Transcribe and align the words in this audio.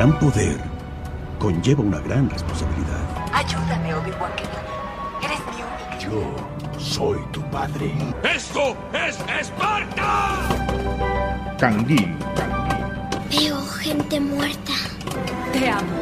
gran 0.00 0.18
poder 0.18 0.56
conlleva 1.38 1.82
una 1.82 1.98
gran 1.98 2.30
responsabilidad. 2.30 3.04
Ayúdame, 3.34 3.94
Obi-Wan 3.94 4.32
Kenobi. 4.34 5.26
Eres 5.26 5.40
mi 5.50 5.62
única. 5.62 5.98
Yo 5.98 6.80
soy 6.80 7.18
tu 7.32 7.42
padre. 7.50 7.92
¡Esto 8.22 8.74
es 8.94 9.18
Esparta! 9.38 10.38
Canguil. 11.58 12.16
Veo 13.28 13.60
gente 13.66 14.20
muerta. 14.20 14.72
Te 15.52 15.68
amo. 15.68 16.00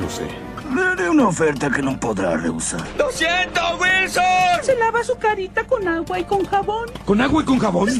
Lo 0.00 0.08
sé. 0.08 0.30
Le 0.74 0.82
haré 0.82 1.10
una 1.10 1.28
oferta 1.28 1.68
que 1.68 1.82
no 1.82 2.00
podrá 2.00 2.38
rehusar. 2.38 2.80
¡Lo 2.96 3.10
siento, 3.10 3.60
Wilson! 3.82 4.24
Se 4.62 4.74
lava 4.78 5.04
su 5.04 5.18
carita 5.18 5.62
con 5.64 5.86
agua 5.86 6.20
y 6.20 6.24
con 6.24 6.46
jabón. 6.46 6.88
¿Con 7.04 7.20
agua 7.20 7.42
y 7.42 7.44
con 7.44 7.58
jabón? 7.58 7.90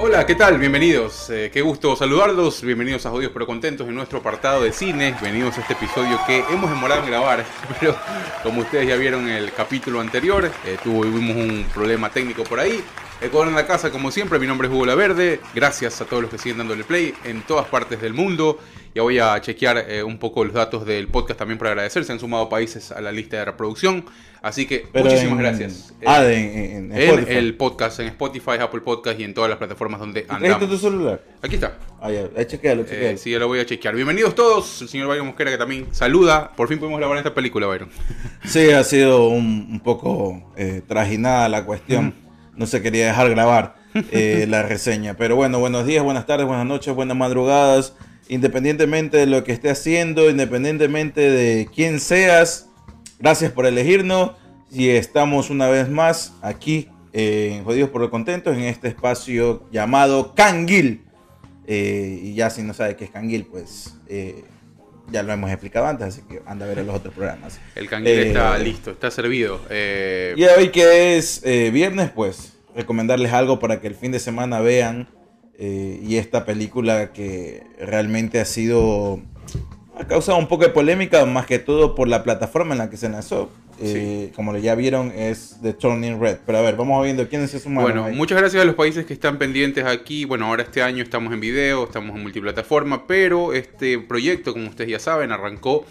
Hola, 0.00 0.24
¿qué 0.24 0.36
tal? 0.36 0.58
Bienvenidos. 0.58 1.28
Eh, 1.28 1.50
qué 1.52 1.60
gusto 1.60 1.96
saludarlos. 1.96 2.62
Bienvenidos 2.62 3.04
a 3.04 3.10
Jodidos 3.10 3.32
pero 3.32 3.48
Contentos 3.48 3.88
en 3.88 3.96
nuestro 3.96 4.20
apartado 4.20 4.62
de 4.62 4.72
cine. 4.72 5.10
Bienvenidos 5.20 5.58
a 5.58 5.62
este 5.62 5.72
episodio 5.72 6.20
que 6.24 6.44
hemos 6.50 6.70
demorado 6.70 7.02
en 7.02 7.10
grabar, 7.10 7.44
pero 7.80 7.96
como 8.44 8.60
ustedes 8.60 8.86
ya 8.86 8.94
vieron 8.94 9.28
el 9.28 9.52
capítulo 9.52 10.00
anterior, 10.00 10.48
eh, 10.64 10.78
tuvimos 10.84 11.34
un 11.34 11.66
problema 11.74 12.10
técnico 12.10 12.44
por 12.44 12.60
ahí. 12.60 12.80
Ecuador 13.20 13.48
en 13.48 13.56
la 13.56 13.66
casa, 13.66 13.90
como 13.90 14.12
siempre, 14.12 14.38
mi 14.38 14.46
nombre 14.46 14.68
es 14.68 14.74
Hugo 14.74 14.86
La 14.86 14.94
Verde. 14.94 15.40
Gracias 15.52 16.00
a 16.00 16.04
todos 16.04 16.22
los 16.22 16.30
que 16.30 16.38
siguen 16.38 16.58
dándole 16.58 16.84
play 16.84 17.12
en 17.24 17.42
todas 17.42 17.66
partes 17.66 18.00
del 18.00 18.14
mundo. 18.14 18.60
Ya 18.94 19.02
voy 19.02 19.18
a 19.18 19.40
chequear 19.40 19.86
eh, 19.88 20.04
un 20.04 20.18
poco 20.18 20.44
los 20.44 20.54
datos 20.54 20.86
del 20.86 21.08
podcast 21.08 21.36
también 21.36 21.58
para 21.58 21.70
agradecer. 21.70 22.04
Se 22.04 22.12
han 22.12 22.20
sumado 22.20 22.48
países 22.48 22.92
a 22.92 23.00
la 23.00 23.10
lista 23.10 23.36
de 23.38 23.44
reproducción. 23.46 24.04
Así 24.40 24.66
que 24.66 24.86
Pero 24.92 25.06
muchísimas 25.06 25.32
en- 25.32 25.38
gracias. 25.38 25.94
Ah, 26.06 26.22
Eh, 26.22 26.26
de- 26.28 26.76
en, 26.76 26.92
en 26.92 26.96
en 26.96 27.28
el 27.36 27.56
podcast, 27.56 27.98
en 27.98 28.06
Spotify, 28.06 28.52
Apple 28.60 28.82
Podcast 28.82 29.18
y 29.18 29.24
en 29.24 29.34
todas 29.34 29.50
las 29.50 29.58
plataformas 29.58 29.98
donde 29.98 30.22
¿Trajiste 30.22 30.48
tu 30.50 30.54
andamos. 30.54 30.80
celular? 30.80 31.24
Aquí 31.42 31.56
está. 31.56 31.76
Ah, 32.00 32.12
ya. 32.12 32.28
Ahí 32.36 32.44
chequealo, 32.46 32.82
Eh, 32.82 32.86
chequealo. 32.88 33.18
sí, 33.18 33.30
ya 33.32 33.38
lo 33.40 33.48
voy 33.48 33.58
a 33.58 33.66
chequear. 33.66 33.96
Bienvenidos 33.96 34.36
todos. 34.36 34.80
El 34.82 34.88
señor 34.88 35.08
Byron 35.08 35.26
Mosquera 35.26 35.50
que 35.50 35.58
también 35.58 35.88
saluda. 35.90 36.52
Por 36.56 36.68
fin 36.68 36.78
podemos 36.78 37.00
grabar 37.00 37.18
esta 37.18 37.34
película, 37.34 37.66
Byron. 37.66 37.88
Sí, 38.44 38.70
ha 38.70 38.84
sido 38.84 39.26
un, 39.26 39.66
un 39.72 39.80
poco 39.80 40.52
eh, 40.56 40.82
trajinada 40.86 41.48
la 41.48 41.64
cuestión. 41.64 42.14
No 42.58 42.66
se 42.66 42.82
quería 42.82 43.06
dejar 43.06 43.30
grabar 43.30 43.76
eh, 43.94 44.46
la 44.48 44.64
reseña. 44.64 45.14
Pero 45.14 45.36
bueno, 45.36 45.60
buenos 45.60 45.86
días, 45.86 46.02
buenas 46.02 46.26
tardes, 46.26 46.46
buenas 46.46 46.66
noches, 46.66 46.94
buenas 46.94 47.16
madrugadas. 47.16 47.94
Independientemente 48.28 49.16
de 49.16 49.26
lo 49.26 49.44
que 49.44 49.52
esté 49.52 49.70
haciendo, 49.70 50.28
independientemente 50.28 51.30
de 51.30 51.68
quién 51.74 52.00
seas, 52.00 52.68
gracias 53.20 53.52
por 53.52 53.64
elegirnos. 53.64 54.32
Y 54.70 54.88
estamos 54.88 55.50
una 55.50 55.68
vez 55.68 55.88
más 55.88 56.34
aquí 56.42 56.88
eh, 57.12 57.54
en 57.54 57.64
Jodidos 57.64 57.90
por 57.90 58.00
lo 58.00 58.10
Contentos, 58.10 58.56
en 58.56 58.64
este 58.64 58.88
espacio 58.88 59.62
llamado 59.70 60.34
Canguil. 60.34 61.04
Eh, 61.66 62.20
y 62.22 62.34
ya 62.34 62.50
si 62.50 62.62
no 62.62 62.74
sabe 62.74 62.96
qué 62.96 63.04
es 63.04 63.10
Canguil, 63.10 63.46
pues 63.46 63.96
eh, 64.08 64.44
ya 65.10 65.22
lo 65.22 65.32
hemos 65.32 65.50
explicado 65.50 65.86
antes, 65.86 66.06
así 66.08 66.22
que 66.28 66.40
anda 66.46 66.64
a 66.66 66.68
ver 66.68 66.84
los 66.84 66.94
otros 66.94 67.14
programas. 67.14 67.58
El 67.74 67.88
canguil 67.88 68.12
Eh, 68.18 68.26
está 68.28 68.58
listo, 68.58 68.90
está 68.90 69.10
servido. 69.10 69.60
Eh, 69.70 70.34
Y 70.36 70.44
hoy 70.44 70.68
que 70.70 71.16
es 71.16 71.42
eh, 71.44 71.70
viernes, 71.70 72.10
pues 72.10 72.54
recomendarles 72.76 73.32
algo 73.32 73.58
para 73.58 73.80
que 73.80 73.86
el 73.88 73.94
fin 73.94 74.12
de 74.12 74.18
semana 74.20 74.60
vean. 74.60 75.08
eh, 75.60 76.00
y 76.06 76.16
esta 76.18 76.44
película 76.44 77.12
que 77.12 77.62
realmente 77.80 78.38
ha 78.40 78.44
sido. 78.44 79.20
Ha 79.98 80.06
causado 80.06 80.38
un 80.38 80.46
poco 80.46 80.64
de 80.64 80.70
polémica, 80.70 81.24
más 81.26 81.46
que 81.46 81.58
todo 81.58 81.94
por 81.94 82.08
la 82.08 82.22
plataforma 82.22 82.72
en 82.72 82.78
la 82.78 82.90
que 82.90 82.96
se 82.96 83.08
lanzó. 83.08 83.50
Eh, 83.80 84.32
Como 84.34 84.56
ya 84.56 84.74
vieron, 84.74 85.12
es 85.14 85.58
The 85.62 85.72
Turning 85.72 86.20
Red. 86.20 86.38
Pero 86.46 86.58
a 86.58 86.62
ver, 86.62 86.76
vamos 86.76 87.02
viendo 87.04 87.28
quiénes 87.28 87.50
se 87.50 87.60
sumaron. 87.60 87.90
Bueno, 87.90 88.04
ahí. 88.06 88.14
muchas 88.14 88.38
gracias 88.38 88.62
a 88.62 88.64
los 88.64 88.74
países 88.74 89.06
que 89.06 89.12
están 89.12 89.38
pendientes 89.38 89.84
aquí. 89.84 90.24
Bueno, 90.24 90.46
ahora 90.46 90.62
este 90.62 90.82
año 90.82 91.02
estamos 91.02 91.32
en 91.32 91.40
video, 91.40 91.84
estamos 91.84 92.14
en 92.16 92.22
multiplataforma, 92.22 93.06
pero 93.06 93.52
este 93.52 93.98
proyecto, 93.98 94.52
como 94.52 94.68
ustedes 94.68 94.90
ya 94.90 94.98
saben, 94.98 95.32
arrancó 95.32 95.84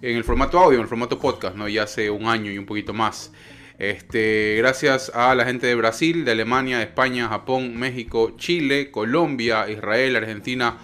en 0.00 0.16
el 0.16 0.24
formato 0.24 0.58
audio, 0.58 0.76
en 0.76 0.82
el 0.82 0.88
formato 0.88 1.18
podcast, 1.18 1.56
¿no? 1.56 1.68
Ya 1.68 1.84
hace 1.84 2.10
un 2.10 2.26
año 2.26 2.50
y 2.50 2.58
un 2.58 2.66
poquito 2.66 2.92
más. 2.92 3.32
Este, 3.78 4.54
gracias 4.58 5.10
a 5.14 5.34
la 5.34 5.44
gente 5.44 5.66
de 5.66 5.74
Brasil, 5.74 6.24
de 6.24 6.32
Alemania, 6.32 6.78
de 6.78 6.84
España, 6.84 7.28
Japón, 7.28 7.76
México, 7.76 8.34
Chile, 8.36 8.90
Colombia, 8.90 9.68
Israel, 9.68 10.16
Argentina, 10.16 10.78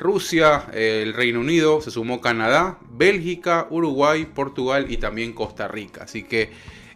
Rusia, 0.00 0.66
eh, 0.72 1.02
el 1.04 1.12
Reino 1.14 1.40
Unido, 1.40 1.80
se 1.80 1.90
sumó 1.92 2.20
Canadá, 2.20 2.78
Bélgica, 2.90 3.66
Uruguay, 3.70 4.26
Portugal 4.26 4.86
y 4.88 4.96
también 4.96 5.32
Costa 5.32 5.68
Rica. 5.68 6.02
Así 6.04 6.24
que 6.24 6.50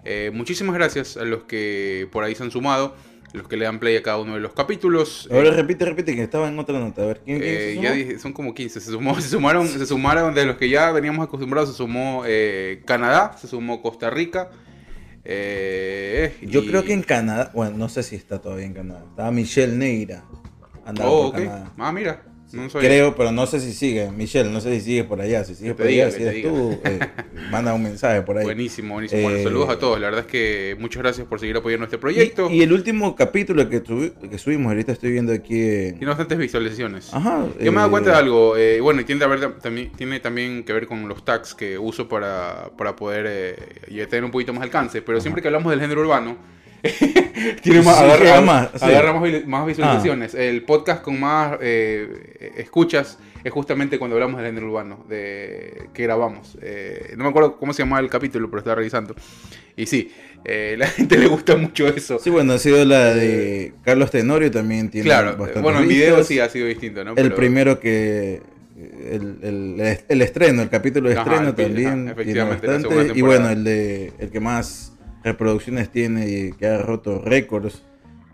eh, 0.05 0.31
muchísimas 0.35 0.75
gracias 0.75 1.17
a 1.17 1.25
los 1.25 1.45
que 1.45 2.09
por 2.11 2.25
ahí 2.25 2.35
se 2.35 2.43
han 2.43 2.51
sumado, 2.51 2.97
los 3.33 3.47
que 3.49 3.57
le 3.57 3.65
dan 3.65 3.79
play 3.79 3.97
a 3.97 4.03
cada 4.03 4.19
uno 4.19 4.35
de 4.35 4.41
los 4.41 4.53
capítulos. 4.53 5.29
Ahora 5.31 5.49
Eh, 5.49 5.53
repite, 5.53 5.85
repite, 5.85 6.15
que 6.15 6.23
estaba 6.23 6.49
en 6.49 6.59
otra 6.59 6.79
nota. 6.79 7.03
A 7.03 7.07
ver, 7.07 7.23
¿quién, 7.25 7.41
quién 7.41 7.61
se 7.61 7.71
eh, 7.71 7.75
sumó? 7.75 7.83
ya 7.85 7.93
dije, 7.93 8.19
son 8.19 8.33
como 8.33 8.55
15, 8.55 8.81
se, 8.81 8.91
sumó, 8.91 9.15
se, 9.21 9.29
sumaron, 9.29 9.69
se 9.69 9.87
sumaron 9.87 10.35
de 10.35 10.45
los 10.47 10.57
que 10.57 10.69
ya 10.69 10.91
veníamos 10.93 11.25
acostumbrados, 11.27 11.71
se 11.71 11.77
sumó 11.77 12.25
Canadá, 12.85 13.37
se 13.39 13.47
sumó 13.49 13.83
Costa 13.83 14.11
Rica. 14.11 14.51
eh, 15.25 16.37
Yo 16.43 16.61
y- 16.61 16.67
creo 16.69 16.85
que 16.85 16.93
en 16.93 17.03
Canadá, 17.03 17.51
bueno, 17.55 17.77
no 17.77 17.89
sé 17.89 18.03
si 18.03 18.17
está 18.17 18.41
todavía 18.41 18.67
en 18.67 18.75
Canadá. 18.75 19.05
Estaba 19.09 19.31
Michelle 19.31 19.77
Neira. 19.77 20.25
Andaba 20.85 21.11
Oh, 21.11 21.17
por 21.33 21.41
ok. 21.41 21.45
Canadá. 21.47 21.73
Ah, 21.79 21.93
mira, 21.93 22.23
no 22.55 22.71
sabía. 22.71 22.89
Creo, 22.89 23.15
pero 23.17 23.33
no 23.33 23.47
sé 23.47 23.61
si 23.61 23.73
sigue. 23.73 24.11
Michelle, 24.11 24.51
no 24.51 24.61
sé 24.61 24.75
si 24.75 24.81
sigue 24.81 25.05
por 25.05 25.21
allá. 25.21 25.45
Si 25.45 25.55
sigue 25.55 25.75
por 25.75 25.87
diga, 25.87 26.07
allá, 26.07 26.17
si 26.17 26.23
eres 26.23 26.35
diga. 26.37 26.51
tú, 26.51 26.79
eh, 26.85 26.99
manda 27.51 27.75
un 27.75 27.83
mensaje 27.83 28.23
por 28.23 28.39
ahí. 28.39 28.45
Buenísimo, 28.45 28.95
buenísimo. 28.95 29.23
Bueno, 29.23 29.39
Eh, 29.39 29.43
saludos 29.45 29.69
a 29.71 29.79
todos. 29.79 30.01
La 30.01 30.07
verdad 30.07 30.21
es 30.27 30.31
que 30.31 30.77
muchas 30.79 31.03
gracias 31.03 31.27
por 31.27 31.41
seguir 31.41 31.57
apoyando 31.57 31.85
este 31.85 31.99
proyecto. 31.99 32.49
Y, 32.51 32.59
y 32.59 32.63
el 32.63 32.73
último 32.73 33.15
capítulo 33.17 33.69
que, 33.69 33.83
tuvi- 33.83 34.13
que 34.31 34.39
subimos, 34.39 34.69
ahorita 34.71 34.93
estoy 34.93 35.13
viendo 35.13 35.33
aquí. 35.33 35.61
eh, 35.61 35.91
Tiene 35.99 36.07
bastantes 36.07 36.39
visualizaciones. 36.39 37.13
Ajá. 37.13 37.45
Yo 37.61 37.71
me 37.73 37.79
he 37.79 37.81
dado 37.81 37.89
eh, 37.89 37.91
cuenta 37.91 38.11
de 38.13 38.17
algo, 38.17 38.57
eh, 38.57 38.81
bueno, 38.81 39.01
y 39.01 39.05
tiene, 39.05 39.21
que 39.21 39.27
ver 39.27 39.59
también, 39.59 39.93
tiene 39.93 40.21
también 40.21 40.65
que 40.65 40.73
ver 40.73 40.87
con 40.87 41.09
los 41.09 41.25
tags 41.25 41.55
que 41.55 41.79
uso 41.79 42.09
para, 42.09 42.71
para 42.79 42.95
poder 42.97 43.27
eh, 43.29 44.07
tener 44.09 44.25
un 44.25 44.31
poquito 44.31 44.53
más 44.53 44.63
alcance, 44.63 45.03
pero 45.03 45.21
siempre 45.21 45.43
que 45.43 45.49
hablamos 45.49 45.71
del 45.71 45.81
género 45.81 46.01
urbano, 46.03 46.37
tiene 47.63 47.83
más, 47.83 47.97
Sí, 47.99 48.05
agarra, 48.05 48.41
más, 48.41 48.69
sí. 48.75 48.87
más, 48.87 49.47
más 49.47 49.67
visualizaciones. 49.67 50.35
El 50.35 50.63
podcast 50.65 51.03
con 51.03 51.19
más 51.19 51.59
eh, 51.61 52.53
escuchas 52.57 53.19
es 53.43 53.53
justamente 53.53 53.99
cuando 53.99 54.17
hablamos 54.17 54.39
del 54.41 54.47
género 54.51 54.69
urbano, 54.69 55.05
de 55.09 55.89
que 55.93 56.03
grabamos. 56.05 56.57
Eh, 56.63 57.15
no 57.17 57.25
me 57.25 57.31
acuerdo 57.31 57.57
cómo 57.59 57.73
se 57.73 57.83
llamaba 57.83 58.01
el 58.01 58.09
capítulo, 58.11 58.49
pero 58.49 58.59
estaba 58.59 58.77
revisando. 58.77 59.15
Y 59.77 59.87
sí, 59.87 60.13
eh, 60.45 60.75
la 60.79 60.87
gente 60.87 61.19
le 61.19 61.27
gusta 61.27 61.57
mucho 61.57 61.87
eso. 61.89 62.19
Sí, 62.19 62.31
bueno, 62.31 62.53
ha 62.55 62.59
sido 62.59 62.85
la 62.85 63.15
de 63.15 63.75
Carlos 63.83 64.11
Tenorio 64.11 64.51
también 64.51 64.91
tiene 64.91 65.07
claro, 65.07 65.47
eh, 65.47 65.61
bueno, 65.61 65.81
en 65.81 65.89
video 65.89 66.23
sí 66.25 66.39
ha 66.41 66.49
sido 66.49 66.67
distinto, 66.67 67.03
¿no? 67.05 67.11
El 67.11 67.17
Pero- 67.17 67.35
primero 67.37 67.81
que. 67.81 68.41
El, 68.77 69.39
el- 69.43 69.99
el 70.09 70.23
estreno, 70.23 70.61
el 70.63 70.69
capítulo 70.69 71.09
de 71.09 71.17
Ajá, 71.17 71.31
estreno 71.31 71.55
pi- 71.55 71.63
también. 71.63 71.87
ajá, 71.87 71.95
tiene 71.95 72.11
efectivamente, 72.13 72.67
la 72.67 72.73
bastante. 72.73 73.19
Y 73.19 73.23
bueno, 73.23 73.49
el 73.51 73.63
de 73.65 74.13
el 74.19 74.31
que 74.31 74.41
más 74.41 74.94
reproducciones 75.25 75.91
tiene 75.91 76.29
y 76.29 76.53
que 76.53 76.67
ha 76.67 76.79
roto 76.79 77.21
récords 77.21 77.83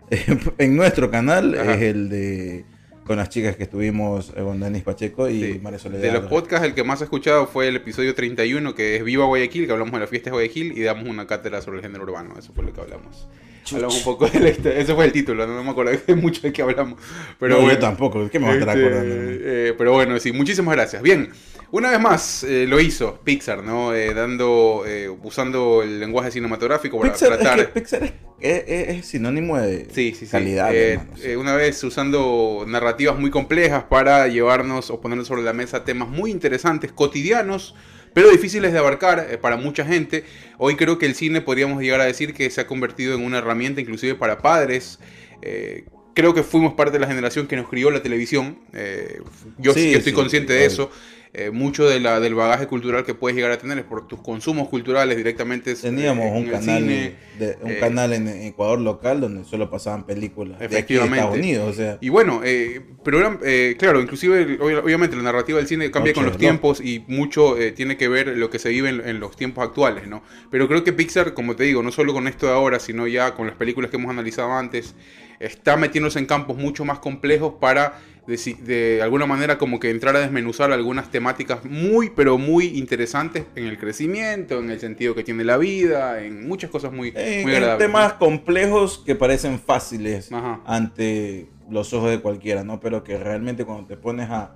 en 0.57 0.75
nuestro 0.75 1.09
canal 1.09 1.57
Ajá. 1.57 1.75
es 1.75 1.81
el 1.81 2.09
de 2.09 2.65
con 3.05 3.17
las 3.17 3.29
chicas 3.29 3.55
que 3.55 3.63
estuvimos 3.63 4.29
eh, 4.35 4.41
con 4.41 4.59
Denis 4.59 4.83
Pacheco 4.83 5.27
y 5.27 5.53
Sí. 5.53 5.59
María 5.61 5.79
Soledad. 5.79 6.01
De 6.03 6.11
los 6.11 6.25
podcasts, 6.27 6.65
el 6.65 6.73
que 6.75 6.83
más 6.83 7.01
he 7.01 7.05
escuchado 7.05 7.47
fue 7.47 7.67
el 7.67 7.75
episodio 7.77 8.13
31, 8.13 8.75
que 8.75 8.95
es 8.97 9.03
Viva 9.03 9.25
Guayaquil, 9.25 9.65
que 9.65 9.71
hablamos 9.71 9.93
de 9.93 9.99
la 10.01 10.07
fiesta 10.07 10.29
de 10.29 10.33
Guayaquil 10.35 10.77
y 10.77 10.81
damos 10.83 11.09
una 11.09 11.25
cátedra 11.27 11.61
sobre 11.61 11.77
el 11.79 11.83
género 11.83 12.03
urbano. 12.03 12.35
Eso 12.37 12.53
fue 12.53 12.63
lo 12.63 12.71
que 12.71 12.79
hablamos. 12.79 13.27
Hablamos 13.71 13.97
un 13.97 14.03
poco 14.03 14.27
de 14.27 14.39
la 14.39 14.49
historia. 14.49 14.79
Ese 14.79 14.93
fue 14.93 15.05
el 15.05 15.11
título, 15.11 15.45
no 15.47 15.63
me 15.63 15.69
acuerdo 15.71 15.91
de 16.05 16.15
mucho 16.21 16.41
de 16.43 16.53
qué 16.53 16.61
hablamos. 16.61 16.99
Pero 17.39 17.55
No, 17.55 17.61
bueno, 17.61 17.73
yo 17.73 17.79
tampoco, 17.79 18.29
¿qué 18.29 18.39
me 18.39 18.45
voy 18.47 18.55
a 18.55 18.59
estar 18.59 18.77
Este, 18.77 18.87
acordando? 18.87 19.17
eh, 19.43 19.73
pero 19.77 19.93
bueno, 19.93 20.19
sí, 20.19 20.31
muchísimas 20.31 20.75
gracias. 20.75 21.01
Bien, 21.01 21.29
una 21.71 21.89
vez 21.91 21.99
más 21.99 22.43
eh, 22.43 22.65
lo 22.67 22.79
hizo 22.79 23.19
Pixar, 23.23 23.63
¿no? 23.63 23.93
Eh, 23.93 24.13
dando, 24.13 24.83
eh, 24.85 25.09
usando 25.23 25.81
el 25.83 25.99
lenguaje 25.99 26.31
cinematográfico 26.31 26.99
para 26.99 27.11
Pixar, 27.13 27.29
tratar. 27.37 27.59
es 27.59 27.65
que 27.67 27.71
Pixar 27.79 28.03
es, 28.03 28.11
es- 28.39 28.63
es- 28.67 28.89
es 28.99 29.05
sinónimo 29.05 29.57
de 29.57 29.87
Sí, 29.93 30.13
sí, 30.17 30.25
sí. 30.25 30.31
calidad. 30.31 30.73
Eh, 30.75 30.99
eh, 31.23 31.37
una 31.37 31.55
vez 31.55 31.83
usando 31.83 32.65
narrativas 32.67 33.17
muy 33.17 33.29
complejas 33.31 33.83
para 33.85 34.27
llevarnos 34.27 34.89
o 34.89 34.99
ponernos 35.01 35.27
sobre 35.27 35.43
la 35.43 35.53
mesa 35.53 35.83
temas 35.85 36.09
muy 36.09 36.31
interesantes, 36.31 36.91
cotidianos, 36.91 37.75
pero 38.13 38.29
difíciles 38.29 38.73
de 38.73 38.79
abarcar 38.79 39.27
eh, 39.31 39.37
para 39.37 39.55
mucha 39.57 39.85
gente. 39.85 40.25
Hoy 40.57 40.75
creo 40.75 40.97
que 40.97 41.05
el 41.05 41.15
cine 41.15 41.39
podríamos 41.41 41.81
llegar 41.81 42.01
a 42.01 42.05
decir 42.05 42.33
que 42.33 42.49
se 42.49 42.59
ha 42.61 42.67
convertido 42.67 43.15
en 43.15 43.23
una 43.23 43.37
herramienta 43.37 43.79
inclusive 43.79 44.15
para 44.15 44.39
padres. 44.39 44.99
Eh, 45.41 45.85
creo 46.13 46.33
que 46.33 46.43
fuimos 46.43 46.73
parte 46.73 46.91
de 46.93 46.99
la 46.99 47.07
generación 47.07 47.47
que 47.47 47.55
nos 47.55 47.69
crió 47.69 47.89
la 47.91 48.03
televisión. 48.03 48.59
Eh, 48.73 49.21
yo, 49.57 49.73
Sí, 49.73 49.91
yo 49.91 49.97
estoy 49.99 50.11
sí, 50.11 50.15
consciente 50.15 50.51
de 50.51 50.65
eso. 50.65 50.91
Eh, 51.33 51.49
mucho 51.49 51.87
de 51.87 52.01
la, 52.01 52.19
del 52.19 52.35
bagaje 52.35 52.67
cultural 52.67 53.05
que 53.05 53.13
puedes 53.13 53.37
llegar 53.37 53.51
a 53.51 53.57
tener 53.57 53.77
es 53.77 53.85
por 53.85 54.05
tus 54.05 54.19
consumos 54.21 54.67
culturales 54.67 55.15
directamente. 55.15 55.71
eh, 55.71 55.75
Teníamos 55.75 56.25
en 56.25 56.33
un 56.35 56.43
el 56.43 56.51
canal, 56.51 56.79
cine. 56.81 57.15
de, 57.39 57.57
un 57.61 57.71
eh, 57.71 57.77
canal 57.79 58.11
en 58.11 58.27
Ecuador 58.27 58.81
local 58.81 59.21
donde 59.21 59.45
solo 59.45 59.69
pasaban 59.69 60.05
películas 60.05 60.59
de 60.59 60.65
Efectivamente. 60.65 61.19
Estados 61.19 61.37
Unidos. 61.37 61.69
O 61.69 61.73
sea, 61.73 61.97
Y 62.01 62.09
bueno, 62.09 62.41
eh, 62.43 62.81
pero 63.05 63.19
eran, 63.19 63.39
eh, 63.45 63.77
claro, 63.79 64.01
inclusive, 64.01 64.59
ob- 64.59 64.83
obviamente 64.83 65.15
la 65.15 65.23
narrativa 65.23 65.57
del 65.57 65.67
cine 65.67 65.89
cambia 65.89 66.13
con 66.13 66.25
los 66.25 66.37
tiempos 66.37 66.81
y 66.81 67.05
mucho 67.07 67.57
eh, 67.57 67.71
tiene 67.71 67.95
que 67.95 68.09
ver 68.09 68.27
lo 68.37 68.49
que 68.49 68.59
se 68.59 68.67
vive 68.67 68.89
en, 68.89 68.99
en 69.07 69.21
los 69.21 69.37
tiempos 69.37 69.63
actuales, 69.63 70.07
¿no? 70.09 70.23
Pero 70.49 70.67
creo 70.67 70.83
que 70.83 70.91
Pixar, 70.91 71.33
como 71.33 71.55
te 71.55 71.63
digo, 71.63 71.81
no 71.81 71.93
solo 71.93 72.11
con 72.11 72.27
esto 72.27 72.47
de 72.47 72.51
ahora, 72.51 72.77
sino 72.79 73.07
ya 73.07 73.35
con 73.35 73.47
las 73.47 73.55
películas 73.55 73.89
que 73.89 73.95
hemos 73.95 74.11
analizado 74.11 74.51
antes, 74.51 74.95
está 75.39 75.77
metiéndose 75.77 76.19
en 76.19 76.25
campos 76.25 76.57
mucho 76.57 76.83
más 76.83 76.99
complejos 76.99 77.53
para 77.61 77.99
de, 78.27 78.99
alguna 79.01 79.25
manera 79.25 79.57
como 79.57 79.79
que 79.79 79.89
entrar 79.89 80.15
a 80.15 80.19
desmenuzar 80.19 80.71
algunas 80.71 81.09
temáticas 81.09 81.65
muy 81.65 82.11
pero 82.11 82.37
muy 82.37 82.77
interesantes 82.77 83.45
en 83.55 83.65
el 83.65 83.77
crecimiento, 83.77 84.59
en 84.59 84.69
el 84.69 84.79
sentido 84.79 85.15
que 85.15 85.23
tiene 85.23 85.43
la 85.43 85.57
vida, 85.57 86.21
en 86.23 86.47
muchas 86.47 86.69
cosas 86.69 86.91
muy, 86.91 87.11
En, 87.15 87.43
muy 87.43 87.55
en 87.55 87.77
temas 87.77 88.13
complejos 88.13 89.01
que 89.05 89.15
parecen 89.15 89.59
fáciles 89.59 90.31
Ajá. 90.31 90.61
ante 90.65 91.49
los 91.69 91.93
ojos 91.93 92.11
de 92.11 92.19
cualquiera, 92.19 92.63
¿no? 92.63 92.79
Pero 92.79 93.03
que 93.03 93.17
realmente 93.17 93.65
cuando 93.65 93.87
te 93.87 93.97
pones 93.97 94.29
a, 94.29 94.55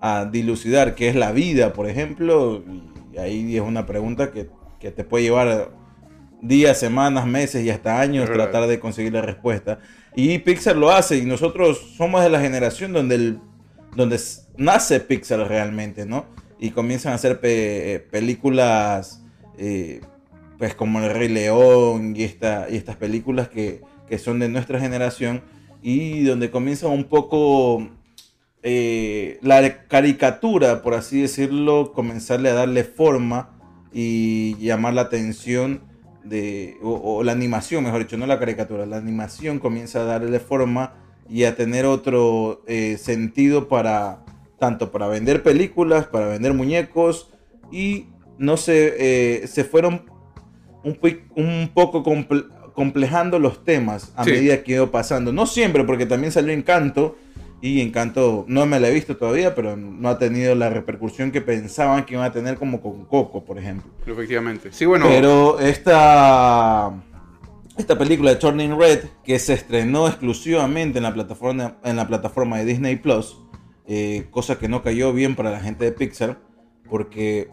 a 0.00 0.24
dilucidar 0.24 0.94
qué 0.94 1.08
es 1.08 1.14
la 1.14 1.32
vida, 1.32 1.72
por 1.72 1.88
ejemplo, 1.88 2.64
y 3.12 3.18
ahí 3.18 3.56
es 3.56 3.62
una 3.62 3.86
pregunta 3.86 4.32
que, 4.32 4.48
que 4.80 4.90
te 4.90 5.04
puede 5.04 5.24
llevar 5.24 5.70
días, 6.42 6.78
semanas, 6.78 7.26
meses 7.26 7.64
y 7.64 7.70
hasta 7.70 8.00
años 8.00 8.30
tratar 8.30 8.66
de 8.66 8.78
conseguir 8.78 9.12
la 9.12 9.22
respuesta. 9.22 9.78
Y 10.16 10.38
Pixar 10.38 10.76
lo 10.76 10.90
hace 10.90 11.18
y 11.18 11.22
nosotros 11.22 11.94
somos 11.96 12.22
de 12.22 12.30
la 12.30 12.40
generación 12.40 12.92
donde, 12.92 13.36
donde 13.96 14.20
nace 14.56 15.00
Pixar 15.00 15.40
realmente, 15.48 16.06
¿no? 16.06 16.26
Y 16.58 16.70
comienzan 16.70 17.12
a 17.12 17.16
hacer 17.16 17.40
pe- 17.40 18.06
películas, 18.10 19.22
eh, 19.58 20.00
pues 20.58 20.74
como 20.74 21.00
El 21.00 21.10
Rey 21.12 21.28
León 21.28 22.14
y, 22.16 22.20
y 22.20 22.24
estas 22.24 22.96
películas 22.96 23.48
que, 23.48 23.80
que 24.08 24.18
son 24.18 24.38
de 24.38 24.48
nuestra 24.48 24.78
generación 24.78 25.42
y 25.82 26.22
donde 26.22 26.50
comienza 26.50 26.86
un 26.86 27.04
poco 27.04 27.88
eh, 28.62 29.38
la 29.42 29.86
caricatura, 29.88 30.80
por 30.82 30.94
así 30.94 31.20
decirlo, 31.22 31.92
comenzarle 31.92 32.50
a 32.50 32.54
darle 32.54 32.84
forma 32.84 33.50
y 33.92 34.56
llamar 34.58 34.94
la 34.94 35.02
atención 35.02 35.82
de, 36.24 36.78
o, 36.82 36.90
o 37.18 37.22
la 37.22 37.32
animación, 37.32 37.84
mejor 37.84 38.00
dicho, 38.00 38.16
no 38.16 38.26
la 38.26 38.38
caricatura, 38.38 38.86
la 38.86 38.96
animación 38.96 39.58
comienza 39.58 40.00
a 40.00 40.04
darle 40.04 40.40
forma 40.40 40.94
y 41.28 41.44
a 41.44 41.54
tener 41.56 41.86
otro 41.86 42.62
eh, 42.66 42.96
sentido 42.98 43.68
para, 43.68 44.24
tanto 44.58 44.90
para 44.90 45.06
vender 45.08 45.42
películas, 45.42 46.06
para 46.06 46.26
vender 46.26 46.54
muñecos 46.54 47.30
y 47.70 48.06
no 48.38 48.56
sé, 48.56 48.94
eh, 49.42 49.46
se 49.46 49.64
fueron 49.64 50.02
un, 50.82 51.70
poco 51.72 52.02
comple- 52.02 52.46
complejando 52.74 53.38
los 53.38 53.64
temas 53.64 54.12
a 54.16 54.24
Sí. 54.24 54.30
medida 54.32 54.62
que 54.62 54.72
iba 54.72 54.90
pasando. 54.90 55.32
No 55.32 55.46
siempre, 55.46 55.84
porque 55.84 56.04
también 56.06 56.32
salió 56.32 56.52
Encanto. 56.52 57.16
Y 57.64 57.80
Encanto 57.80 58.44
no 58.46 58.66
me 58.66 58.78
la 58.78 58.88
he 58.88 58.92
visto 58.92 59.16
todavía, 59.16 59.54
pero 59.54 59.74
no 59.74 60.10
ha 60.10 60.18
tenido 60.18 60.54
la 60.54 60.68
repercusión 60.68 61.32
que 61.32 61.40
pensaban 61.40 62.04
que 62.04 62.12
iba 62.12 62.22
a 62.26 62.30
tener 62.30 62.58
como 62.58 62.82
con 62.82 63.06
Coco, 63.06 63.42
por 63.42 63.56
ejemplo. 63.56 63.90
Efectivamente. 64.06 64.68
Sí, 64.70 64.84
bueno. 64.84 65.06
Pero 65.08 65.58
esta, 65.58 66.92
esta 67.78 67.96
película 67.96 68.32
de 68.32 68.36
Turning 68.36 68.78
Red, 68.78 69.04
que 69.24 69.38
se 69.38 69.54
estrenó 69.54 70.06
exclusivamente 70.08 70.98
en 70.98 71.04
la 71.04 71.14
plataforma, 71.14 71.78
en 71.82 71.96
la 71.96 72.06
plataforma 72.06 72.58
de 72.58 72.66
Disney 72.66 72.96
Plus, 72.96 73.38
eh, 73.86 74.26
cosa 74.30 74.58
que 74.58 74.68
no 74.68 74.82
cayó 74.82 75.14
bien 75.14 75.34
para 75.34 75.50
la 75.50 75.60
gente 75.60 75.86
de 75.86 75.92
Pixar, 75.92 76.38
porque 76.90 77.48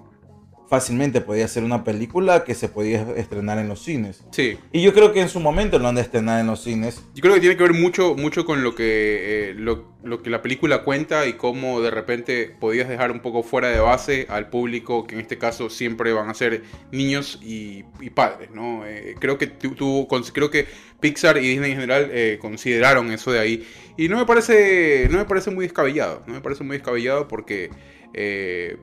fácilmente 0.72 1.20
podía 1.20 1.46
ser 1.50 1.66
una 1.66 1.84
película 1.84 2.46
que 2.46 2.56
se 2.56 2.70
podía 2.70 3.06
estrenar 3.18 3.60
en 3.60 3.68
los 3.68 3.84
cines. 3.84 4.24
Sí. 4.32 4.58
Y 4.72 4.82
yo 4.82 4.94
creo 4.94 5.12
que 5.12 5.20
en 5.20 5.28
su 5.28 5.42
momento 5.42 5.78
lo 5.80 5.90
han 5.90 5.96
de 5.96 6.02
estrenar 6.02 6.40
en 6.40 6.48
los 6.48 6.64
cines. 6.64 7.04
Yo 7.14 7.22
creo 7.22 7.34
que 7.34 7.42
tiene 7.42 7.58
que 7.58 7.64
ver 7.64 7.74
mucho, 7.74 8.16
mucho 8.16 8.46
con 8.46 8.64
lo 8.64 8.74
que, 8.74 9.50
eh, 9.50 9.54
lo, 9.54 9.92
lo 10.02 10.24
que 10.24 10.30
la 10.30 10.42
película 10.42 10.84
cuenta 10.86 11.28
y 11.28 11.34
cómo 11.34 11.82
de 11.82 11.92
repente 11.92 12.56
podías 12.58 12.88
dejar 12.88 13.12
un 13.12 13.20
poco 13.20 13.44
fuera 13.44 13.68
de 13.68 13.82
base 13.82 14.28
al 14.30 14.50
público, 14.50 15.06
que 15.06 15.16
en 15.16 15.20
este 15.22 15.38
caso 15.38 15.70
siempre 15.70 16.14
van 16.14 16.30
a 16.30 16.34
ser 16.34 16.64
niños 16.94 17.38
y, 17.44 17.84
y 18.00 18.10
padres, 18.12 18.50
¿no? 18.52 18.86
Eh, 18.88 19.16
creo, 19.20 19.38
que 19.38 19.48
tu- 19.48 20.08
cons- 20.08 20.32
creo 20.34 20.50
que 20.52 20.68
Pixar 21.02 21.38
y 21.38 21.50
Disney 21.50 21.72
en 21.72 21.80
general 21.82 22.10
eh, 22.14 22.38
consideraron 22.40 23.12
eso 23.12 23.34
de 23.34 23.40
ahí. 23.40 23.68
Y 23.98 24.08
no 24.08 24.18
me 24.18 24.26
parece, 24.26 25.10
no 25.12 25.18
me 25.18 25.26
parece 25.26 25.52
muy 25.52 25.66
descabellado, 25.66 26.24
no 26.28 26.34
me 26.34 26.40
parece 26.40 26.64
muy 26.64 26.78
descabellado 26.78 27.28
porque... 27.28 27.70
eh, 28.14 28.78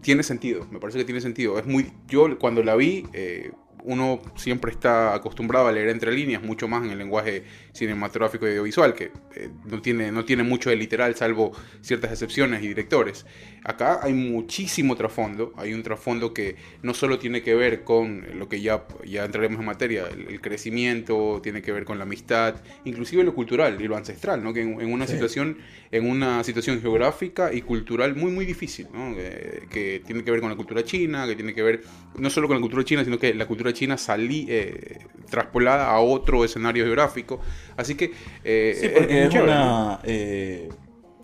tiene 0.00 0.22
sentido, 0.22 0.66
me 0.70 0.78
parece 0.78 0.98
que 0.98 1.04
tiene 1.04 1.20
sentido. 1.20 1.58
Es 1.58 1.66
muy, 1.66 1.92
yo 2.06 2.38
cuando 2.38 2.62
la 2.62 2.76
vi, 2.76 3.06
eh, 3.12 3.50
uno 3.84 4.20
siempre 4.36 4.70
está 4.70 5.14
acostumbrado 5.14 5.68
a 5.68 5.72
leer 5.72 5.88
entre 5.88 6.12
líneas, 6.12 6.42
mucho 6.42 6.68
más 6.68 6.84
en 6.84 6.90
el 6.90 6.98
lenguaje 6.98 7.44
cinematográfico 7.72 8.46
y 8.46 8.50
audiovisual, 8.50 8.94
que 8.94 9.12
eh, 9.34 9.50
no, 9.64 9.80
tiene, 9.80 10.12
no 10.12 10.24
tiene 10.24 10.42
mucho 10.42 10.70
de 10.70 10.76
literal, 10.76 11.14
salvo 11.14 11.52
ciertas 11.80 12.12
excepciones 12.12 12.62
y 12.62 12.68
directores. 12.68 13.24
Acá 13.64 14.00
hay 14.02 14.12
muchísimo 14.14 14.96
trasfondo, 14.96 15.52
hay 15.56 15.74
un 15.74 15.82
trasfondo 15.82 16.32
que 16.32 16.56
no 16.82 16.94
solo 16.94 17.18
tiene 17.18 17.42
que 17.42 17.54
ver 17.54 17.84
con 17.84 18.24
lo 18.38 18.48
que 18.48 18.60
ya, 18.60 18.84
ya 19.04 19.24
entraremos 19.24 19.60
en 19.60 19.66
materia, 19.66 20.06
el, 20.10 20.28
el 20.28 20.40
crecimiento, 20.40 21.40
tiene 21.42 21.60
que 21.62 21.72
ver 21.72 21.84
con 21.84 21.98
la 21.98 22.04
amistad, 22.04 22.56
inclusive 22.84 23.24
lo 23.24 23.34
cultural 23.34 23.80
y 23.80 23.88
lo 23.88 23.96
ancestral, 23.96 24.42
¿no? 24.42 24.52
que 24.52 24.62
en, 24.62 24.80
en 24.80 24.92
una 24.92 25.06
Sí. 25.06 25.12
situación 25.12 25.58
en 25.90 26.08
una 26.08 26.44
situación 26.44 26.80
geográfica 26.80 27.52
y 27.52 27.62
cultural 27.62 28.14
muy 28.14 28.30
muy 28.30 28.44
difícil, 28.44 28.88
¿no? 28.92 29.14
Eh, 29.16 29.66
que 29.70 30.02
tiene 30.04 30.22
que 30.22 30.30
ver 30.30 30.40
con 30.40 30.50
la 30.50 30.56
cultura 30.56 30.84
china, 30.84 31.26
que 31.26 31.34
tiene 31.34 31.54
que 31.54 31.62
ver 31.62 31.82
no 32.18 32.28
solo 32.30 32.46
con 32.46 32.56
la 32.56 32.60
cultura 32.60 32.84
china, 32.84 33.04
sino 33.04 33.18
que 33.18 33.34
la 33.34 33.46
cultura 33.46 33.72
china 33.72 33.96
salí 33.96 34.46
eh, 34.48 34.98
traspolada 35.30 35.90
a 35.90 36.00
otro 36.00 36.44
escenario 36.44 36.84
geográfico. 36.84 37.40
Así 37.76 37.94
que 37.94 38.12
eh, 38.44 38.74
Sí, 38.80 38.88
porque 38.88 39.14
muy 39.14 39.26
es 39.26 39.34
una. 39.34 40.00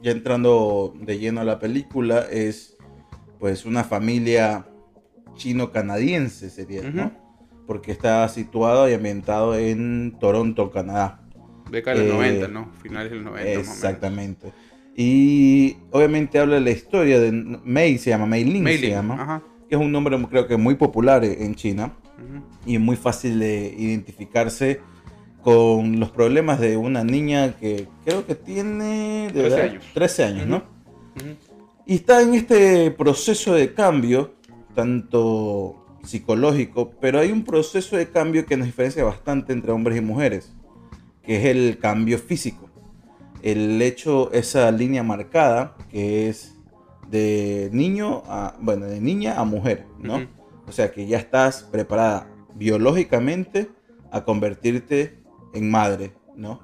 Eh, 0.05 0.07
ya 0.07 0.13
entrando 0.13 0.95
de 1.01 1.19
lleno 1.19 1.41
a 1.41 1.45
la 1.45 1.59
película, 1.59 2.27
es 2.31 2.77
pues 3.39 3.65
una 3.65 3.85
familia 3.85 4.67
chino-canadiense, 5.35 6.51
sería, 6.51 6.83
¿no? 6.91 7.13
Porque 7.67 7.93
está 7.93 8.29
situado 8.29 8.89
y 8.89 8.93
ambientado 8.95 9.59
en 9.59 10.17
Toronto, 10.21 10.71
Canadá. 10.71 11.21
Década 11.71 11.99
de 11.99 12.09
los 12.09 12.15
eh, 12.15 12.39
90, 12.41 12.49
¿no? 12.49 12.71
Finales 12.83 13.11
del 13.13 13.25
90. 13.25 13.45
más 13.45 13.57
o 13.57 13.61
menos. 13.61 13.75
Exactamente. 13.75 14.53
Y 14.97 15.77
obviamente 15.91 16.39
habla 16.39 16.55
de 16.57 16.61
la 16.61 16.71
historia 16.71 17.19
de 17.19 17.33
Mei, 17.33 17.99
se 17.99 18.11
llama 18.11 18.27
Mei 18.27 18.45
Ling, 18.45 18.63
Mei 18.63 18.77
se 18.77 18.83
Ling, 18.83 18.91
llama, 18.93 19.15
ajá. 19.15 19.43
que 19.69 19.75
es 19.75 19.81
un 19.81 19.91
nombre 19.91 20.17
creo 20.31 20.47
que 20.47 20.57
muy 20.57 20.77
popular 20.77 21.25
en 21.25 21.55
China 21.57 21.93
Ujú. 22.17 22.45
y 22.65 22.79
muy 22.79 22.95
fácil 22.95 23.41
de 23.41 23.75
identificarse 23.77 24.81
con 25.45 26.01
los 26.01 26.11
problemas 26.11 26.59
de 26.59 26.79
una 26.79 27.05
niña 27.05 27.55
que 27.61 27.87
creo 28.05 28.27
que 28.27 28.35
tiene 28.35 29.31
de 29.31 29.43
13 29.43 29.47
edad, 29.47 29.61
años. 29.61 29.85
13 29.93 30.25
años, 30.25 30.47
¿no? 30.47 30.63
Y 31.87 31.97
está 31.97 32.23
en 32.23 32.35
este 32.35 32.91
proceso 32.91 33.53
de 33.53 33.75
cambio, 33.75 34.35
tanto 34.75 35.85
psicológico, 36.03 36.93
pero 36.99 37.21
hay 37.21 37.31
un 37.31 37.45
proceso 37.45 37.97
de 37.97 38.09
cambio 38.09 38.47
que 38.47 38.57
nos 38.57 38.67
diferencia 38.67 39.05
bastante 39.05 39.53
entre 39.53 39.71
hombres 39.71 39.99
y 39.99 40.01
mujeres, 40.01 40.55
que 41.23 41.37
es 41.37 41.45
el 41.45 41.79
cambio 41.79 42.19
físico. 42.19 42.71
El 43.43 43.81
hecho, 43.83 44.33
esa 44.33 44.71
línea 44.71 45.03
marcada, 45.03 45.77
que 45.91 46.31
es 46.31 46.55
de 47.11 47.69
niño 47.71 48.23
a, 48.27 48.57
bueno, 48.61 48.87
de 48.87 48.99
niña 49.01 49.39
a 49.39 49.45
mujer, 49.45 49.85
¿no? 49.99 50.27
O 50.67 50.73
sea 50.73 50.91
que 50.91 51.07
ya 51.07 51.19
estás 51.19 51.65
preparada 51.65 52.29
biológicamente 52.55 53.69
a 54.11 54.25
convertirte 54.25 55.24
en 55.55 55.71
madre, 55.71 56.13
¿no? 56.37 56.61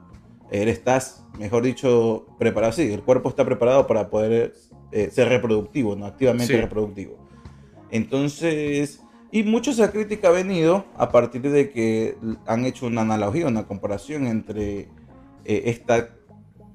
Eres, 0.50 0.78
estás, 0.78 1.24
mejor 1.38 1.62
dicho, 1.62 2.26
preparado, 2.38 2.72
sí, 2.72 2.92
el 2.92 3.02
cuerpo 3.02 3.28
está 3.28 3.44
preparado 3.44 3.86
para 3.86 4.10
poder 4.10 4.52
eh, 4.92 5.08
ser 5.12 5.28
reproductivo, 5.28 5.94
¿no? 5.96 6.06
Activamente 6.06 6.52
Sí. 6.54 6.60
reproductivo. 6.60 7.16
Entonces, 7.92 9.00
y 9.30 9.42
mucho 9.44 9.70
esa 9.70 9.92
crítica 9.92 10.28
ha 10.28 10.32
venido 10.32 10.84
a 10.96 11.10
partir 11.10 11.42
de 11.42 11.70
que 11.70 12.16
han 12.46 12.64
hecho 12.64 12.86
una 12.86 13.02
analogía, 13.02 13.46
una 13.46 13.66
comparación 13.66 14.26
entre 14.26 14.88
eh, 15.44 15.62
esta 15.66 16.08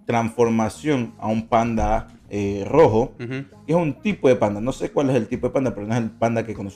transformación 0.06 1.14
a 1.20 1.28
un 1.28 1.48
panda 1.48 2.08
eh, 2.30 2.64
rojo, 2.68 3.14
Ujú. 3.20 3.46
que 3.66 3.74
es 3.74 3.76
un 3.76 4.02
tipo 4.02 4.28
de 4.28 4.36
panda. 4.36 4.62
No 4.62 4.72
sé 4.72 4.92
cuál 4.92 5.10
es 5.10 5.16
el 5.16 5.28
tipo 5.28 5.48
de 5.48 5.54
panda, 5.54 5.74
pero 5.76 5.88
no 5.88 5.94
es 5.94 6.02
el 6.02 6.12
panda 6.12 6.46
que 6.46 6.54
cono- 6.54 6.70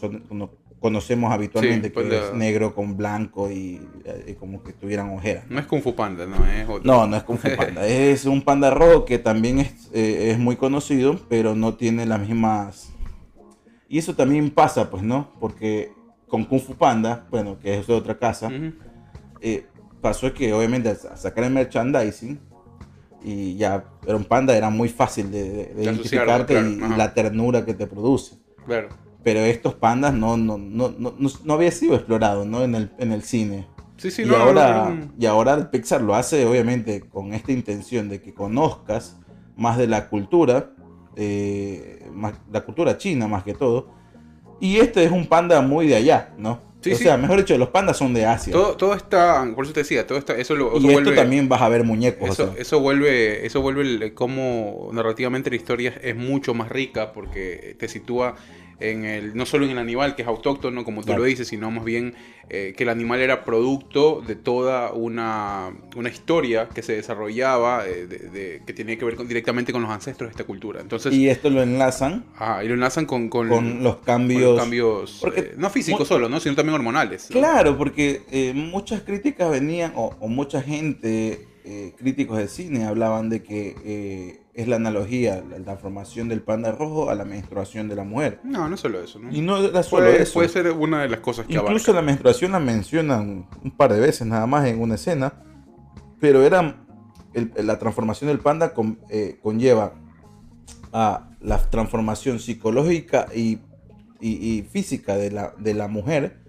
conocemos 0.80 1.32
habitualmente, 1.32 1.90
Sí, 1.90 1.94
que 1.94 2.02
panda- 2.02 2.28
es 2.30 2.34
negro 2.34 2.74
con 2.74 2.96
blanco 2.96 3.50
y, 3.52 3.82
como 4.40 4.64
que 4.64 4.72
tuvieran 4.74 5.10
ojeras. 5.14 5.46
No 5.50 5.60
es 5.60 5.66
Kung 5.66 5.82
Fu 5.82 5.96
Panda, 5.96 6.26
no, 6.26 6.38
es 6.46 6.68
otro. 6.68 6.82
No, 6.84 7.06
no 7.08 7.18
es 7.18 7.24
Kung 7.24 7.38
Fu 7.38 7.50
Panda. 7.56 7.86
es 7.88 8.26
un 8.26 8.42
panda 8.42 8.70
rojo 8.70 9.06
que 9.06 9.20
también 9.20 9.60
es, 9.60 9.90
eh, 9.94 10.32
es 10.32 10.40
muy 10.40 10.56
conocido, 10.56 11.20
pero 11.30 11.56
no 11.56 11.76
tiene 11.76 12.06
las 12.06 12.20
mismas... 12.22 12.94
Y 13.88 13.98
eso 13.98 14.16
también 14.16 14.52
pasa, 14.52 14.90
pues, 14.90 15.04
¿no? 15.04 15.32
Porque 15.40 15.92
con 16.28 16.46
Kung 16.46 16.62
Fu 16.62 16.76
Panda, 16.76 17.28
bueno, 17.32 17.58
que 17.60 17.78
es 17.80 17.88
de 17.88 17.94
otra 17.94 18.18
casa, 18.18 18.48
Ujú. 18.48 18.74
eh, 19.42 19.66
pasó 20.02 20.32
que 20.34 20.54
obviamente 20.54 20.90
al 20.90 20.96
sa- 20.98 21.18
sacar 21.18 21.44
el 21.44 21.52
merchandising 21.52 22.40
y 23.24 23.58
ya 23.58 23.84
era 24.08 24.16
un 24.16 24.24
panda, 24.24 24.56
era 24.56 24.70
muy 24.70 24.88
fácil 24.90 25.30
de, 25.32 25.44
de- 25.44 25.66
de 25.66 25.74
De 25.74 25.84
identificarte 25.84 26.54
y, 26.62 26.76
y 26.76 26.96
la 26.98 27.14
ternura 27.14 27.66
que 27.66 27.74
te 27.74 27.86
produce. 27.88 28.36
Claro. 28.66 28.90
Pero 29.24 29.40
estos 29.42 29.74
pandas 29.76 30.14
no, 30.14 30.38
no, 30.38 30.58
no, 30.58 30.94
no, 30.98 31.14
no- 31.18 31.54
había 31.54 31.72
sido 31.72 31.96
explorado 31.96 32.46
¿no? 32.46 32.64
en, 32.64 32.76
el, 32.76 32.92
en 33.00 33.12
el 33.12 33.22
cine. 33.24 33.68
Sí, 33.98 34.12
sí, 34.12 34.22
y, 34.22 34.26
no, 34.26 34.38
ahora, 34.38 34.96
no, 34.98 35.12
y 35.20 35.26
ahora 35.26 35.70
Pixar 35.72 36.02
lo 36.02 36.16
hace 36.16 36.46
obviamente 36.46 37.02
con 37.02 37.34
esta 37.34 37.52
intención 37.52 38.08
de 38.08 38.22
que 38.22 38.34
conozcas 38.34 39.18
más 39.58 39.78
de 39.78 39.88
la 39.88 40.08
cultura, 40.08 40.72
eh, 41.18 42.08
más- 42.14 42.34
la 42.52 42.62
cultura 42.62 42.98
china 42.98 43.28
más 43.28 43.44
que 43.44 43.54
todo. 43.54 43.90
Y 44.62 44.78
este 44.78 45.04
es 45.04 45.12
un 45.12 45.26
panda 45.28 45.62
muy 45.62 45.88
de 45.88 45.96
allá, 45.96 46.34
¿no? 46.38 46.62
Sí, 46.82 46.94
o 46.94 46.96
sí. 46.96 47.04
sea, 47.04 47.18
mejor 47.18 47.40
dicho, 47.40 47.58
los 47.58 47.70
pandas 47.70 47.98
son 47.98 48.14
de 48.14 48.26
Asia. 48.26 48.54
Todo, 48.54 48.78
todo 48.78 48.94
está, 48.94 49.46
por 49.54 49.66
eso 49.66 49.74
te 49.74 49.82
decía, 49.82 50.08
todo 50.08 50.18
está, 50.18 50.38
eso 50.38 50.56
lo 50.56 50.78
y 50.80 50.88
esto 50.92 51.14
también 51.14 51.50
vas 51.50 51.62
a 51.62 51.68
ver 51.68 51.84
muñecos. 51.84 52.30
o 52.30 52.32
Eso, 52.32 52.54
sea. 52.54 52.62
eso 52.62 52.80
vuelve, 52.80 53.46
eso 53.46 53.62
vuelve 53.62 53.82
el- 53.82 54.14
cómo 54.14 54.90
narrativamente 54.94 55.50
la 55.50 55.58
historia 55.58 55.94
es 56.02 56.16
mucho 56.16 56.54
más 56.54 56.70
rica 56.70 57.12
porque 57.12 57.76
te 57.78 57.90
sitúa 57.90 58.36
en 58.80 59.06
el, 59.06 59.36
no 59.36 59.46
solo 59.46 59.66
en 59.66 59.72
el 59.72 59.78
animal 59.78 60.16
que 60.16 60.22
es 60.22 60.28
autóctono, 60.28 60.84
como 60.86 61.02
tú 61.02 61.08
Claro. 61.08 61.22
lo 61.22 61.26
dices, 61.26 61.48
sino 61.48 61.70
más 61.72 61.84
bien 61.84 62.14
eh, 62.52 62.74
que 62.76 62.84
el 62.84 62.90
animal 62.90 63.20
era 63.20 63.46
producto 63.46 64.22
de 64.26 64.36
toda 64.36 64.92
una, 64.94 65.72
una 65.96 66.10
historia 66.10 66.68
que 66.70 66.82
se 66.82 66.94
desarrollaba, 66.94 67.86
eh, 67.88 68.08
de- 68.08 68.18
de- 68.30 68.62
que 68.66 68.74
tenía 68.74 68.98
que 68.98 69.06
ver 69.06 69.16
con- 69.16 69.28
directamente 69.28 69.72
con 69.72 69.82
los 69.84 69.92
ancestros 69.92 70.30
de 70.30 70.32
esta 70.32 70.46
cultura. 70.46 70.82
Entonces, 70.82 71.14
y 71.14 71.30
esto 71.30 71.50
lo 71.52 71.62
enlazan 71.62 72.26
ah, 72.38 72.64
y 72.64 72.68
lo 72.68 72.74
enlazan 72.74 73.06
con, 73.06 73.30
con, 73.30 73.50
con 73.50 73.84
los 73.84 73.98
con 73.98 74.06
cambios. 74.06 74.42
los 74.56 74.60
cambios 74.60 75.18
porque 75.22 75.40
eh, 75.42 75.54
no 75.58 75.70
físicos 75.70 76.08
solo, 76.08 76.28
¿no? 76.30 76.40
sino 76.40 76.56
también 76.56 76.74
hormonales. 76.74 77.28
Claro, 77.30 77.78
porque 77.78 78.24
eh, 78.32 78.54
muchas 78.56 79.02
críticas 79.04 79.52
venían, 79.52 79.94
o, 79.96 80.16
o 80.20 80.28
mucha 80.28 80.62
gente, 80.64 81.46
eh, 81.66 81.94
críticos 82.00 82.38
de 82.40 82.48
cine, 82.48 82.86
hablaban 82.86 83.30
de 83.30 83.44
que 83.44 83.76
eh, 83.86 84.40
es 84.60 84.68
la 84.68 84.75
analogía, 84.75 85.44
la 85.50 85.58
transformación 85.63 86.28
del 86.28 86.42
panda 86.42 86.72
rojo 86.72 87.10
a 87.10 87.16
la 87.16 87.24
menstruación 87.25 87.88
de 87.88 87.96
la 87.96 88.04
mujer. 88.04 88.39
No, 88.44 88.68
no 88.68 88.75
es 88.75 88.82
solo 88.82 89.01
eso. 89.01 89.20
¿no? 89.20 89.32
Y 89.32 89.42
no 89.42 89.58
era 89.58 89.84
solo 89.84 90.06
puede, 90.06 90.22
eso. 90.24 90.34
puede 90.34 90.50
ser 90.50 90.72
una 90.72 91.01
de 91.01 91.10
las 91.10 91.20
cosas 91.22 91.46
que 91.48 91.54
Incluso 91.54 91.92
abarca. 91.92 91.94
la 91.94 92.01
menstruación 92.01 92.51
la 92.51 92.60
mencionan 92.60 93.48
un 93.63 93.72
par 93.72 93.94
de 93.94 94.00
veces 94.00 94.28
nada 94.28 94.46
más 94.48 94.68
en 94.68 94.82
una 94.82 94.96
escena, 94.96 95.34
pero 96.20 96.44
era 96.44 96.86
el- 97.34 97.51
la 97.63 97.80
transformación 97.80 98.28
del 98.28 98.39
panda 98.39 98.74
con- 98.74 99.00
eh, 99.10 99.39
conlleva 99.42 99.94
a 100.92 101.30
la 101.39 101.58
transformación 101.70 102.39
psicológica 102.39 103.28
y, 103.34 103.60
y- 104.20 104.58
y 104.58 104.62
física 104.63 105.16
de 105.16 105.32
la, 105.32 105.54
de 105.58 105.74
la 105.74 105.88
mujer, 105.88 106.39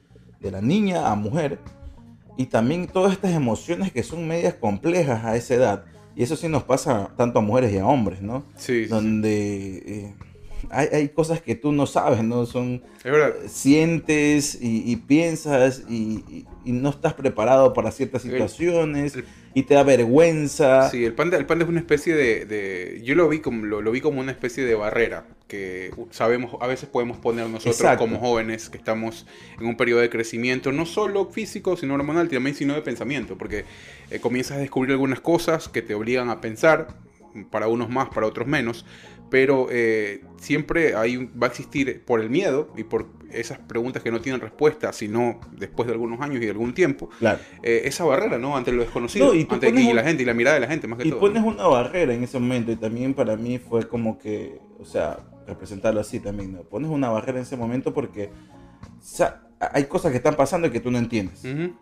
de 0.41 0.51
la 0.51 0.61
niña 0.61 1.11
a 1.11 1.15
mujer, 1.15 1.59
y 2.37 2.47
también 2.47 2.87
todas 2.89 3.13
estas 3.13 3.33
emociones 3.33 3.93
que 3.93 4.03
son 4.03 4.27
medias 4.27 4.55
complejas 4.55 5.25
a 5.25 5.37
esa 5.37 5.55
edad. 5.55 5.85
Y 6.21 6.23
eso 6.25 6.37
sí 6.37 6.49
nos 6.49 6.65
pasa 6.65 7.09
tanto 7.17 7.39
a 7.39 7.43
mujeres 7.43 7.73
y 7.73 7.79
a 7.79 7.87
hombres, 7.87 8.21
¿no? 8.21 8.45
Sí, 8.55 8.83
sí, 8.83 8.85
sí. 8.85 8.89
Donde 8.91 9.83
eh, 9.87 10.15
hay, 10.69 10.89
hay 10.93 11.09
cosas 11.09 11.41
que 11.41 11.55
tú 11.55 11.73
no 11.73 11.87
sabes, 11.87 12.23
¿no? 12.23 12.45
Son 12.45 12.83
Es 12.99 13.05
verdad. 13.05 13.33
sientes 13.49 14.59
y, 14.61 14.83
y 14.93 14.97
piensas 14.97 15.83
y, 15.89 16.23
y- 16.29 16.47
y 16.65 16.73
no 16.73 16.91
estás 16.91 17.15
preparado 17.15 17.73
para 17.73 17.91
ciertas 17.91 18.23
situaciones 18.23 19.17
el- 19.17 19.25
y 19.55 19.63
te 19.65 19.75
da 19.75 19.83
vergüenza. 19.83 20.89
Sí, 20.91 21.05
el 21.05 21.15
panda, 21.15 21.37
el 21.37 21.47
panda 21.47 21.65
es 21.65 21.69
una 21.69 21.81
especie 21.81 22.15
de, 22.15 22.45
de- 22.45 23.01
yo 23.05 23.15
lo 23.15 23.29
vi 23.29 23.41
como 23.41 23.65
lo, 23.67 23.81
lo 23.83 23.91
vi 23.91 24.01
como 24.01 24.21
una 24.21 24.33
especie 24.33 24.65
de 24.65 24.75
barrera 24.75 25.27
que 25.49 25.91
sabemos 26.11 26.57
a 26.61 26.67
veces 26.69 26.89
podemos 26.89 27.19
poner 27.19 27.49
nosotros 27.49 27.75
Exacto. 27.81 28.05
como 28.05 28.21
jóvenes 28.21 28.71
que 28.71 28.79
estamos 28.79 29.27
en 29.59 29.67
un 29.67 29.77
periodo 29.77 30.01
de 30.01 30.09
crecimiento 30.09 30.71
no 30.71 30.87
solo 30.87 31.27
físico 31.31 31.77
sino 31.77 31.95
hormonal 31.95 32.29
también 32.29 32.55
sino 32.55 32.75
de 32.75 32.83
pensamiento 32.83 33.37
porque 33.37 33.65
eh, 34.13 34.21
comienzas 34.21 34.59
a 34.59 34.61
descubrir 34.61 34.93
algunas 34.93 35.19
cosas 35.21 35.69
que 35.69 35.83
te 35.83 35.95
obligan 35.95 36.31
a 36.31 36.41
pensar 36.41 36.95
para 37.51 37.67
unos 37.67 37.91
más 37.91 38.11
para 38.11 38.29
otros 38.29 38.47
menos 38.47 38.87
pero 39.29 39.67
eh, 39.73 40.23
siempre 40.41 40.95
hay 40.95 41.17
va 41.17 41.49
a 41.49 41.51
existir 41.51 42.01
por 42.05 42.21
el 42.21 42.31
miedo 42.31 42.73
y 42.77 42.85
por 42.85 43.07
esas 43.33 43.59
preguntas 43.59 44.03
que 44.03 44.11
no 44.11 44.21
tienen 44.21 44.41
respuesta 44.41 44.93
sino 44.93 45.41
después 45.53 45.87
de 45.87 45.93
algunos 45.95 46.21
años 46.21 46.37
y 46.37 46.45
de 46.47 46.51
algún 46.51 46.75
tiempo 46.75 47.09
Claro. 47.19 47.39
eh, 47.63 47.83
esa 47.85 48.05
barrera, 48.05 48.39
¿no? 48.39 48.57
Ante 48.57 48.73
lo 48.73 48.83
desconocido, 48.83 49.27
No, 49.29 49.35
y 49.35 49.47
ante 49.51 49.69
y 49.71 49.89
un- 49.91 49.97
la 49.97 50.03
gente, 50.03 50.23
y 50.23 50.27
la 50.27 50.35
mirada 50.35 50.55
de 50.55 50.61
la 50.61 50.67
gente, 50.69 50.87
más 50.87 50.99
que 50.99 51.09
Y 51.09 51.11
todo. 51.11 51.21
pones 51.21 51.43
¿no? 51.43 51.49
una 51.49 51.67
barrera 51.67 52.13
en 52.15 52.23
ese 52.25 52.39
momento 52.39 52.73
y 52.73 52.77
también 52.77 53.15
para 53.15 53.37
mí 53.37 53.59
fue 53.59 53.87
como 53.89 54.19
que, 54.19 54.61
o 54.79 54.85
sea, 54.85 55.19
representarlo 55.47 56.01
así 56.01 56.21
también, 56.21 56.53
¿no? 56.53 56.63
Pones 56.63 56.91
una 56.91 57.09
barrera 57.11 57.39
en 57.39 57.43
ese 57.45 57.57
momento 57.57 57.93
porque 57.95 58.31
o 59.01 59.03
sea, 59.03 59.43
hay 59.73 59.85
cosas 59.85 60.11
que 60.11 60.19
están 60.19 60.35
pasando 60.37 60.69
y 60.69 60.71
que 60.71 60.81
tú 60.81 60.91
no 60.91 60.99
entiendes, 60.99 61.45
Ujú. 61.45 61.75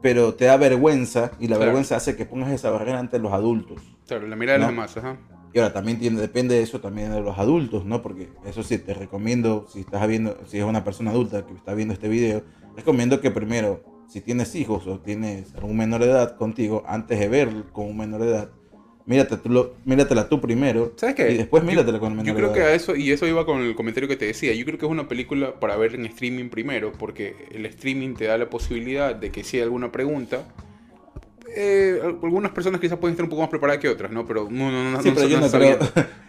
pero 0.00 0.34
te 0.34 0.46
da 0.46 0.56
vergüenza 0.56 1.30
y 1.38 1.42
la 1.48 1.56
Claro. 1.56 1.60
vergüenza 1.66 1.96
hace 1.96 2.16
que 2.16 2.24
pongas 2.24 2.50
esa 2.52 2.70
barrera 2.70 2.98
ante 2.98 3.18
los 3.18 3.32
adultos. 3.32 3.80
Claro, 4.06 4.26
la 4.26 4.36
mirada 4.36 4.58
de 4.58 4.64
los 4.64 4.66
¿No? 4.68 4.72
demás, 4.82 4.96
ajá. 4.96 5.16
Y 5.54 5.58
ahora 5.58 5.72
también 5.72 5.98
tiene, 5.98 6.20
depende 6.20 6.54
de 6.54 6.62
eso 6.62 6.80
también 6.80 7.12
de 7.12 7.20
los 7.20 7.38
adultos, 7.38 7.84
¿no? 7.84 8.00
Porque 8.02 8.28
eso 8.46 8.62
sí, 8.62 8.78
te 8.78 8.94
recomiendo, 8.94 9.66
si 9.70 9.80
estás 9.80 10.06
viendo, 10.08 10.38
si 10.46 10.58
es 10.58 10.64
una 10.64 10.82
persona 10.84 11.10
adulta 11.10 11.46
que 11.46 11.52
está 11.52 11.74
viendo 11.74 11.92
este 11.94 12.08
video, 12.08 12.42
recomiendo 12.76 13.20
que 13.20 13.30
primero, 13.30 13.82
si 14.08 14.20
tienes 14.20 14.54
hijos 14.54 14.86
o 14.86 14.98
tienes 15.00 15.54
algún 15.54 15.76
menor 15.76 16.00
de 16.02 16.10
edad 16.10 16.36
contigo, 16.36 16.82
antes 16.86 17.18
de 17.18 17.28
ver 17.28 17.50
con 17.72 17.86
un 17.86 17.98
menor 17.98 18.22
de 18.22 18.28
edad, 18.30 18.50
mírate 19.04 19.36
tú 19.36 19.48
lo- 19.50 19.74
míratela 19.84 20.28
tú 20.28 20.40
primero 20.40 20.92
¿Sabes 20.96 21.16
qué? 21.16 21.32
y 21.32 21.36
después 21.36 21.62
Yo- 21.64 21.68
míratela 21.68 21.98
con 21.98 22.12
el 22.12 22.16
menor 22.18 22.26
Yo 22.28 22.32
de 22.34 22.38
creo 22.38 22.48
edad. 22.48 22.54
que 22.56 22.72
a 22.72 22.74
eso, 22.74 22.94
y 22.96 23.10
eso 23.10 23.26
iba 23.26 23.44
con 23.44 23.60
el 23.60 23.74
comentario 23.74 24.08
que 24.08 24.16
te 24.16 24.26
decía, 24.26 24.54
yo 24.54 24.64
creo 24.64 24.78
que 24.78 24.86
es 24.86 24.90
una 24.92 25.08
película 25.08 25.58
para 25.60 25.76
ver 25.76 25.94
en 25.96 26.06
streaming 26.06 26.48
primero, 26.50 26.92
porque 26.92 27.34
el 27.50 27.66
streaming 27.66 28.14
te 28.14 28.24
da 28.26 28.38
la 28.38 28.48
posibilidad 28.48 29.14
de 29.14 29.30
que 29.30 29.44
si 29.44 29.56
hay 29.58 29.64
alguna 29.64 29.90
pregunta, 29.92 30.44
eh, 31.54 32.00
algunas 32.22 32.52
personas 32.52 32.80
quizás 32.80 32.98
pueden 32.98 33.12
estar 33.12 33.24
un 33.24 33.30
poco 33.30 33.42
más 33.42 33.50
preparadas 33.50 33.80
que 33.80 33.88
otras, 33.88 34.10
¿no? 34.10 34.26
Pero 34.26 34.48
no, 34.50 34.70
no, 34.70 34.90
no, 34.92 35.02
Sí, 35.02 35.08
no- 35.10 35.14
pero 35.14 35.28
yo 35.28 35.40
no 35.40 35.46
no 35.46 35.52
creo-. 35.52 35.78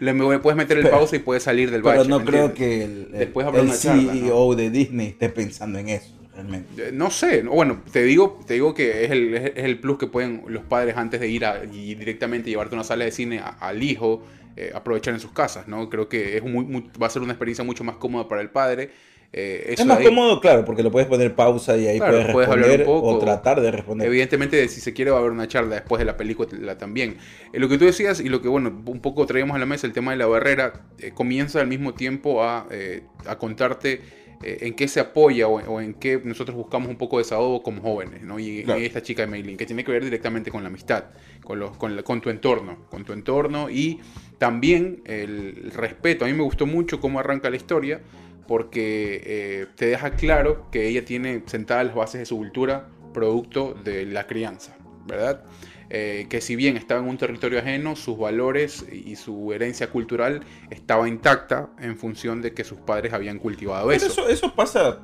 Le 0.00 0.12
me- 0.12 0.38
puedes 0.38 0.56
meter 0.56 0.76
el 0.78 0.82
Pero- 0.84 0.96
pausa 0.96 1.16
y 1.16 1.18
puedes 1.20 1.42
salir 1.42 1.70
del 1.70 1.82
Pero 1.82 1.96
bache. 1.98 2.08
no 2.08 2.18
¿me 2.20 2.24
creo 2.24 2.46
entiendes? 2.46 2.78
que 2.78 2.84
el, 2.84 3.08
el- 3.14 3.18
Después 3.20 3.46
el 3.46 3.60
una 3.60 3.76
charla, 3.76 4.12
CEO 4.12 4.54
de 4.54 4.70
Disney 4.70 5.06
esté 5.08 5.28
pensando 5.28 5.78
en 5.78 5.88
eso, 5.90 6.14
realmente. 6.34 6.88
Eh, 6.88 6.92
No 6.92 7.10
sé, 7.10 7.42
no, 7.42 7.52
bueno, 7.52 7.82
te 7.92 8.02
digo, 8.02 8.40
te 8.46 8.54
digo 8.54 8.74
que 8.74 9.04
es 9.04 9.10
el, 9.10 9.34
es 9.34 9.52
el 9.56 9.78
plus 9.80 9.98
que 9.98 10.06
pueden 10.06 10.42
los 10.48 10.64
padres 10.64 10.96
antes 10.96 11.20
de 11.20 11.28
ir 11.28 11.44
a, 11.44 11.64
y 11.64 11.94
directamente 11.94 12.50
llevarte 12.50 12.74
a 12.74 12.78
una 12.78 12.84
sala 12.84 13.04
de 13.04 13.10
cine 13.12 13.38
a- 13.40 13.48
al 13.60 13.82
hijo, 13.82 14.22
eh, 14.56 14.70
aprovechar 14.74 15.14
en 15.14 15.20
sus 15.20 15.32
casas, 15.32 15.66
¿no? 15.68 15.90
Creo 15.90 16.08
que 16.08 16.36
es 16.36 16.42
muy, 16.42 16.64
muy- 16.64 16.90
va 17.02 17.08
a 17.08 17.10
ser 17.10 17.22
una 17.22 17.32
experiencia 17.32 17.64
mucho 17.64 17.82
más 17.84 17.96
cómoda 17.96 18.28
para 18.28 18.40
el 18.40 18.50
padre. 18.50 18.90
Eh, 19.36 19.64
eso 19.74 19.82
Es 19.82 19.84
más 19.86 19.98
ahí. 19.98 20.04
cómodo, 20.04 20.40
claro, 20.40 20.64
porque 20.64 20.82
lo 20.84 20.90
puedes 20.92 21.08
poner 21.08 21.34
pausa 21.34 21.76
y 21.76 21.86
ahí 21.88 22.00
Claro, 22.00 22.12
puedes 22.22 22.28
puedes 22.28 22.48
hablar 22.50 22.70
un 22.70 22.78
responder 22.78 22.84
poco. 22.84 23.08
o 23.10 23.18
tratar 23.18 23.60
de 23.60 23.70
responder. 23.72 24.08
Evidentemente, 24.08 24.68
si 24.68 24.80
se 24.80 24.92
quiere, 24.92 25.10
va 25.10 25.16
a 25.18 25.20
haber 25.20 25.32
una 25.32 25.48
charla 25.48 25.74
después 25.76 25.98
de 25.98 26.04
la 26.04 26.16
película 26.16 26.78
también. 26.78 27.18
Eh, 27.52 27.58
lo 27.58 27.68
que 27.68 27.76
tú 27.78 27.84
decías 27.84 28.20
y 28.20 28.28
lo 28.28 28.40
que, 28.40 28.48
bueno, 28.48 28.82
un 28.86 29.00
poco 29.00 29.26
traíamos 29.26 29.56
a 29.56 29.58
la 29.58 29.66
mesa, 29.66 29.86
el 29.86 29.92
tema 29.92 30.12
de 30.12 30.18
la 30.18 30.26
barrera, 30.26 30.84
eh, 30.98 31.10
comienza 31.12 31.60
al 31.60 31.66
mismo 31.66 31.94
tiempo 31.94 32.42
a, 32.44 32.66
eh, 32.70 33.02
a 33.26 33.36
contarte 33.38 34.00
eh, 34.44 34.58
en 34.66 34.74
qué 34.74 34.86
se 34.88 35.00
apoya 35.00 35.48
o, 35.48 35.54
o 35.60 35.80
en 35.80 35.94
qué 35.94 36.20
nosotros 36.22 36.56
buscamos 36.56 36.88
un 36.88 36.96
poco 36.96 37.16
de 37.18 37.22
desahogo 37.24 37.62
como 37.62 37.80
jóvenes, 37.82 38.22
¿no? 38.22 38.38
Y, 38.38 38.62
Claro. 38.64 38.80
y 38.80 38.84
esta 38.84 39.02
chica 39.02 39.22
de 39.22 39.28
Maylin, 39.28 39.56
que 39.56 39.66
tiene 39.66 39.82
que 39.84 39.92
ver 39.92 40.04
directamente 40.04 40.50
con 40.50 40.62
la 40.62 40.68
amistad, 40.68 41.04
con, 41.42 41.58
los, 41.58 41.76
con, 41.76 41.96
la- 41.96 42.02
con 42.02 42.20
tu 42.20 42.30
entorno, 42.30 42.86
con 42.90 43.04
tu 43.04 43.12
entorno 43.12 43.70
y 43.70 44.00
también 44.38 45.02
el 45.06 45.70
respeto. 45.74 46.24
A 46.24 46.28
mí 46.28 46.34
me 46.34 46.42
gustó 46.42 46.66
mucho 46.66 47.00
cómo 47.00 47.18
arranca 47.20 47.48
la 47.50 47.56
historia 47.56 48.00
porque 48.46 49.22
eh, 49.24 49.66
te 49.74 49.86
deja 49.86 50.10
claro 50.12 50.68
que 50.70 50.86
ella 50.88 51.04
tiene 51.04 51.42
sentadas 51.46 51.86
las 51.86 51.94
bases 51.94 52.20
de 52.20 52.26
su 52.26 52.36
cultura 52.36 52.88
producto 53.14 53.74
de 53.84 54.04
la 54.06 54.26
crianza, 54.26 54.76
¿verdad? 55.06 55.44
Eh, 55.90 56.26
que 56.30 56.40
si 56.40 56.56
bien 56.56 56.76
estaba 56.76 57.00
en 57.00 57.08
un 57.08 57.18
territorio 57.18 57.58
ajeno, 57.58 57.94
sus 57.96 58.16
valores 58.18 58.84
y 58.90 59.16
su 59.16 59.52
herencia 59.52 59.90
cultural 59.90 60.40
estaba 60.70 61.08
intacta 61.08 61.70
en 61.78 61.96
función 61.96 62.40
de 62.42 62.52
que 62.54 62.64
sus 62.64 62.78
padres 62.78 63.12
habían 63.12 63.38
cultivado 63.38 63.88
Pero 63.88 63.96
eso. 63.96 64.06
eso, 64.06 64.28
eso 64.28 64.54
pasa, 64.54 65.00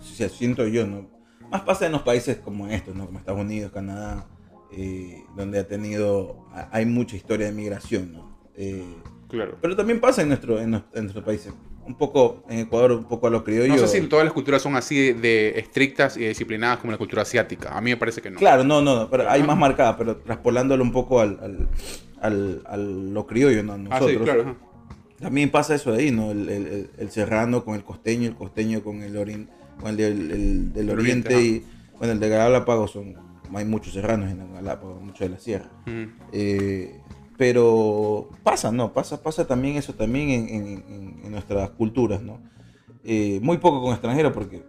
siento 0.00 0.66
yo, 0.66 0.86
¿no? 0.86 1.08
Más 1.50 1.60
pasa 1.62 1.86
en 1.86 1.92
los 1.92 2.02
países 2.02 2.38
como 2.38 2.66
estos, 2.68 2.94
¿no? 2.96 3.06
Como 3.06 3.18
Estados 3.20 3.40
Unidos, 3.40 3.70
Canadá, 3.72 4.26
eh, 4.72 5.22
donde 5.36 5.60
ha 5.60 5.66
tenido, 5.68 6.44
ha- 6.52 6.68
hay 6.72 6.86
mucha 6.86 7.14
historia 7.16 7.46
de 7.46 7.52
migración, 7.52 8.12
¿no? 8.12 8.36
Eh, 8.56 8.84
Claro. 9.28 9.56
pero 9.60 9.74
también 9.76 10.00
pasa 10.00 10.22
en, 10.22 10.28
nuestro, 10.28 10.60
en 10.60 10.70
nuestros 10.70 11.24
países. 11.24 11.52
Un 11.86 11.94
poco, 11.94 12.42
en 12.48 12.58
Ecuador, 12.60 12.92
un 12.92 13.04
poco 13.04 13.28
a 13.28 13.30
lo 13.30 13.44
criollo. 13.44 13.76
No 13.76 13.86
sé 13.86 14.00
si 14.00 14.06
todas 14.08 14.24
las 14.24 14.32
culturas 14.34 14.60
son 14.60 14.74
así 14.74 15.12
de, 15.12 15.58
estrictas 15.58 16.16
y 16.16 16.26
disciplinadas 16.26 16.78
como 16.78 16.90
la 16.90 16.98
cultura 16.98 17.22
asiática. 17.22 17.76
A 17.76 17.80
mí 17.80 17.90
me 17.90 17.96
parece 17.96 18.20
que 18.20 18.30
no. 18.30 18.38
Claro, 18.38 18.64
no, 18.64 18.82
no, 18.82 18.96
no, 18.96 19.10
pero 19.10 19.30
hay 19.30 19.42
más 19.44 19.56
marcada, 19.56 19.96
pero 19.96 20.16
traspolándolo 20.16 20.82
un 20.82 20.90
poco 20.92 21.20
al, 21.20 21.38
al, 21.40 21.68
al- 22.20 22.62
a 22.66 22.76
lo 22.76 23.26
criollo, 23.26 23.62
¿no? 23.62 23.74
ah, 23.74 23.78
Nosotros. 23.78 24.10
sí, 24.10 24.16
claro. 24.18 24.42
ajá. 24.42 24.54
También 25.20 25.48
pasa 25.50 25.74
eso 25.74 25.92
de 25.92 26.02
ahí, 26.02 26.10
¿no? 26.10 26.30
El, 26.32 26.48
el- 26.48 26.90
el- 26.98 27.10
serrano 27.10 27.64
con 27.64 27.74
el 27.76 27.84
costeño, 27.84 28.28
el 28.28 28.34
costeño 28.34 28.82
con 28.82 29.02
el, 29.02 29.16
orin, 29.16 29.48
con 29.80 29.90
el, 29.90 29.96
del- 29.96 30.30
el 30.32 30.72
del 30.72 30.90
El 30.90 30.98
oriente, 30.98 31.34
oriente, 31.36 31.66
y 31.66 31.96
bueno, 31.98 32.12
el 32.14 32.20
de 32.20 32.28
Galápagos 32.28 32.90
son, 32.90 33.14
hay 33.54 33.64
muchos 33.64 33.94
serranos 33.94 34.30
en 34.30 34.52
Galápagos, 34.54 35.00
muchos 35.00 35.20
de 35.20 35.28
la 35.28 35.38
sierra. 35.38 35.70
Eh, 36.32 37.00
pero 37.36 38.28
pasa, 38.42 38.72
¿no? 38.72 38.92
Pasa, 38.92 39.22
pasa 39.22 39.46
también 39.46 39.76
eso 39.76 39.94
también 39.94 40.30
en, 40.30 40.48
en- 40.48 40.84
en- 41.24 41.30
nuestras 41.30 41.70
culturas, 41.70 42.22
¿no? 42.22 42.40
Eh, 43.04 43.38
muy 43.42 43.58
poco 43.58 43.82
con 43.82 43.92
extranjeros 43.92 44.32
porque 44.32 44.62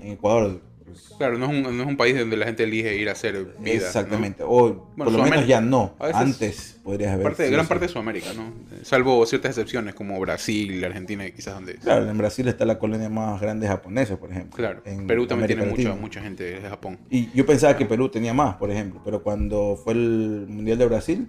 en 0.00 0.12
Ecuador... 0.12 0.60
pues, 0.84 1.14
Claro, 1.18 1.36
no 1.38 1.46
es, 1.46 1.50
un, 1.50 1.62
no 1.76 1.82
es 1.82 1.88
un 1.88 1.96
país 1.96 2.16
donde 2.18 2.36
la 2.36 2.46
gente 2.46 2.62
elige 2.64 2.96
ir 2.96 3.08
a 3.08 3.12
hacer 3.12 3.34
vida. 3.44 3.54
¿no? 3.58 3.66
Exactamente. 3.66 4.42
O 4.46 4.88
por 4.96 5.06
lo 5.06 5.12
menos 5.12 5.12
Sudamérica. 5.14 5.46
ya 5.48 5.60
no. 5.60 5.94
Veces- 5.98 6.14
Antes 6.16 6.80
podrías 6.84 7.12
haber... 7.12 7.24
Parte 7.24 7.42
sido 7.44 7.52
gran 7.52 7.60
así. 7.62 7.68
parte 7.70 7.84
de 7.86 7.92
Sudamérica, 7.92 8.32
¿no? 8.34 8.52
Salvo 8.82 9.24
ciertas 9.26 9.50
excepciones 9.50 9.94
como 9.94 10.18
Brasil, 10.20 10.84
Argentina, 10.84 11.28
quizás 11.30 11.54
donde... 11.54 11.74
Claro, 11.76 12.08
en 12.08 12.16
Brasil 12.18 12.46
está 12.48 12.64
la 12.64 12.78
colonia 12.78 13.08
más 13.08 13.40
grande 13.40 13.66
japonesa, 13.66 14.16
por 14.18 14.30
ejemplo. 14.30 14.56
Claro, 14.56 14.82
En 14.84 15.06
Perú 15.06 15.26
también 15.26 15.50
América 15.52 15.74
tiene 15.74 15.90
mucha, 15.90 16.00
mucha 16.00 16.22
gente 16.22 16.44
de 16.44 16.60
Japón. 16.60 16.98
Y 17.10 17.30
yo 17.32 17.44
pensaba 17.46 17.76
que 17.76 17.84
Perú 17.86 18.08
tenía 18.10 18.32
más, 18.34 18.56
por 18.56 18.70
ejemplo, 18.70 19.00
pero 19.04 19.22
cuando 19.22 19.76
fue 19.82 19.94
el 19.94 20.46
Mundial 20.48 20.78
de 20.78 20.86
Brasil. 20.86 21.28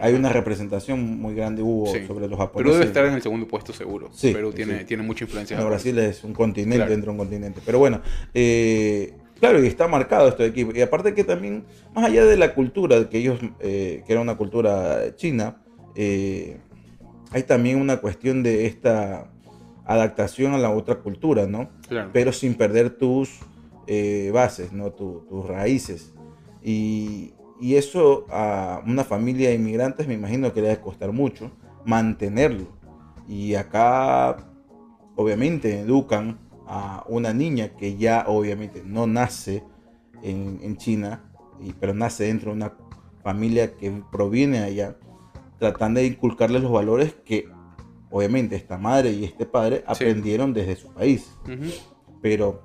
Hay 0.00 0.14
una 0.14 0.28
representación 0.30 1.18
muy 1.18 1.34
grande 1.34 1.62
hubo 1.62 1.86
Sí. 1.86 2.06
sobre 2.06 2.28
los 2.28 2.36
Perú 2.38 2.38
japoneses. 2.38 2.74
debe 2.74 2.86
estar 2.86 3.06
en 3.06 3.14
el 3.14 3.22
segundo 3.22 3.48
puesto 3.48 3.72
seguro. 3.72 4.10
Sí, 4.12 4.32
Perú 4.32 4.52
tiene, 4.52 4.80
sí. 4.80 4.84
tiene 4.84 5.02
mucha 5.02 5.24
influencia. 5.24 5.56
No. 5.58 5.66
Brasil 5.66 5.98
es 5.98 6.22
un 6.24 6.34
continente 6.34 6.76
Claro. 6.76 6.90
dentro 6.90 7.12
de 7.12 7.12
un 7.12 7.18
continente. 7.18 7.60
Pero 7.64 7.78
bueno, 7.78 8.02
eh, 8.34 9.14
claro, 9.40 9.62
y 9.64 9.66
está 9.66 9.88
marcado 9.88 10.28
esto 10.28 10.42
de 10.42 10.50
aquí. 10.50 10.66
Y 10.74 10.80
aparte 10.82 11.14
que 11.14 11.24
también, 11.24 11.64
más 11.94 12.04
allá 12.04 12.24
de 12.26 12.36
la 12.36 12.54
cultura, 12.54 13.08
que 13.08 13.18
ellos, 13.18 13.40
eh, 13.60 14.02
que 14.06 14.12
era 14.12 14.20
una 14.20 14.36
cultura 14.36 15.16
china, 15.16 15.62
eh, 15.94 16.58
hay 17.30 17.42
también 17.44 17.80
una 17.80 17.96
cuestión 17.96 18.42
de 18.42 18.66
esta 18.66 19.30
adaptación 19.86 20.52
a 20.52 20.58
la 20.58 20.70
otra 20.70 20.96
cultura, 20.96 21.46
¿no? 21.46 21.70
Claro. 21.88 22.10
Pero 22.12 22.32
sin 22.32 22.54
perder 22.54 22.90
tus 22.90 23.38
bases, 24.32 24.72
¿no? 24.72 24.90
Tu- 24.90 25.24
tus 25.28 25.46
raíces. 25.46 26.12
Y, 26.62 27.32
y 27.60 27.76
eso 27.76 28.26
a 28.30 28.82
una 28.86 29.04
familia 29.04 29.48
de 29.48 29.54
inmigrantes 29.54 30.06
me 30.06 30.14
imagino 30.14 30.52
que 30.52 30.60
le 30.60 30.68
debe 30.68 30.80
costar 30.80 31.12
mucho 31.12 31.50
mantenerlo. 31.84 32.66
Y 33.28 33.54
acá 33.54 34.36
obviamente 35.16 35.80
educan 35.80 36.38
a 36.66 37.04
una 37.08 37.32
niña 37.32 37.70
que 37.76 37.96
ya 37.96 38.24
obviamente 38.26 38.82
no 38.84 39.06
nace 39.06 39.62
en, 40.22 40.58
en 40.62 40.76
China, 40.76 41.24
y, 41.60 41.72
pero 41.72 41.94
nace 41.94 42.24
dentro 42.24 42.50
de 42.50 42.56
una 42.56 42.72
familia 43.22 43.74
que 43.76 44.02
proviene 44.12 44.60
de 44.60 44.64
allá, 44.64 44.96
tratando 45.58 46.00
de 46.00 46.06
inculcarle 46.06 46.60
los 46.60 46.70
valores 46.70 47.14
que 47.24 47.48
obviamente 48.10 48.56
esta 48.56 48.78
madre 48.78 49.10
y 49.12 49.24
este 49.24 49.46
padre 49.46 49.84
aprendieron 49.86 50.52
desde 50.52 50.76
su 50.76 50.92
país, 50.92 51.32
pero 52.20 52.62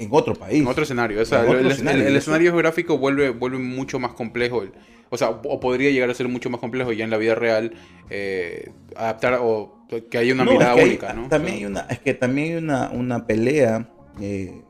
en 0.00 0.08
otro 0.10 0.34
país. 0.34 0.60
En 0.60 0.66
otro 0.66 0.82
escenario. 0.84 1.20
O 1.20 1.24
sea, 1.24 1.42
otro 1.42 1.58
el, 1.58 1.66
escenario, 1.70 2.02
el 2.02 2.08
eso- 2.08 2.18
escenario 2.18 2.50
geográfico 2.52 2.98
vuelve, 2.98 3.30
vuelve 3.30 3.58
mucho 3.58 3.98
más 3.98 4.12
complejo. 4.14 4.62
el- 4.62 4.72
o 5.12 5.16
sea, 5.18 5.30
o 5.30 5.58
podría 5.60 5.90
llegar 5.90 6.08
a 6.08 6.14
ser 6.14 6.28
mucho 6.28 6.50
más 6.50 6.60
complejo 6.60 6.92
ya 6.92 7.02
en 7.04 7.10
la 7.10 7.16
vida 7.16 7.34
real 7.34 7.72
eh, 8.10 8.70
adaptar 8.96 9.38
o 9.42 9.84
que 10.08 10.18
haya 10.18 10.32
una 10.34 10.44
No, 10.44 10.52
mirada 10.52 10.70
es 10.72 10.76
que 10.76 10.82
hay- 10.82 10.88
única, 10.88 11.12
¿no? 11.14 11.28
También 11.28 11.54
O 11.54 11.58
hay 11.58 11.64
una, 11.66 11.80
es 11.90 11.98
que 11.98 12.14
también 12.14 12.48
hay 12.52 12.56
una, 12.62 12.90
una 12.90 13.26
pelea 13.26 13.88
eh, 14.20 14.62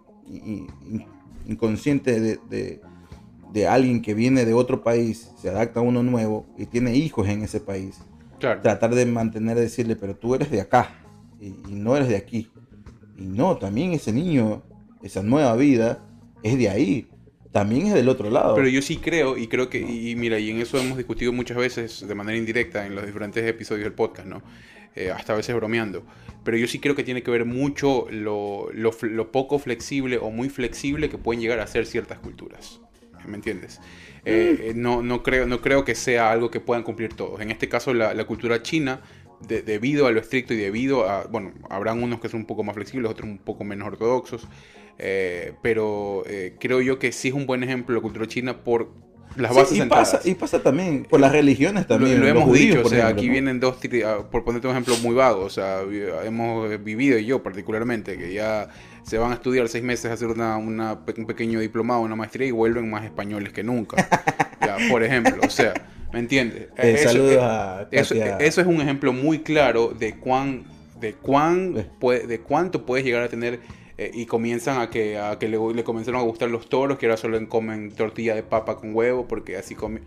inconsciente 1.47 2.21
de, 2.21 2.39
de- 2.49 2.81
de 3.53 3.67
alguien 3.67 4.01
que 4.01 4.15
viene 4.15 4.45
de 4.45 4.55
otro 4.55 4.83
país, 4.83 5.33
se 5.37 5.49
adapta 5.49 5.81
a 5.81 5.83
uno 5.83 6.03
nuevo 6.05 6.47
y 6.57 6.67
tiene 6.67 6.95
hijos 6.95 7.29
en 7.29 7.43
ese 7.43 7.59
país. 7.61 7.99
claro. 8.39 8.61
Tratar 8.63 8.95
de 8.95 9.05
mantener, 9.07 9.59
decirle, 9.59 9.97
pero 9.97 10.15
tú 10.17 10.35
eres 10.37 10.51
de 10.53 10.61
acá 10.61 10.95
y, 11.41 11.49
y 11.69 11.75
no 11.75 11.97
eres 11.97 12.09
de 12.09 12.17
aquí. 12.17 12.49
Y 13.19 13.25
no, 13.25 13.57
también 13.59 13.93
ese 13.93 14.13
niño, 14.13 14.63
esa 15.03 15.23
nueva 15.23 15.57
vida, 15.57 16.05
es 16.43 16.59
de 16.59 16.69
ahí. 16.69 17.09
También 17.53 17.87
es 17.87 17.95
del 17.95 18.09
otro 18.09 18.31
lado. 18.31 18.55
Pero 18.55 18.69
yo 18.69 18.81
sí 18.81 18.99
creo, 18.99 19.37
y 19.37 19.49
creo 19.49 19.69
que, 19.69 19.81
y, 19.81 20.15
mira, 20.15 20.39
y 20.39 20.51
en 20.51 20.61
eso 20.61 20.79
hemos 20.79 20.97
discutido 20.97 21.33
muchas 21.33 21.57
veces 21.57 22.07
de 22.07 22.15
manera 22.15 22.39
indirecta 22.39 22.87
en 22.87 22.95
los 22.95 23.05
diferentes 23.05 23.45
episodios 23.45 23.85
del 23.85 23.93
podcast, 23.93 24.29
¿no? 24.29 24.43
Eh, 24.95 25.11
hasta 25.11 25.33
a 25.33 25.37
veces 25.37 25.55
bromeando. 25.57 26.05
Pero 26.45 26.57
yo 26.57 26.67
sí 26.69 26.79
creo 26.79 26.95
que 26.95 27.03
tiene 27.03 27.23
que 27.23 27.31
ver 27.31 27.45
mucho 27.45 28.07
lo, 28.11 28.71
lo 28.73 29.33
poco 29.33 29.59
flexible 29.59 30.19
o 30.19 30.31
muy 30.31 30.49
flexible 30.49 31.09
que 31.09 31.19
pueden 31.19 31.41
llegar 31.41 31.61
a 31.61 31.67
ser 31.67 31.87
ciertas 31.87 32.19
culturas. 32.21 32.81
¿Me 33.27 33.37
entiendes? 33.37 33.81
Eh, 34.25 34.71
eh, 34.71 34.73
no, 34.75 35.03
no, 35.03 35.23
creo, 35.23 35.47
no 35.47 35.61
creo 35.61 35.85
que 35.85 35.95
sea 35.95 36.31
algo 36.31 36.51
que 36.51 36.61
puedan 36.61 36.83
cumplir 36.83 37.15
todos. 37.15 37.41
En 37.41 37.51
este 37.51 37.69
caso, 37.69 37.95
la, 37.95 38.25
cultura 38.25 38.63
china, 38.63 39.01
de- 39.47 39.63
debido 39.63 40.07
a 40.07 40.13
lo 40.13 40.21
estricto 40.21 40.55
y 40.55 40.57
debido 40.57 41.09
a, 41.09 41.25
bueno, 41.25 41.53
habrán 41.69 42.03
unos 42.03 42.21
que 42.21 42.29
son 42.29 42.41
un 42.41 42.47
poco 42.47 42.63
más 42.65 42.75
flexibles, 42.75 43.11
otros 43.11 43.29
un 43.29 43.39
poco 43.39 43.65
menos 43.65 43.89
ortodoxos, 43.89 44.47
eh, 45.03 45.55
pero 45.63 46.23
eh, 46.27 46.55
creo 46.61 46.81
yo 46.81 46.99
que 46.99 47.11
sí 47.13 47.29
es 47.29 47.35
un 47.35 47.47
buen 47.47 47.63
ejemplo 47.63 47.95
la 47.97 48.03
cultura 48.03 48.27
china 48.27 48.63
por 48.63 48.89
las 49.37 49.53
Sí, 49.53 49.59
bases 49.59 49.77
y, 49.77 49.81
centradas. 49.81 50.11
pasa, 50.13 50.29
y 50.29 50.35
pasa 50.35 50.61
también 50.63 51.05
por 51.09 51.21
las 51.21 51.31
religiones 51.33 51.83
Lo, 51.85 51.89
también. 51.89 52.15
lo 52.19 52.21
los 52.27 52.31
hemos 52.31 52.45
judíos, 52.45 52.77
dicho, 52.77 52.87
o 52.87 52.91
sea, 52.91 52.99
ejemplo, 52.99 53.19
aquí 53.19 53.27
¿no? 53.29 53.33
vienen 53.33 53.61
dos, 53.61 53.77
ah, 54.05 54.29
por 54.31 54.45
ponerte 54.45 54.67
un 54.67 54.73
ejemplo 54.73 54.97
muy 55.03 55.15
vago, 55.15 55.43
o 55.45 55.51
sea, 55.51 55.83
vi- 55.83 56.03
hemos 56.25 56.83
vivido, 56.85 57.17
y 57.19 57.25
yo 57.27 57.43
particularmente, 57.43 58.19
que 58.19 58.33
ya 58.35 58.69
se 59.05 59.19
van 59.19 59.31
a 59.31 59.35
estudiar 59.35 59.69
seis 59.69 59.85
meses 59.85 60.11
a 60.11 60.15
hacer 60.15 60.29
una, 60.29 60.57
un 60.57 61.27
pequeño 61.27 61.61
diplomado, 61.61 62.01
una 62.01 62.17
maestría 62.17 62.49
y 62.49 62.51
vuelven 62.51 62.91
más 62.91 63.05
españoles 63.05 63.53
que 63.53 63.63
nunca. 63.63 63.97
Ya, 64.61 64.77
por 64.91 65.03
ejemplo, 65.03 65.37
o 65.43 65.49
sea, 65.49 65.73
¿me 66.13 66.19
entiendes? 66.19 66.69
Eh, 66.77 66.97
Eso- 66.99 67.09
saludos 67.09 67.33
eh, 67.33 67.39
a 67.41 67.89
eso, 67.91 68.15
eso 68.15 68.61
es 68.61 68.67
un 68.67 68.81
ejemplo 68.83 69.13
muy 69.15 69.39
claro 69.39 69.89
de 69.99 70.17
cuán, 70.17 70.65
de 71.01 71.15
cuán, 71.15 71.75
Eh. 71.79 72.27
de 72.29 72.41
cuánto 72.41 72.85
puedes 72.85 73.05
llegar 73.07 73.23
a 73.23 73.29
tener 73.29 73.61
eh, 74.03 74.11
y 74.15 74.25
comienzan 74.25 74.81
a 74.81 74.89
que, 74.89 75.19
a 75.19 75.39
que 75.39 75.47
le, 75.49 75.59
le 75.75 75.85
comenzaron 75.85 76.21
a 76.21 76.25
gustar 76.25 76.49
los 76.49 76.69
toros, 76.71 76.99
que 76.99 77.05
ahora 77.07 77.19
solo 77.19 77.39
comen 77.49 77.93
tortilla 77.93 78.35
de 78.35 78.43
papa 78.43 78.77
con 78.77 78.95
huevo, 78.95 79.29
porque 79.29 79.57
así 79.59 79.75
comen. 79.75 80.05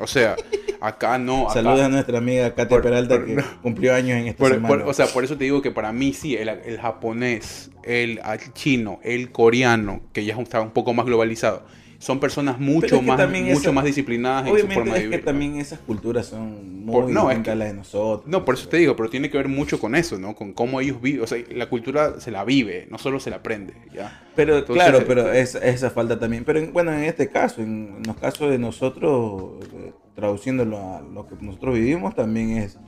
O 0.00 0.06
sea, 0.06 0.36
acá 0.80 1.18
no. 1.18 1.42
Acá, 1.44 1.54
Saludos 1.54 1.80
a 1.80 1.88
nuestra 1.90 2.18
amiga 2.18 2.48
Katia 2.54 2.68
Por- 2.68 2.82
Peralta 2.82 3.16
por- 3.16 3.26
que 3.26 3.34
no. 3.34 3.42
cumplió 3.62 3.94
años 3.94 4.16
en 4.18 4.28
esta 4.28 4.38
por- 4.38 4.52
semana. 4.54 4.68
por- 4.68 4.88
o 4.88 4.94
sea, 4.94 5.06
por 5.08 5.24
eso 5.24 5.36
te 5.36 5.44
digo 5.44 5.60
que 5.60 5.70
para 5.70 5.92
mí 5.92 6.12
sí, 6.14 6.36
el, 6.36 6.48
el 6.48 6.78
japonés, 6.80 7.70
el, 7.84 8.18
el 8.24 8.52
chino, 8.54 8.98
el 9.02 9.30
coreano, 9.30 10.00
que 10.14 10.24
ya 10.24 10.34
está 10.36 10.60
un 10.62 10.70
poco 10.70 10.94
más 10.94 11.04
globalizado, 11.04 11.64
son 12.02 12.18
personas 12.18 12.58
mucho, 12.58 12.86
es 12.86 12.92
que 13.00 13.00
más, 13.02 13.28
mucho 13.30 13.52
esa- 13.52 13.70
más 13.72 13.84
disciplinadas 13.84 14.48
en 14.48 14.58
su 14.58 14.66
forma 14.66 14.94
de 14.94 14.98
es 14.98 15.02
que 15.04 15.08
vivir. 15.10 15.24
también 15.24 15.56
esas 15.58 15.78
culturas 15.78 16.26
son 16.26 16.84
muy 16.84 16.92
Por- 16.92 17.10
no, 17.10 17.30
es 17.30 17.38
que- 17.38 17.54
las 17.54 17.68
de 17.68 17.74
nosotros. 17.74 18.28
No, 18.28 18.44
por 18.44 18.56
eso 18.56 18.68
te 18.68 18.78
digo, 18.78 18.96
pero 18.96 19.08
tiene 19.08 19.30
que 19.30 19.36
ver 19.38 19.46
mucho 19.46 19.78
con 19.78 19.94
eso, 19.94 20.18
¿no? 20.18 20.34
Con 20.34 20.52
cómo 20.52 20.80
ellos 20.80 21.00
viven. 21.00 21.22
O 21.22 21.26
sea, 21.28 21.38
la 21.54 21.68
cultura 21.68 22.18
se 22.18 22.32
la 22.32 22.44
vive, 22.44 22.88
no 22.90 22.98
solo 22.98 23.20
se 23.20 23.30
la 23.30 23.36
aprende, 23.36 23.74
¿ya? 23.94 24.20
Pero 24.34 24.58
Entonces, 24.58 24.82
claro, 24.82 24.98
eh, 24.98 25.04
pero 25.06 25.32
es, 25.32 25.54
esa 25.54 25.90
falta 25.90 26.18
también. 26.18 26.42
Pero 26.44 26.58
en- 26.58 26.72
bueno, 26.72 26.92
en 26.92 27.04
este 27.04 27.28
caso, 27.28 27.62
en, 27.62 27.94
en 27.98 28.02
los 28.04 28.16
casos 28.16 28.50
de 28.50 28.58
nosotros, 28.58 29.64
eh, 29.72 29.92
traduciéndolo 30.16 30.78
a 30.78 31.00
lo 31.02 31.28
que 31.28 31.36
nosotros 31.40 31.74
vivimos, 31.76 32.16
también 32.16 32.56
es 32.56 32.78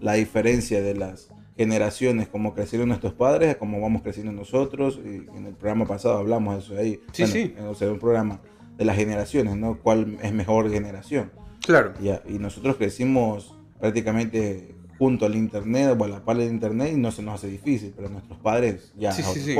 la 0.00 0.14
diferencia 0.14 0.82
de 0.82 0.94
las 0.96 1.30
generaciones, 1.56 2.26
como 2.26 2.52
crecieron 2.54 2.88
nuestros 2.88 3.12
padres, 3.12 3.50
a 3.54 3.58
cómo 3.58 3.80
vamos 3.80 4.02
creciendo 4.02 4.32
nosotros. 4.32 4.98
Y 5.04 5.16
en 5.36 5.46
el 5.46 5.54
programa 5.54 5.86
pasado 5.86 6.18
hablamos 6.18 6.54
de 6.56 6.60
eso 6.60 6.76
ahí. 6.82 7.00
Sí, 7.12 7.26
sí. 7.28 7.54
En, 7.56 7.66
o 7.66 7.74
sea, 7.76 7.90
un 7.92 8.00
programa 8.00 8.40
de 8.76 8.84
las 8.84 8.96
generaciones, 8.96 9.56
¿no? 9.56 9.78
¿Cuál 9.78 10.18
es 10.22 10.32
mejor 10.32 10.70
generación? 10.70 11.30
Claro. 11.64 11.94
Ya, 12.02 12.22
y 12.28 12.34
nosotros 12.38 12.76
crecimos 12.76 13.54
prácticamente 13.80 14.74
junto 14.98 15.26
al 15.26 15.34
internet 15.34 15.96
o 15.98 16.04
a 16.04 16.08
la 16.08 16.24
par 16.24 16.36
del 16.36 16.48
internet 16.50 16.92
y 16.92 16.96
no 16.96 17.10
se 17.10 17.22
nos 17.22 17.34
hace 17.34 17.48
difícil, 17.48 17.92
pero 17.96 18.08
nuestros 18.08 18.38
padres 18.38 18.92
ya 18.96 19.12
Sí, 19.12 19.22
sí, 19.22 19.40
sí. 19.40 19.56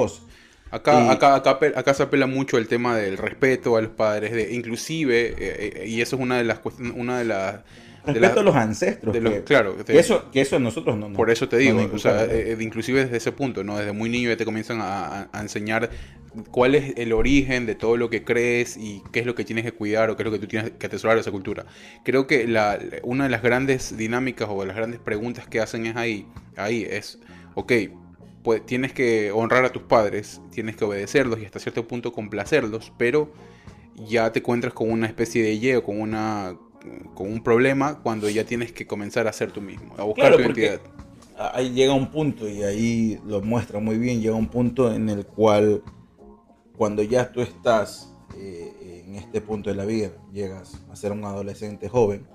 Acá, 0.71 1.05
Y- 1.05 1.09
acá, 1.09 1.35
acá, 1.37 1.59
acá 1.77 1.95
se 1.95 2.03
apela 2.03 2.27
mucho 2.27 2.59
el 2.59 2.67
tema 2.67 2.97
del 2.97 3.17
respeto 3.17 3.77
a 3.77 3.81
los 3.83 3.91
padres, 3.93 4.33
de, 4.33 4.53
inclusive, 4.55 5.29
eh, 5.29 5.35
eh, 5.39 5.87
y 5.89 6.01
eso 6.01 6.17
es 6.17 6.23
una 6.23 6.37
de 6.39 6.45
las 6.45 6.59
cuestiones, 6.59 6.95
una 6.97 7.19
de 7.19 7.25
las... 7.27 7.61
las- 8.07 8.37
a 8.37 8.43
los 8.43 8.57
ancestros. 8.57 9.15
de 9.15 9.21
los- 9.21 9.33
que, 9.35 9.45
claro, 9.45 9.77
que 9.77 9.93
de- 9.93 9.99
eso, 10.01 10.31
que 10.33 10.41
eso 10.41 10.59
nosotros 10.59 10.97
no 10.99 11.09
nos- 11.09 11.17
Por 11.17 11.31
eso 11.31 11.49
te 11.49 11.57
no 11.57 11.61
digo, 11.63 11.83
nos 11.83 11.93
o 11.95 11.99
sea, 11.99 12.25
eh, 12.25 12.53
eh, 12.53 12.57
inclusive 12.61 13.05
desde 13.05 13.17
ese 13.19 13.31
punto, 13.33 13.63
¿no? 13.63 13.79
Desde 13.79 13.93
muy 13.93 14.09
niño 14.11 14.31
ya 14.31 14.37
te 14.37 14.45
comienzan 14.45 14.81
a- 14.81 15.29
a 15.33 15.41
enseñar 15.41 15.91
cuál 16.51 16.75
es 16.75 16.95
el 16.97 17.13
origen 17.13 17.67
de 17.67 17.75
todo 17.75 17.97
lo 17.97 18.11
que 18.11 18.25
crees 18.25 18.77
y 18.77 19.03
qué 19.13 19.21
es 19.21 19.27
lo 19.27 19.35
que 19.35 19.45
tienes 19.45 19.65
que 19.65 19.73
cuidar 19.73 20.11
o 20.11 20.17
qué 20.17 20.23
es 20.23 20.25
lo 20.25 20.33
que 20.33 20.39
tú 20.39 20.47
tienes 20.47 20.73
que 20.73 20.87
atesorar 20.87 21.17
de 21.17 21.21
esa 21.23 21.31
cultura. 21.31 21.67
Creo 22.05 22.27
que 22.27 22.47
la, 22.47 22.79
una 23.03 23.25
de 23.25 23.31
las 23.31 23.43
grandes 23.43 23.97
dinámicas 23.97 24.49
o 24.51 24.61
de 24.61 24.67
las 24.67 24.77
grandes 24.77 25.01
preguntas 25.01 25.47
que 25.49 25.61
hacen 25.61 25.87
es 25.87 25.97
ahí, 25.97 26.27
ahí 26.57 26.83
es, 26.89 27.19
ok, 27.55 27.73
pues 28.43 28.65
tienes 28.67 28.93
que 28.93 29.33
honrar 29.33 29.65
a 29.65 29.73
tus 29.73 29.83
padres, 29.85 30.41
tienes 30.53 30.77
que 30.77 30.85
obedecerlos 30.85 31.41
y 31.41 31.47
hasta 31.47 31.59
cierto 31.59 31.87
punto 31.89 32.13
complacerlos, 32.13 32.93
pero 32.99 33.33
ya 33.97 34.33
te 34.33 34.41
encuentras 34.41 34.75
con 34.75 34.91
una 34.91 35.07
especie 35.07 35.43
de 35.43 35.59
ye 35.59 35.77
o 35.77 35.85
con 35.85 36.01
una 36.01 36.57
con 37.15 37.33
un 37.33 37.43
problema 37.43 38.01
cuando 38.03 38.29
ya 38.29 38.45
tienes 38.45 38.73
que 38.73 38.87
comenzar 38.87 39.27
a 39.27 39.33
ser 39.33 39.53
tú 39.53 39.63
mismo, 39.63 39.95
a 39.99 40.05
buscar 40.05 40.35
Claro, 40.35 40.37
tu 40.37 40.43
identidad. 40.43 40.81
ahí 41.37 41.71
llega 41.73 41.93
un 41.95 42.11
punto 42.11 42.49
y 42.49 42.63
ahí 42.63 43.21
lo 43.27 43.41
muestra 43.43 43.81
muy 43.81 43.99
bien, 43.99 44.21
llega 44.21 44.35
un 44.35 44.49
punto 44.49 44.93
en 44.95 45.09
el 45.09 45.27
cual 45.27 45.83
cuando 46.77 47.03
ya 47.03 47.33
tú 47.33 47.41
estás 47.41 48.13
eh, 48.37 49.03
en 49.07 49.15
este 49.17 49.41
punto 49.41 49.71
de 49.71 49.77
la 49.77 49.85
vida, 49.85 50.11
llegas 50.33 50.81
a 50.91 50.97
ser 50.97 51.13
un 51.13 51.25
adolescente 51.25 51.89
joven, 51.89 52.27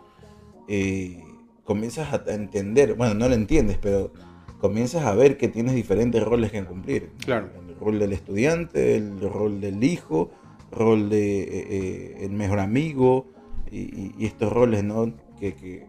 eh, 0.68 1.24
comienzas 1.64 2.14
a 2.14 2.24
entender, 2.34 2.94
bueno, 2.96 3.14
no 3.14 3.28
lo 3.28 3.36
entiendes, 3.36 3.78
pero 3.82 4.12
comienzas 4.60 5.06
a 5.06 5.14
ver 5.14 5.38
que 5.38 5.48
tienes 5.48 5.76
diferentes 5.76 6.24
roles 6.24 6.52
que 6.52 6.64
cumplir. 6.64 7.12
Claro. 7.26 7.50
El 7.68 7.76
rol 7.76 8.00
del 8.00 8.14
estudiante, 8.14 8.96
el 8.96 9.20
rol 9.20 9.62
del 9.62 9.84
hijo, 9.84 10.32
rol 10.72 11.10
de 11.10 11.42
eh, 11.42 11.48
eh, 11.70 12.18
el 12.22 12.32
mejor 12.32 12.60
amigo 12.60 13.26
y, 13.72 13.78
y- 14.18 14.26
estos 14.26 14.52
roles, 14.52 14.84
¿no? 14.84 15.14
Que, 15.40 15.54
que- 15.56 15.88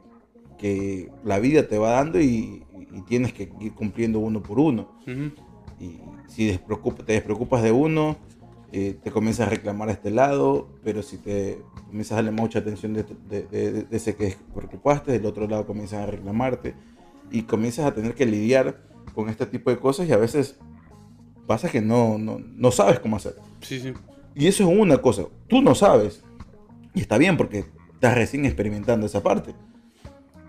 que 0.59 1.09
la 1.25 1.39
vida 1.39 1.67
te 1.67 1.79
va 1.79 1.93
dando 1.93 2.21
y, 2.21 2.63
y 2.95 3.01
tienes 3.09 3.33
que 3.33 3.51
ir 3.61 3.73
cumpliendo 3.73 4.19
uno 4.19 4.43
por 4.43 4.59
uno. 4.61 4.89
Ujú. 5.07 5.31
Y 5.81 5.99
si 6.29 6.49
te 7.07 7.13
despreocupas 7.15 7.63
de 7.63 7.73
uno, 7.73 8.19
eh, 8.73 8.99
te 9.03 9.11
comienzas 9.11 9.47
a 9.47 9.51
reclamar 9.51 9.89
a 9.89 9.93
este 9.93 10.11
lado, 10.11 10.69
pero 10.85 11.03
si 11.03 11.17
te 11.19 11.61
comienzas 11.87 12.13
a 12.13 12.15
darle 12.17 12.31
mucha 12.31 12.61
atención 12.61 12.95
de, 12.95 13.05
de- 13.29 13.43
de- 13.43 13.73
de 13.85 13.97
ese 13.97 14.15
que 14.17 14.25
despreocupaste, 14.27 15.13
del 15.13 15.27
otro 15.27 15.47
lado 15.49 15.67
comienzan 15.67 16.03
a 16.03 16.07
reclamarte 16.07 16.75
y 17.31 17.43
comienzas 17.43 17.87
a 17.87 17.95
tener 17.95 18.15
que 18.15 18.27
lidiar 18.27 18.83
con 19.15 19.29
este 19.29 19.47
tipo 19.47 19.71
de 19.71 19.79
cosas 19.79 20.09
y 20.09 20.13
a 20.13 20.17
veces 20.17 20.59
pasa 21.47 21.69
que 21.69 21.81
no, 21.81 22.17
no, 22.19 22.39
no 22.39 22.71
sabes 22.71 23.01
cómo 23.01 23.17
hacer. 23.17 23.35
Sí, 23.61 23.81
sí. 23.81 23.93
Y 24.35 24.47
eso 24.47 24.71
es 24.71 24.79
una 24.79 24.99
cosa, 24.99 25.25
tú 25.49 25.61
no 25.63 25.75
sabes. 25.75 26.23
Y 26.95 27.01
está 27.01 27.19
bien 27.19 27.37
porque 27.37 27.65
estás 27.95 28.15
recién 28.15 28.45
experimentando 28.47 29.07
esa 29.07 29.23
parte. 29.23 29.55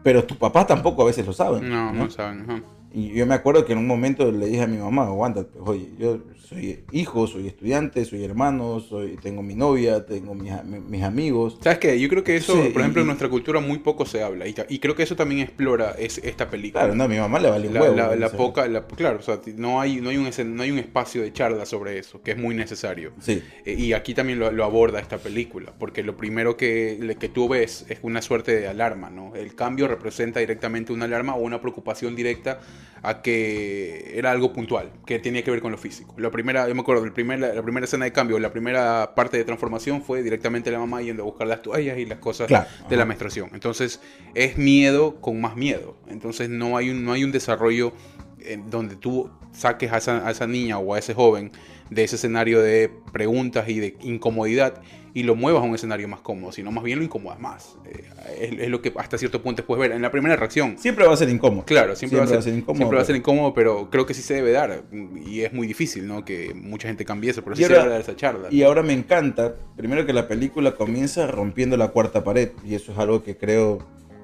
Pero 0.04 0.24
tus 0.24 0.38
papás 0.38 0.68
tampoco 0.68 1.02
a 1.04 1.06
veces 1.06 1.26
lo 1.26 1.34
saben. 1.34 1.70
No, 1.70 1.92
no, 1.94 2.10
saben. 2.10 2.42
ajá. 2.42 2.64
Y 2.94 3.10
yo 3.14 3.26
me 3.26 3.36
acuerdo 3.36 3.66
que 3.66 3.74
en 3.74 3.80
un 3.80 3.88
momento 3.88 4.32
le 4.32 4.48
dije 4.48 4.64
a 4.64 4.68
mi 4.68 4.78
mamá, 4.78 5.04
aguanta, 5.06 5.46
oye, 5.62 5.94
yo 5.98 6.20
soy 6.52 6.84
hijo, 6.92 7.28
soy 7.28 7.48
estudiante, 7.48 8.04
soy 8.04 8.26
hermano, 8.26 8.82
soy, 8.82 9.16
tengo 9.16 9.42
mi 9.42 9.56
novia, 9.56 10.06
tengo 10.06 10.36
mis, 10.36 11.02
amigos. 11.02 11.58
¿Sabes 11.62 11.80
qué? 11.80 11.98
Yo 11.98 12.10
creo 12.10 12.26
que 12.26 12.36
eso, 12.36 12.54
Sí, 12.54 12.70
por 12.74 12.82
ejemplo, 12.82 13.02
y- 13.02 13.04
en 13.04 13.08
nuestra 13.08 13.30
cultura 13.30 13.62
muy 13.62 13.80
poco 13.80 14.06
se 14.06 14.22
habla. 14.22 14.46
Y, 14.48 14.80
creo 14.80 14.94
que 14.94 15.04
eso 15.04 15.16
también 15.16 15.40
explora 15.40 15.96
es, 15.98 16.18
esta 16.18 16.50
película. 16.50 16.82
Claro, 16.84 16.96
no, 16.96 17.06
a 17.06 17.08
mi 17.08 17.18
mamá 17.18 17.40
le 17.40 17.50
vale 17.50 17.68
un 17.70 17.74
la, 17.74 17.82
huevo. 17.82 17.96
la- 17.96 18.30
poca, 18.32 18.68
la- 18.68 18.86
claro, 18.86 19.20
o 19.20 19.22
sea, 19.22 19.40
ti- 19.40 19.54
no 19.56 19.80
hay, 19.80 20.02
no, 20.02 20.10
hay 20.10 20.18
un, 20.18 20.30
no 20.56 20.64
hay 20.64 20.72
un 20.72 20.80
espacio 20.80 21.22
de 21.22 21.32
charla 21.32 21.66
sobre 21.66 21.98
eso, 21.98 22.22
que 22.22 22.32
es 22.32 22.38
muy 22.38 22.54
necesario. 22.54 23.14
Sí, 23.22 23.42
Eh, 23.66 23.76
Y 23.78 23.94
aquí 23.94 24.14
también 24.14 24.38
lo, 24.38 24.52
lo 24.52 24.66
aborda 24.66 25.00
esta 25.00 25.18
película, 25.20 25.72
porque 25.80 26.04
lo 26.04 26.18
primero 26.18 26.58
que, 26.58 27.16
que 27.18 27.30
tú 27.30 27.48
ves 27.48 27.86
es 27.88 28.00
una 28.02 28.22
suerte 28.22 28.60
de 28.60 28.68
alarma, 28.68 29.10
¿no? 29.10 29.36
El 29.36 29.56
cambio 29.56 29.88
representa 29.88 30.42
directamente 30.42 30.92
una 30.92 31.06
alarma 31.06 31.36
o 31.36 31.42
una 31.42 31.62
preocupación 31.62 32.16
directa 32.16 32.60
a 33.04 33.22
que 33.22 34.12
era 34.16 34.32
algo 34.32 34.54
puntual, 34.54 34.92
que 35.06 35.18
tenía 35.20 35.44
que 35.44 35.52
ver 35.52 35.62
con 35.62 35.72
lo 35.72 35.78
físico. 35.78 36.14
Primera, 36.42 36.68
yo 36.68 36.76
me 36.76 36.82
acuerdo, 36.82 37.04
el 37.04 37.14
primer- 37.14 37.40
la, 37.40 37.54
la 37.54 37.62
primera 37.64 37.86
escena 37.86 38.06
de 38.06 38.12
cambio, 38.12 38.38
la 38.40 38.52
primera 38.52 39.14
parte 39.16 39.38
de 39.38 39.44
transformación 39.44 40.02
fue 40.04 40.22
directamente 40.24 40.70
la 40.72 40.80
mamá 40.80 41.02
yendo 41.02 41.24
a 41.24 41.26
buscar 41.26 41.48
las 41.48 41.62
toallas 41.62 41.98
y 41.98 42.06
las 42.06 42.20
cosas 42.20 42.48
Claro, 42.48 42.68
de 42.90 42.96
la 42.98 43.06
menstruación. 43.06 43.50
Entonces, 43.54 44.00
es 44.34 44.58
miedo 44.58 45.16
con 45.22 45.40
más 45.40 45.56
miedo. 45.56 45.96
Entonces, 46.08 46.50
no 46.50 46.78
hay 46.78 46.90
un, 46.90 47.04
no 47.06 47.14
hay 47.14 47.24
un 47.24 47.32
desarrollo 47.32 47.94
en 48.40 48.70
donde 48.70 48.96
tú 48.96 49.30
saques 49.52 49.92
a 49.92 49.98
esa, 49.98 50.28
a 50.28 50.32
esa 50.32 50.48
niña 50.48 50.78
o 50.80 50.94
a 50.94 51.00
ese 51.00 51.14
joven 51.14 51.52
de 51.92 52.04
ese 52.06 52.16
escenario 52.16 52.62
de 52.62 52.90
preguntas 53.12 53.68
y 53.70 53.80
de 53.80 53.98
incomodidad 54.02 54.82
y 55.14 55.24
lo 55.24 55.36
muevas 55.36 55.62
a 55.62 55.66
un 55.66 55.76
escenario 55.76 56.08
más 56.08 56.22
cómodo, 56.22 56.54
sino 56.54 56.72
más 56.72 56.86
bien 56.86 57.00
lo 57.00 57.04
incomodas 57.06 57.38
más. 57.38 57.76
Eh, 57.86 58.06
es, 58.40 58.60
es 58.62 58.70
lo 58.70 58.82
que 58.82 58.94
hasta 58.96 59.18
cierto 59.18 59.44
punto 59.44 59.66
puedes 59.66 59.82
ver. 59.82 59.92
En 59.92 60.02
la 60.02 60.10
primera 60.10 60.38
reacción, 60.38 60.78
siempre 60.78 61.06
va 61.06 61.14
a 61.14 61.18
ser 61.18 61.28
incómodo. 61.30 61.66
Claro, 61.66 61.94
siempre, 61.98 62.18
va, 62.18 62.24
a 62.24 62.42
ser, 62.42 62.54
incómodo. 62.54 62.78
siempre 62.78 62.96
va 62.96 63.02
a 63.02 63.06
ser 63.06 63.16
incómodo, 63.18 63.54
pero 63.54 63.90
creo 63.90 64.06
que 64.06 64.14
sí 64.14 64.22
se 64.22 64.36
debe 64.36 64.52
dar. 64.52 64.86
Y 65.26 65.42
es 65.42 65.52
muy 65.52 65.68
difícil, 65.68 66.08
¿no? 66.08 66.24
Que 66.24 66.54
mucha 66.54 66.88
gente 66.88 67.04
cambie 67.04 67.32
eso, 67.32 67.44
pero 67.44 67.58
sí 67.58 67.64
Y 67.64 67.66
se 67.66 67.74
ahora- 67.74 67.84
debe 67.84 67.94
dar 67.96 68.02
esa 68.02 68.16
charla. 68.16 68.48
Y 68.50 68.64
ahora 68.64 68.84
me 68.84 68.94
encanta, 68.94 69.56
primero 69.76 70.06
que 70.06 70.14
la 70.14 70.30
película 70.30 70.76
comienza 70.76 71.28
rompiendo 71.28 71.76
la 71.76 71.90
cuarta 71.90 72.24
pared, 72.24 72.52
y 72.66 72.76
eso 72.76 72.94
es 72.94 72.98
algo 72.98 73.22
que 73.22 73.36
creo 73.36 73.80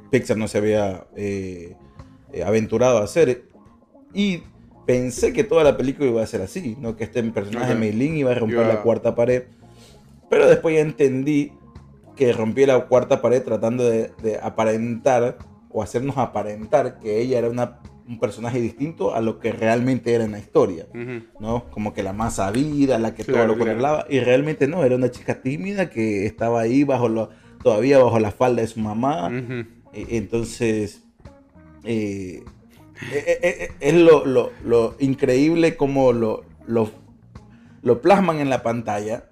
Pixar 0.10 0.38
no 0.38 0.48
se 0.48 0.58
había 0.60 1.06
eh, 1.18 1.76
eh, 2.32 2.44
aventurado 2.44 3.00
a 3.00 3.04
hacer. 3.04 3.44
Y 4.14 4.44
pensé 4.88 5.34
que 5.34 5.44
toda 5.44 5.64
la 5.64 5.78
película 5.78 6.10
iba 6.10 6.24
a 6.24 6.26
ser 6.26 6.42
así, 6.42 6.76
¿no? 6.80 6.96
que 6.96 7.04
este 7.04 7.22
personaje 7.24 7.74
Ok. 7.74 7.80
Mei 7.80 7.92
Lin 7.92 8.18
iba 8.18 8.32
a 8.32 8.36
romper 8.36 8.58
Iba- 8.60 8.68
la 8.68 8.82
cuarta 8.82 9.14
pared. 9.14 9.44
Pero 10.30 10.48
después 10.50 10.74
ya 10.76 10.82
entendí 10.82 11.52
que 12.16 12.34
rompí 12.34 12.66
la 12.66 12.88
cuarta 12.88 13.22
pared 13.22 13.44
tratando 13.44 13.84
de, 13.84 14.12
de 14.24 14.40
aparentar 14.42 15.38
o 15.70 15.84
hacernos 15.84 16.18
aparentar 16.18 16.98
que 17.00 17.20
ella 17.22 17.38
era 17.38 17.50
una- 17.50 17.80
un 18.08 18.20
personaje 18.20 18.60
distinto 18.62 19.14
a 19.14 19.20
lo 19.22 19.38
que 19.40 19.52
realmente 19.52 20.14
era 20.14 20.24
en 20.24 20.32
la 20.32 20.40
historia. 20.40 20.88
Ujú. 20.96 21.24
¿no? 21.40 21.66
Como 21.70 21.94
que 21.94 22.02
la 22.02 22.14
más 22.14 22.36
sabida, 22.38 22.98
la 22.98 23.14
que 23.14 23.24
todo 23.24 23.36
Claro, 23.36 23.50
lo 23.50 23.54
claro. 23.56 23.72
controlaba. 23.72 24.06
Y 24.10 24.20
realmente 24.22 24.68
no, 24.68 24.84
era 24.86 24.96
una 24.96 25.12
chica 25.12 25.42
tímida 25.42 25.90
que 25.90 26.26
estaba 26.26 26.62
ahí 26.62 26.84
bajo 26.86 27.10
lo, 27.10 27.30
todavía 27.62 28.00
bajo 28.00 28.18
la 28.20 28.32
falda 28.32 28.62
de 28.62 28.68
su 28.70 28.80
mamá. 28.80 29.28
Ujú. 29.28 29.68
E- 29.94 30.18
Entonces, 30.18 31.04
eh, 31.84 32.44
eh, 33.12 33.24
eh, 33.28 33.40
eh, 33.44 33.70
es 33.80 33.94
lo, 33.94 34.26
lo- 34.26 34.52
lo 34.64 34.96
increíble 35.00 35.76
como 35.76 36.14
lo, 36.14 36.44
lo, 36.68 36.92
lo 37.82 38.02
plasman 38.02 38.40
en 38.40 38.50
la 38.50 38.64
pantalla, 38.64 39.32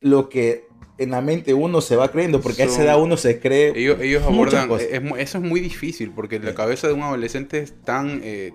lo 0.00 0.28
que 0.28 0.66
en 0.98 1.10
la 1.10 1.20
mente 1.20 1.54
uno 1.54 1.80
se 1.80 1.96
va 1.96 2.10
creyendo, 2.10 2.40
porque 2.40 2.62
a 2.62 2.66
esa 2.66 2.82
edad 2.84 3.00
uno 3.00 3.16
se 3.16 3.40
cree 3.40 3.72
Ellos, 3.74 3.98
ellos 4.00 4.22
abordan, 4.22 4.68
cosas. 4.68 4.86
es 4.90 5.02
eso 5.18 5.38
es 5.38 5.44
muy 5.44 5.60
difícil 5.60 6.10
porque 6.12 6.38
la 6.38 6.54
cabeza 6.54 6.86
de 6.86 6.92
un 6.92 7.02
adolescente 7.02 7.58
es 7.58 7.74
tan, 7.82 8.20
eh, 8.22 8.52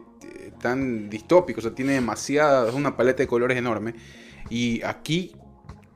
tan 0.62 1.10
distópico, 1.10 1.60
o 1.60 1.64
sea, 1.64 1.74
tiene 1.76 1.94
demasiada, 1.94 2.70
es 2.70 2.76
una 2.76 2.96
paleta 2.96 3.24
de 3.24 3.28
colores 3.28 3.58
enorme. 3.58 3.96
Y 4.50 4.82
aquí 4.84 5.36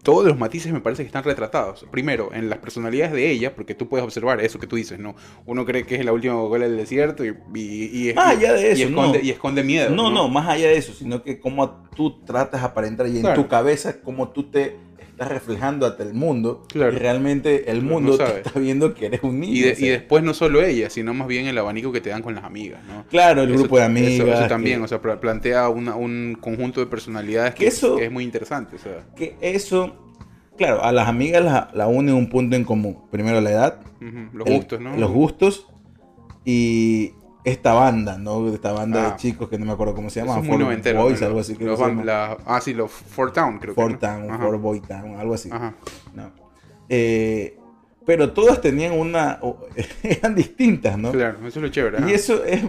todos 0.04 0.26
los 0.26 0.38
matices 0.38 0.72
me 0.74 0.82
parece 0.82 1.04
que 1.04 1.08
están 1.08 1.24
retratados. 1.24 1.86
Primero, 1.92 2.32
en 2.34 2.50
las 2.50 2.60
personalidades 2.60 3.14
de 3.14 3.30
ella, 3.32 3.54
porque 3.56 3.76
tú 3.76 3.88
puedes 3.88 4.04
observar 4.04 4.42
eso 4.42 4.60
que 4.60 4.68
tú 4.68 4.76
dices, 4.76 4.98
¿no? 5.00 5.16
Uno 5.46 5.66
cree 5.66 5.86
que 5.86 5.96
es 5.96 6.06
la 6.06 6.14
última 6.14 6.34
Coca-Cola 6.34 6.68
del 6.68 6.78
desierto 6.78 7.24
y, 7.26 7.30
y, 7.54 8.10
y- 8.10 8.14
Más 8.14 8.36
allá 8.38 8.54
de 8.54 8.62
y 8.62 8.66
eso, 8.82 8.90
esconde, 8.90 9.20
no. 9.20 9.24
y 9.26 9.30
esconde 9.30 9.64
miedo. 9.64 9.90
No, 9.92 10.10
no, 10.12 10.28
más 10.28 10.48
allá 10.50 10.68
de 10.70 10.78
eso, 10.78 10.94
sino 10.94 11.22
que 11.24 11.40
cómo 11.40 11.88
tú 11.96 12.20
tratas 12.26 12.64
aparentar 12.64 13.08
y 13.08 13.20
en 13.20 13.34
tu 13.34 13.48
cabeza 13.48 14.02
cómo 14.02 14.30
tú 14.30 14.44
te 14.50 14.78
estás 15.22 15.32
reflejando 15.34 15.86
ante 15.86 16.04
el 16.04 16.14
mundo 16.14 16.64
Claro. 16.68 16.94
y 16.94 16.96
realmente 16.98 17.70
el 17.70 17.84
No 17.86 17.94
mundo 17.94 18.18
te 18.18 18.38
está 18.38 18.60
viendo 18.60 18.94
que 18.96 19.06
eres 19.06 19.22
un 19.24 19.40
niño. 19.40 19.54
Y, 19.54 19.62
de- 19.62 19.72
o 19.74 19.76
sea. 19.76 19.86
y 19.88 19.90
después 19.90 20.24
no 20.24 20.34
solo 20.34 20.64
ella, 20.64 20.90
sino 20.90 21.14
más 21.14 21.28
bien 21.28 21.46
el 21.48 21.58
abanico 21.58 21.92
que 21.92 22.02
te 22.02 22.10
dan 22.10 22.22
con 22.24 22.34
las 22.34 22.44
amigas, 22.44 22.82
¿no? 22.88 23.06
claro, 23.10 23.44
el 23.44 23.52
Eso- 23.52 23.60
grupo 23.60 23.78
de 23.78 23.84
eso- 23.84 23.92
amigas. 23.92 24.40
Eso, 24.40 24.48
también, 24.48 24.80
que, 24.80 24.86
o 24.86 24.88
sea, 24.88 25.02
pla- 25.02 25.20
plantea 25.20 25.70
una- 25.70 25.96
un 25.96 26.38
conjunto 26.42 26.80
de 26.80 26.88
personalidades 26.88 27.54
que, 27.54 27.60
Que 27.62 27.68
eso- 27.68 27.98
que 27.98 28.06
es 28.06 28.12
muy 28.12 28.24
interesante. 28.24 28.76
O 28.78 28.80
sea, 28.80 29.06
que 29.16 29.36
eso, 29.42 29.96
claro, 30.58 30.84
a 30.84 30.92
las 30.92 31.08
amigas 31.08 31.44
la, 31.46 31.70
la 31.74 31.88
une 31.88 32.12
un 32.14 32.28
punto 32.30 32.56
en 32.56 32.64
común. 32.64 32.98
Primero 33.12 33.40
la 33.42 33.52
edad, 33.52 33.80
los 34.34 34.48
el- 34.48 34.54
gustos, 34.56 34.82
¿no? 34.82 34.98
Los 34.98 35.12
gustos 35.12 35.68
y 36.46 37.14
esta 37.44 37.74
banda, 37.74 38.18
¿no? 38.18 38.48
Esta 38.50 38.72
banda 38.72 39.08
Ah. 39.08 39.10
de 39.12 39.16
chicos 39.18 39.50
que 39.50 39.58
no 39.58 39.66
me 39.66 39.72
acuerdo 39.72 39.96
cómo 39.96 40.10
se 40.10 40.20
llama. 40.24 40.40
noventero. 40.42 41.02
Boys, 41.02 41.22
¿no? 41.22 41.28
algo 41.28 41.40
así. 41.40 41.56
creo 41.56 41.70
Los 41.76 41.80
que 41.82 42.06
la- 42.06 42.38
ah, 42.46 42.62
sí, 42.62 42.74
los 42.74 42.92
Four 42.92 43.34
Town, 43.34 43.58
creo 43.60 43.74
que. 43.74 43.82
Four 43.82 43.92
¿no? 43.94 44.00
Town, 44.00 44.40
Four 44.40 44.58
Boy 44.60 44.80
Town, 44.82 45.16
algo 45.20 45.34
así. 45.34 45.50
Ajá. 45.52 45.74
No. 46.14 46.32
Eh, 46.90 47.58
pero 48.06 48.32
todas 48.34 48.62
tenían 48.62 48.94
una. 48.94 49.40
eran 50.04 50.36
distintas, 50.36 50.98
¿no? 50.98 51.12
Claro, 51.12 51.38
eso 51.40 51.48
es 51.60 51.64
lo 51.64 51.68
chévere. 51.70 51.98
ajá. 51.98 52.10
Y 52.10 52.14
eso 52.14 52.44
es. 52.44 52.64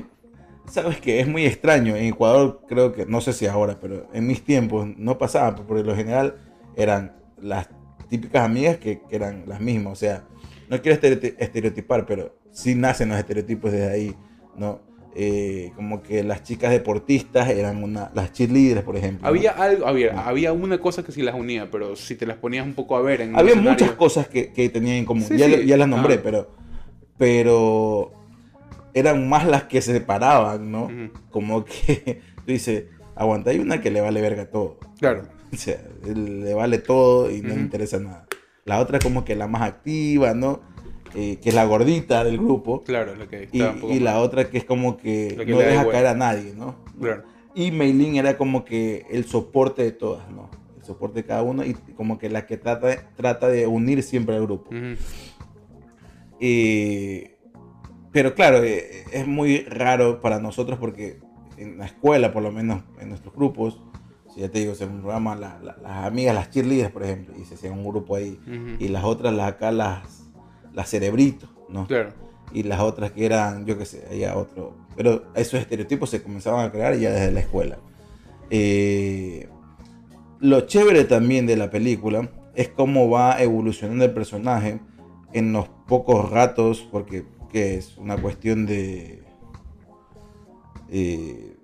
Sabes 0.71 1.01
que 1.01 1.21
es 1.21 1.27
muy 1.29 1.45
extraño. 1.45 1.97
En 1.97 2.05
Ecuador, 2.07 2.61
creo 2.69 2.93
que, 2.93 3.05
no 3.05 3.21
sé 3.21 3.33
si 3.33 3.47
ahora, 3.47 3.79
pero 3.81 4.07
en 4.13 4.27
mis 4.27 4.45
tiempos 4.45 4.87
no 4.97 5.19
pasaba, 5.19 5.55
porque 5.57 5.69
por 5.69 5.85
lo 5.87 5.97
general 5.97 6.37
eran 6.77 7.13
las 7.41 7.69
típicas 8.09 8.45
amigas 8.45 8.77
que, 8.79 9.01
que 9.03 9.17
eran 9.17 9.43
las 9.49 9.61
mismas. 9.61 9.93
O 9.95 9.97
sea, 9.97 10.23
no 10.71 10.81
quiero 10.81 10.99
estereoti- 11.01 11.35
estereotipar, 11.39 12.07
pero 12.07 12.37
sí 12.53 12.75
nacen 12.77 13.09
los 13.09 13.19
estereotipos 13.19 13.73
desde 13.73 13.91
ahí, 13.91 14.17
¿no? 14.57 14.81
Eh, 15.15 15.73
como 15.77 16.03
que 16.03 16.25
las 16.25 16.43
chicas 16.43 16.71
deportistas 16.71 17.51
eran 17.51 17.83
una. 17.85 18.11
Las 18.15 18.33
cheerleaders, 18.33 18.83
por 18.83 18.97
ejemplo. 18.97 19.23
¿no? 19.23 19.29
Había 19.29 19.51
algo, 19.51 19.87
había, 19.87 20.19
había 20.27 20.53
una 20.55 20.79
cosa 20.79 21.03
que 21.05 21.13
sí 21.13 21.21
las 21.23 21.35
unía, 21.35 21.71
pero 21.71 21.97
si 21.97 22.15
te 22.15 22.25
las 22.25 22.39
ponías 22.39 22.65
un 22.67 22.73
poco 22.73 22.97
a 22.97 23.03
ver 23.03 23.21
en 23.21 23.37
Había 23.37 23.55
muchas 23.57 23.91
cosas 23.93 24.27
que, 24.29 24.53
que 24.53 24.69
tenían 24.71 24.97
en 24.97 25.05
común. 25.05 25.25
Sí, 25.25 25.37
ya, 25.37 25.47
sí. 25.47 25.67
ya 25.67 25.77
las 25.77 25.89
nombré, 25.89 26.15
Ah. 26.15 26.21
pero, 26.25 26.51
pero 27.19 28.13
eran 28.95 29.29
más 29.29 29.47
las 29.47 29.65
que 29.65 29.81
se 29.83 29.93
separaban, 29.93 30.71
¿no? 30.71 30.89
Como 31.31 31.65
que 31.65 32.21
tú 32.37 32.43
dices, 32.53 32.85
aguanta, 33.15 33.51
hay 33.51 33.59
una 33.59 33.81
que 33.81 33.91
le 33.91 34.01
vale 34.01 34.21
verga 34.21 34.47
todo. 34.51 34.79
Claro. 34.99 35.23
O 35.53 35.57
sea, 35.59 35.77
le 36.07 36.55
vale 36.55 36.79
todo 36.79 37.31
y 37.31 37.43
no 37.43 37.49
le 37.55 37.61
interesa 37.61 37.99
nada. 37.99 38.25
La 38.65 38.81
otra 38.81 38.99
como 38.99 39.23
que 39.27 39.37
la 39.37 39.47
más 39.49 39.61
activa, 39.61 40.33
¿no? 40.33 40.63
Eh, 41.15 41.37
que 41.43 41.51
es 41.51 41.55
la 41.55 41.65
gordita 41.67 42.25
del 42.25 42.39
grupo. 42.39 42.83
Claro, 42.83 43.15
lo 43.15 43.29
que 43.29 43.49
Y, 43.53 43.59
y 43.93 44.01
la 44.01 44.19
otra 44.21 44.49
que 44.49 44.57
es 44.59 44.65
como 44.65 44.97
que, 44.97 45.35
no 45.53 45.59
deja 45.59 45.83
caer 45.93 46.07
a 46.07 46.15
nadie, 46.15 46.55
¿no? 46.57 46.77
Claro. 46.99 47.25
Y 47.55 47.71
Meilin 47.71 48.17
era 48.17 48.39
como 48.39 48.65
que 48.65 49.05
el 49.11 49.25
soporte 49.27 49.83
de 49.83 49.93
todas, 49.93 50.31
¿no? 50.31 50.49
El 50.79 50.85
soporte 50.85 51.21
de 51.21 51.27
cada 51.27 51.43
uno 51.43 51.65
y 51.67 51.75
como 51.97 52.19
que 52.19 52.31
la 52.31 52.47
que 52.47 52.57
trata, 52.57 53.13
trata 53.15 53.49
de 53.49 53.67
unir 53.67 54.03
siempre 54.03 54.35
al 54.37 54.43
grupo. 54.43 54.71
Eh, 56.41 57.37
pero 58.11 58.35
claro, 58.35 58.63
eh, 58.65 59.05
es 59.13 59.27
muy 59.27 59.61
raro 59.65 60.21
para 60.21 60.41
nosotros 60.41 60.79
porque 60.79 61.21
en 61.57 61.79
la 61.79 61.87
escuela, 61.87 62.33
por 62.33 62.43
lo 62.43 62.51
menos 62.51 62.83
en 63.01 63.09
nuestros 63.11 63.35
grupos, 63.35 63.81
si 64.35 64.41
ya 64.41 64.51
te 64.51 64.59
digo, 64.61 64.75
se 64.75 64.87
programa 64.87 65.37
la- 65.37 65.59
la- 65.63 65.77
las 65.83 66.05
amigas, 66.07 66.35
las 66.35 66.51
cheerleaders, 66.51 66.91
por 66.91 67.05
ejemplo, 67.05 67.35
y 67.41 67.45
se 67.45 67.55
hacía 67.55 67.71
un 67.71 67.85
grupo 67.85 68.17
ahí, 68.17 68.39
y 68.79 68.89
las 68.89 69.05
otras, 69.05 69.33
las 69.35 69.49
acá, 69.53 69.71
las, 69.71 70.22
las 70.75 70.91
cerebritos, 70.91 71.51
¿no? 71.69 71.87
Claro. 71.87 72.11
Y 72.53 72.65
las 72.65 72.81
otras 72.81 73.13
que 73.13 73.25
eran, 73.25 73.65
yo 73.65 73.79
qué 73.79 73.85
sé, 73.87 74.05
había 74.11 74.37
otro. 74.37 74.77
Pero 74.97 75.25
esos 75.35 75.61
estereotipos 75.61 76.11
se 76.11 76.23
comenzaban 76.23 76.67
a 76.67 76.71
crear 76.71 76.97
ya 76.97 77.11
desde 77.11 77.33
la 77.33 77.41
escuela. 77.41 77.79
Eh, 78.51 79.49
lo 80.41 80.63
chévere 80.63 81.05
también 81.05 81.47
de 81.47 81.57
la 81.57 81.71
película 81.71 82.29
es 82.55 82.69
cómo 82.69 83.09
va 83.09 83.41
evolucionando 83.43 84.05
el 84.05 84.13
personaje 84.13 84.81
en 85.33 85.53
los 85.53 85.69
pocos 85.87 86.31
ratos, 86.31 86.87
porque 86.91 87.25
que 87.51 87.77
es 87.77 87.97
una 87.99 88.17
cuestión 88.17 88.67
de... 88.67 89.23
eh, 90.91 91.57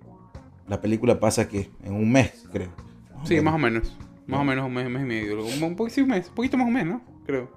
la 0.67 0.81
película 0.81 1.19
pasa 1.19 1.47
que 1.47 1.69
en 1.83 1.93
un 1.93 2.11
mes, 2.11 2.45
creo. 2.51 2.69
Sí, 3.23 3.41
más 3.41 3.55
o 3.55 3.57
menos. 3.57 3.95
Más 4.27 4.39
o 4.39 4.43
menos 4.43 4.65
un 4.65 4.73
mes, 4.73 4.85
un 4.85 4.93
mes 4.93 5.01
y 5.01 5.05
medio. 5.05 5.43
Un, 5.43 5.63
un, 5.63 5.75
poquito, 5.75 6.01
un 6.01 6.09
mes, 6.09 6.27
un 6.29 6.35
poquito 6.35 6.57
más 6.57 6.69
mes, 6.69 6.85
¿no? 6.85 7.01
Creo. 7.29 7.47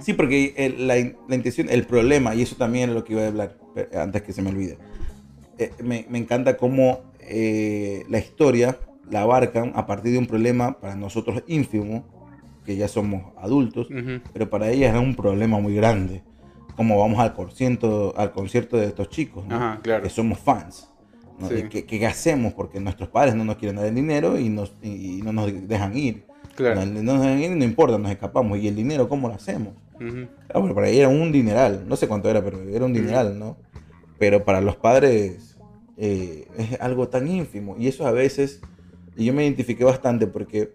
Sí, 0.00 0.12
porque 0.12 0.52
el- 0.58 0.86
la, 0.86 0.96
la 0.96 1.34
intención, 1.34 1.68
el 1.70 1.86
problema, 1.86 2.34
y 2.34 2.42
eso 2.42 2.56
también 2.56 2.90
es 2.90 2.94
lo 2.94 3.04
que 3.04 3.14
iba 3.14 3.22
a 3.22 3.28
hablar 3.28 3.56
antes 3.98 4.20
que 4.20 4.34
se 4.34 4.42
me 4.42 4.50
olvide. 4.50 4.76
Eh, 5.58 5.70
me, 5.82 6.04
me 6.10 6.18
encanta 6.18 6.58
cómo 6.58 7.00
eh, 7.20 8.04
la 8.10 8.18
historia 8.18 8.78
la 9.10 9.22
abarcan 9.22 9.72
a 9.76 9.86
partir 9.86 10.12
de 10.12 10.18
un 10.18 10.26
problema 10.26 10.78
para 10.78 10.94
nosotros 10.94 11.42
ínfimo, 11.46 12.04
que 12.66 12.76
ya 12.76 12.86
somos 12.86 13.32
adultos, 13.38 13.88
Ujú. 13.90 14.20
pero 14.34 14.50
para 14.50 14.70
ellas 14.70 14.90
era 14.90 15.00
un 15.00 15.14
problema 15.14 15.58
muy 15.58 15.74
grande. 15.74 16.22
Como 16.76 16.98
vamos 16.98 17.18
al 17.18 17.32
concierto, 17.32 18.12
al 18.18 18.30
concierto 18.32 18.76
de 18.76 18.86
estos 18.86 19.08
chicos, 19.08 19.46
¿no? 19.46 19.54
Ajá, 19.56 19.80
claro. 19.82 20.02
que 20.02 20.10
somos 20.10 20.38
fans. 20.38 20.90
¿no? 21.38 21.48
Sí. 21.48 21.64
¿Qué, 21.70 21.84
qué 21.86 22.06
hacemos? 22.06 22.52
Porque 22.52 22.78
nuestros 22.78 23.08
padres 23.08 23.34
no 23.34 23.44
nos 23.44 23.56
quieren 23.56 23.76
dar 23.76 23.86
el 23.86 23.94
dinero 23.94 24.38
y, 24.38 24.48
nos, 24.50 24.74
y 24.82 25.20
no 25.22 25.32
nos 25.32 25.50
dejan 25.66 25.96
ir. 25.96 26.24
Claro. 26.54 26.84
No, 26.86 27.02
no 27.02 27.24
no 27.24 27.64
importa, 27.64 27.98
nos 27.98 28.10
escapamos. 28.10 28.58
¿Y 28.58 28.68
el 28.68 28.76
dinero 28.76 29.08
cómo 29.08 29.28
lo 29.28 29.34
hacemos? 29.34 29.74
Ujú. 29.96 30.28
Ah, 30.52 30.58
bueno, 30.58 30.74
para 30.74 30.88
ella 30.88 31.00
era 31.00 31.08
un 31.08 31.32
dineral, 31.32 31.84
no 31.86 31.96
sé 31.96 32.06
cuánto 32.06 32.28
era, 32.28 32.42
pero 32.44 32.60
era 32.68 32.84
un 32.84 32.92
dineral, 32.92 33.38
¿no? 33.38 33.56
Pero 34.18 34.44
para 34.44 34.60
los 34.60 34.76
padres 34.76 35.58
eh, 35.96 36.46
es 36.56 36.80
algo 36.80 37.08
tan 37.08 37.26
ínfimo. 37.28 37.76
Y 37.78 37.88
eso 37.88 38.06
a 38.06 38.12
veces, 38.12 38.60
y 39.16 39.24
yo 39.24 39.32
me 39.32 39.44
identifiqué 39.44 39.84
bastante 39.84 40.26
porque 40.26 40.72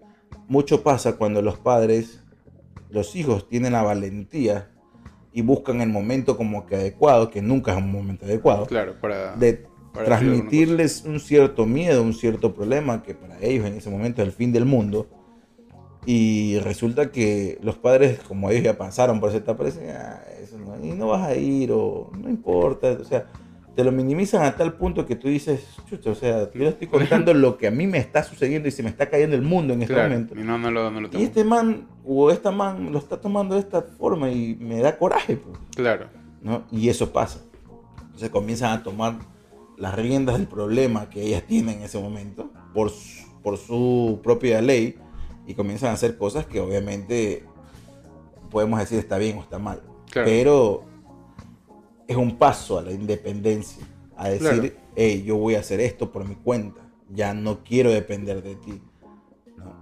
mucho 0.48 0.84
pasa 0.84 1.16
cuando 1.18 1.42
los 1.42 1.58
padres, 1.58 2.24
los 2.90 3.16
hijos 3.16 3.48
tienen 3.48 3.74
la 3.74 3.84
valentía 3.84 4.70
y 5.32 5.42
buscan 5.42 5.82
el 5.82 5.90
momento 5.90 6.36
como 6.38 6.66
que 6.66 6.76
adecuado, 6.76 7.30
que 7.30 7.42
nunca 7.42 7.72
es 7.72 7.78
un 7.78 7.92
momento 7.92 8.26
adecuado, 8.26 8.66
Claro, 8.66 8.96
para... 9.00 9.36
de 9.36 9.70
para 9.94 10.06
transmitirles 10.06 11.04
un 11.06 11.20
cierto 11.20 11.66
miedo, 11.66 12.04
un 12.04 12.14
cierto 12.14 12.54
problema 12.54 13.02
que 13.02 13.16
para 13.16 13.40
ellos 13.42 13.66
en 13.66 13.74
ese 13.74 13.90
momento 13.90 14.22
es 14.22 14.28
el 14.28 14.34
fin 14.34 14.52
del 14.52 14.66
mundo. 14.66 15.08
Y 16.12 16.58
resulta 16.62 17.12
que 17.12 17.60
los 17.62 17.78
padres, 17.78 18.20
como 18.28 18.50
ellos 18.50 18.64
ya 18.64 18.80
pasaron 18.80 19.20
por 19.20 19.30
esa 19.30 19.38
etapa, 19.38 19.64
dicen, 19.64 19.92
"Ah, 19.92 20.20
eso 20.42 20.58
no, 20.58 20.76
y 20.84 20.90
no 20.94 21.06
vas 21.10 21.22
a 21.28 21.36
ir 21.36 21.72
o 21.72 22.10
no 22.20 22.28
importa. 22.30 22.98
O 23.00 23.04
sea, 23.04 23.28
te 23.76 23.84
lo 23.84 23.92
minimizan 23.92 24.42
a 24.42 24.56
tal 24.56 24.74
punto 24.74 25.06
que 25.06 25.16
tú 25.16 25.28
dices, 25.28 25.64
chucha, 25.88 26.10
o 26.10 26.16
sea, 26.16 26.52
yo 26.52 26.60
le 26.62 26.70
estoy 26.70 26.88
contando 27.28 27.32
lo 27.36 27.60
que 27.60 27.68
a 27.68 27.72
mí 27.72 27.86
me 27.86 28.00
está 28.00 28.24
sucediendo 28.24 28.68
y 28.68 28.72
se 28.72 28.82
me 28.82 28.90
está 28.90 29.08
cayendo 29.08 29.36
el 29.36 29.44
mundo 29.44 29.76
en 29.76 29.84
este 29.84 29.94
Claro, 29.94 30.10
momento. 30.10 30.34
y 30.40 30.44
no, 30.44 30.58
no 30.58 30.72
lo, 30.72 30.90
no 30.90 31.00
lo 31.02 31.10
Y 31.14 31.22
este 31.22 31.44
man 31.44 31.88
o 32.04 32.32
esta 32.32 32.50
man 32.50 32.92
lo 32.92 32.98
está 32.98 33.22
tomando 33.22 33.54
de 33.54 33.62
esta 33.62 33.84
forma 33.84 34.32
y 34.32 34.56
me 34.60 34.80
da 34.80 34.98
coraje. 34.98 35.38
Pues. 35.38 35.60
Claro, 35.76 36.08
¿no? 36.42 36.64
Y 36.72 36.90
eso 36.90 37.14
pasa. 37.14 37.40
Entonces 38.06 38.32
comienzan 38.32 38.72
a 38.80 38.82
tomar 38.82 39.20
las 39.78 39.94
riendas 39.96 40.40
del 40.40 40.48
problema 40.48 41.08
que 41.12 41.22
ellas 41.22 41.44
tienen 41.46 41.78
en 41.78 41.84
ese 41.84 42.00
momento 42.02 42.50
por 42.74 42.90
su, 42.90 43.28
por 43.44 43.58
su 43.60 44.20
propia 44.24 44.60
ley 44.64 44.96
y 45.50 45.56
comienzan 45.56 45.90
a 45.90 45.94
hacer 45.94 46.16
cosas 46.16 46.46
que 46.46 46.60
obviamente 46.60 47.44
podemos 48.52 48.80
decir 48.80 49.00
está 49.00 49.18
bien 49.18 49.40
o 49.40 49.42
está 49.42 49.58
mal. 49.58 49.82
Claro. 50.12 50.28
Pero 50.28 50.84
es 52.08 52.16
un 52.16 52.38
paso 52.38 52.78
a 52.78 52.84
la 52.84 52.92
independencia, 52.92 53.84
a 54.16 54.30
decir, 54.30 54.48
Claro. 54.48 54.70
hey, 54.96 55.24
yo 55.26 55.38
voy 55.38 55.56
a 55.56 55.62
hacer 55.62 55.80
esto 55.80 56.12
por 56.12 56.24
mi 56.24 56.36
cuenta, 56.36 56.82
ya 57.12 57.34
no 57.34 57.64
quiero 57.64 57.90
depender 57.92 58.44
de 58.44 58.56
ti. 58.58 58.80
¿no? 59.58 59.74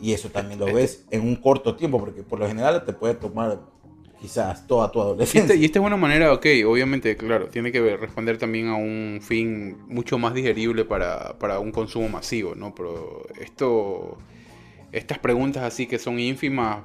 Y 0.00 0.14
eso 0.14 0.30
también 0.30 0.58
lo 0.58 0.64
ves 0.64 1.04
en 1.10 1.20
un 1.20 1.36
corto 1.36 1.76
tiempo, 1.76 2.00
porque 2.00 2.22
por 2.22 2.38
lo 2.38 2.48
general 2.48 2.82
te 2.86 2.94
puede 2.94 3.12
tomar 3.12 3.60
quizás 4.18 4.66
toda 4.66 4.90
tu 4.90 4.98
adolescencia. 4.98 5.54
y 5.54 5.66
esta 5.66 5.78
es 5.78 5.84
una 5.84 5.98
manera, 5.98 6.32
ok, 6.32 6.46
obviamente, 6.66 7.18
claro, 7.18 7.48
tiene 7.48 7.70
que 7.70 7.98
responder 7.98 8.38
también 8.38 8.68
a 8.68 8.76
un 8.76 9.18
fin 9.20 9.76
mucho 9.88 10.16
más 10.16 10.32
digerible 10.32 10.86
para, 10.86 11.38
para 11.38 11.58
un 11.58 11.70
consumo 11.70 12.08
masivo, 12.08 12.54
¿no? 12.54 12.74
Pero 12.74 13.26
esto, 13.38 14.16
estas 14.92 15.18
preguntas 15.18 15.62
así 15.62 15.86
que 15.86 15.98
son 15.98 16.18
ínfimas 16.18 16.78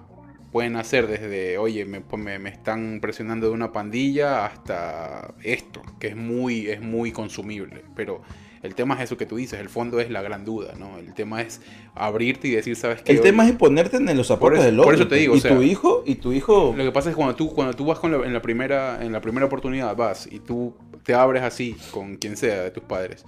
pueden 0.52 0.76
hacer 0.78 1.08
desde, 1.08 1.58
oye, 1.58 1.86
me, 1.86 2.02
pues, 2.02 2.22
me, 2.24 2.40
me 2.40 2.50
están 2.50 3.00
presionando 3.02 3.48
de 3.48 3.54
una 3.54 3.72
pandilla 3.72 4.46
hasta 4.46 5.34
esto, 5.44 5.82
que 6.00 6.08
es 6.08 6.16
muy, 6.16 6.68
es 6.70 6.82
muy 6.82 7.12
consumible. 7.12 7.84
Pero 7.96 8.22
el 8.64 8.74
tema 8.76 8.96
es 8.96 9.02
eso 9.02 9.18
que 9.18 9.26
tú 9.26 9.36
dices, 9.36 9.60
el 9.60 9.70
fondo 9.70 10.00
es 10.00 10.10
la 10.10 10.22
gran 10.22 10.46
duda, 10.46 10.74
¿no? 10.80 10.98
El 10.98 11.14
tema 11.14 11.42
es 11.42 11.62
abrirte 11.94 12.48
y 12.48 12.52
decir, 12.52 12.76
¿sabes 12.76 13.02
qué? 13.02 13.12
El 13.12 13.22
tema 13.22 13.48
es 13.48 13.56
ponerte 13.56 13.98
en 13.98 14.18
los 14.18 14.28
zapatos 14.28 14.64
del 14.64 14.78
por 14.78 14.86
otro. 14.86 14.96
eso 14.96 15.08
te 15.08 15.16
digo, 15.16 15.36
Y 15.36 15.38
o 15.38 15.42
sea, 15.42 15.56
tu 15.56 15.62
hijo, 15.62 16.04
y 16.06 16.16
tu 16.16 16.32
hijo. 16.34 16.74
Lo 16.76 16.84
que 16.84 16.92
pasa 16.92 17.10
es 17.10 17.16
que 17.16 17.18
cuando 17.18 17.36
tú, 17.36 17.54
cuando 17.54 17.74
tú 17.76 17.86
vas 17.86 18.00
con 18.00 18.12
la- 18.12 18.26
en, 18.26 18.34
la 18.34 18.42
primera, 18.42 19.04
en 19.04 19.12
la 19.12 19.22
primera 19.22 19.46
oportunidad, 19.46 19.96
vas 19.96 20.28
y 20.32 20.40
tú 20.40 20.74
te 21.04 21.14
abres 21.14 21.44
así 21.44 21.76
con 21.92 22.16
quien 22.16 22.38
sea 22.38 22.64
de 22.64 22.72
tus 22.72 22.84
padres 22.84 23.26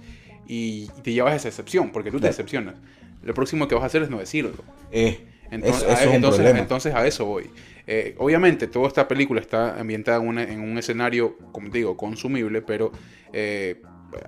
y, 0.50 0.88
te 1.04 1.12
llevas 1.12 1.36
esa 1.36 1.48
excepción, 1.48 1.90
porque 1.90 2.10
tú 2.10 2.18
te 2.18 2.26
decepcionas. 2.26 2.74
Lo 3.22 3.34
próximo 3.34 3.68
que 3.68 3.74
vas 3.74 3.84
a 3.84 3.86
hacer 3.86 4.02
es 4.02 4.10
no 4.10 4.18
decirlo. 4.18 4.52
eh, 4.92 5.20
Entonces, 5.50 5.88
a, 5.88 5.92
es 6.02 6.06
un 6.06 6.14
entonces, 6.56 6.94
a 6.94 7.06
eso 7.06 7.24
voy. 7.26 7.50
Eh, 7.86 8.14
obviamente, 8.18 8.66
toda 8.68 8.88
esta 8.88 9.08
película 9.08 9.40
está 9.40 9.78
ambientada 9.80 10.18
en, 10.22 10.28
una- 10.28 10.42
en 10.44 10.60
un 10.60 10.78
escenario, 10.78 11.36
como 11.52 11.70
te 11.70 11.78
digo, 11.78 11.96
consumible, 11.96 12.62
pero 12.62 12.92
eh, 13.32 13.82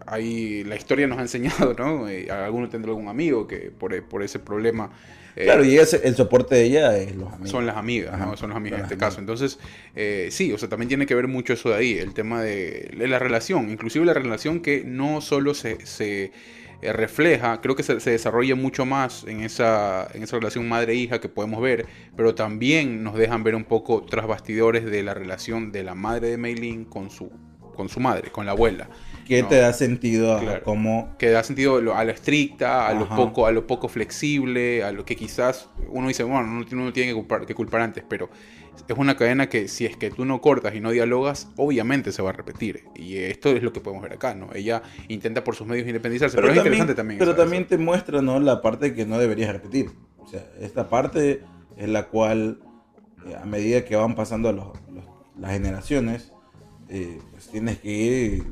ahí 0.07 0.64
la 0.64 0.76
historia 0.76 1.07
nos 1.07 1.18
ha 1.18 1.22
enseñado, 1.22 1.74
¿no? 1.78 2.09
Eh, 2.09 2.28
alguno 2.31 2.68
tendrá 2.68 2.90
algún 2.90 3.09
amigo 3.09 3.46
que 3.46 3.70
por, 3.70 4.00
por 4.09 4.22
ese 4.22 4.38
problema... 4.38 4.90
claro, 5.35 5.64
y 5.64 5.76
ese- 5.78 6.00
el 6.07 6.14
soporte 6.16 6.55
de 6.57 6.64
ella 6.64 6.96
es 6.98 7.14
los 7.16 7.33
amigos. 7.33 7.50
son 7.50 7.66
las 7.66 7.76
amigas, 7.76 8.14
Ajá, 8.14 8.26
¿no? 8.26 8.37
Son 8.37 8.50
las 8.50 8.57
amigas 8.57 8.78
en 8.81 8.85
este 8.85 8.96
caso. 8.98 9.20
Entonces, 9.20 9.59
eh, 9.94 10.28
sí, 10.31 10.52
o 10.52 10.59
sea, 10.59 10.68
también 10.68 10.88
tiene 10.88 11.07
que 11.07 11.14
ver 11.14 11.28
mucho 11.28 11.52
eso 11.52 11.70
de 11.70 11.76
ahí, 11.76 11.98
el 11.98 12.14
tema 12.14 12.42
de, 12.42 12.90
de 12.96 13.09
la 13.09 13.18
relación, 13.18 13.70
inclusive 13.70 14.05
la 14.05 14.14
relación 14.14 14.61
que 14.61 14.83
no 14.85 15.20
solo 15.20 15.55
se, 15.55 15.85
se, 15.87 16.33
eh, 16.83 16.92
refleja, 16.92 17.61
creo 17.61 17.75
que 17.77 17.83
se, 17.83 18.01
se 18.01 18.11
desarrolla 18.11 18.55
mucho 18.57 18.85
más 18.85 19.25
en 19.27 19.40
esa, 19.42 20.09
en 20.14 20.23
esa 20.23 20.37
relación 20.37 20.68
madre-hija 20.68 21.21
que 21.21 21.29
podemos 21.29 21.61
ver, 21.62 21.87
pero 22.16 22.35
también 22.35 23.03
nos 23.05 23.14
dejan 23.14 23.45
ver 23.45 23.55
un 23.55 23.64
poco 23.64 24.03
tras 24.03 24.27
bastidores 24.27 24.85
de 24.85 25.03
la 25.03 25.14
relación 25.14 25.73
de 25.73 25.85
la 25.85 25.95
madre 25.95 26.29
de 26.29 26.37
Meilin 26.38 26.85
con 26.85 27.11
su, 27.11 27.31
con 27.75 27.88
su 27.88 28.01
madre, 28.01 28.31
con 28.31 28.45
la 28.47 28.53
abuela. 28.53 28.88
que 29.27 29.42
¿no? 29.42 29.49
te 29.49 29.57
da 29.57 29.73
sentido 29.73 30.37
a 30.37 30.40
Claro. 30.40 30.62
cómo. 30.64 31.14
que 31.18 31.31
da 31.31 31.42
sentido 31.45 31.77
a 31.77 32.05
lo 32.05 32.11
estricta, 32.11 32.88
a 32.88 32.92
lo 32.95 33.09
poco, 33.09 33.47
a 33.47 33.53
lo 33.53 33.66
poco 33.66 33.88
flexible, 33.88 34.83
a 34.83 34.90
lo 34.92 35.05
que 35.05 35.14
quizás 35.16 35.68
uno 35.88 36.09
dice, 36.09 36.25
bueno, 36.25 36.40
uno, 36.51 36.66
uno 36.73 36.92
tiene 36.92 37.11
que 37.11 37.14
culpar, 37.14 37.47
que 37.47 37.55
culpar 37.55 37.81
antes, 37.83 38.05
pero 38.09 38.29
es 38.88 38.98
una 38.98 39.16
cadena 39.16 39.48
que 39.48 39.68
si 39.68 39.87
es 39.87 39.96
que 39.96 40.11
tú 40.11 40.24
no 40.24 40.40
cortas 40.40 40.74
y 40.74 40.80
no 40.80 40.90
dialogas, 40.90 41.48
obviamente 41.56 42.12
se 42.12 42.20
va 42.22 42.30
a 42.30 42.32
repetir. 42.32 42.85
Y 42.94 43.16
esto 43.18 43.48
es 43.50 43.62
lo 43.62 43.72
que 43.72 43.80
podemos 43.80 44.02
ver 44.02 44.14
acá, 44.14 44.35
¿no? 44.35 44.48
Ella 44.54 44.82
intenta 45.08 45.44
por 45.44 45.54
sus 45.54 45.66
medios 45.66 45.87
independizarse, 45.87 46.37
pero, 46.37 46.48
es 46.50 46.56
interesante 46.56 46.94
también. 46.94 47.18
Pero 47.18 47.35
también 47.37 47.66
te 47.66 47.78
muestra 47.78 48.20
¿no? 48.22 48.40
la 48.40 48.61
parte 48.61 48.94
que 48.94 49.06
no 49.06 49.18
deberías 49.18 49.52
repetir. 49.52 49.90
O 50.18 50.26
sea, 50.26 50.44
esta 50.61 50.88
parte 50.88 51.42
es 51.76 51.88
la 51.88 52.08
cual, 52.08 52.61
eh, 53.26 53.35
a 53.40 53.44
medida 53.46 53.85
que 53.85 53.96
van 53.96 54.14
pasando 54.14 54.52
los- 54.52 54.68
los- 54.92 55.04
las 55.38 55.52
generaciones, 55.52 56.32
eh, 56.88 57.18
pues 57.30 57.48
tienes 57.48 57.78
que 57.78 57.90
ir 57.90 58.42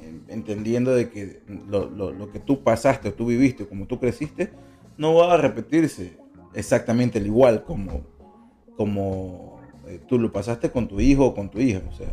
eh, 0.00 0.20
entendiendo 0.28 0.94
de 0.94 1.08
que 1.10 1.40
lo, 1.68 1.88
lo- 1.90 2.12
lo 2.12 2.30
que 2.30 2.38
tú 2.40 2.62
pasaste, 2.62 3.08
o 3.08 3.14
tú 3.14 3.26
viviste, 3.26 3.66
como 3.66 3.86
tú 3.86 3.98
creciste, 3.98 4.50
no 4.96 5.14
va 5.14 5.34
a 5.34 5.36
repetirse 5.36 6.16
exactamente 6.54 7.18
el 7.18 7.26
igual 7.26 7.64
como, 7.64 8.02
como 8.76 9.57
eh, 9.88 10.00
tú 10.06 10.18
lo 10.18 10.30
pasaste 10.32 10.70
con 10.70 10.86
tu 10.88 11.00
hijo 11.00 11.26
o 11.26 11.34
con 11.34 11.50
tu 11.50 11.58
hija. 11.60 11.80
O 11.88 11.92
sea, 11.96 12.08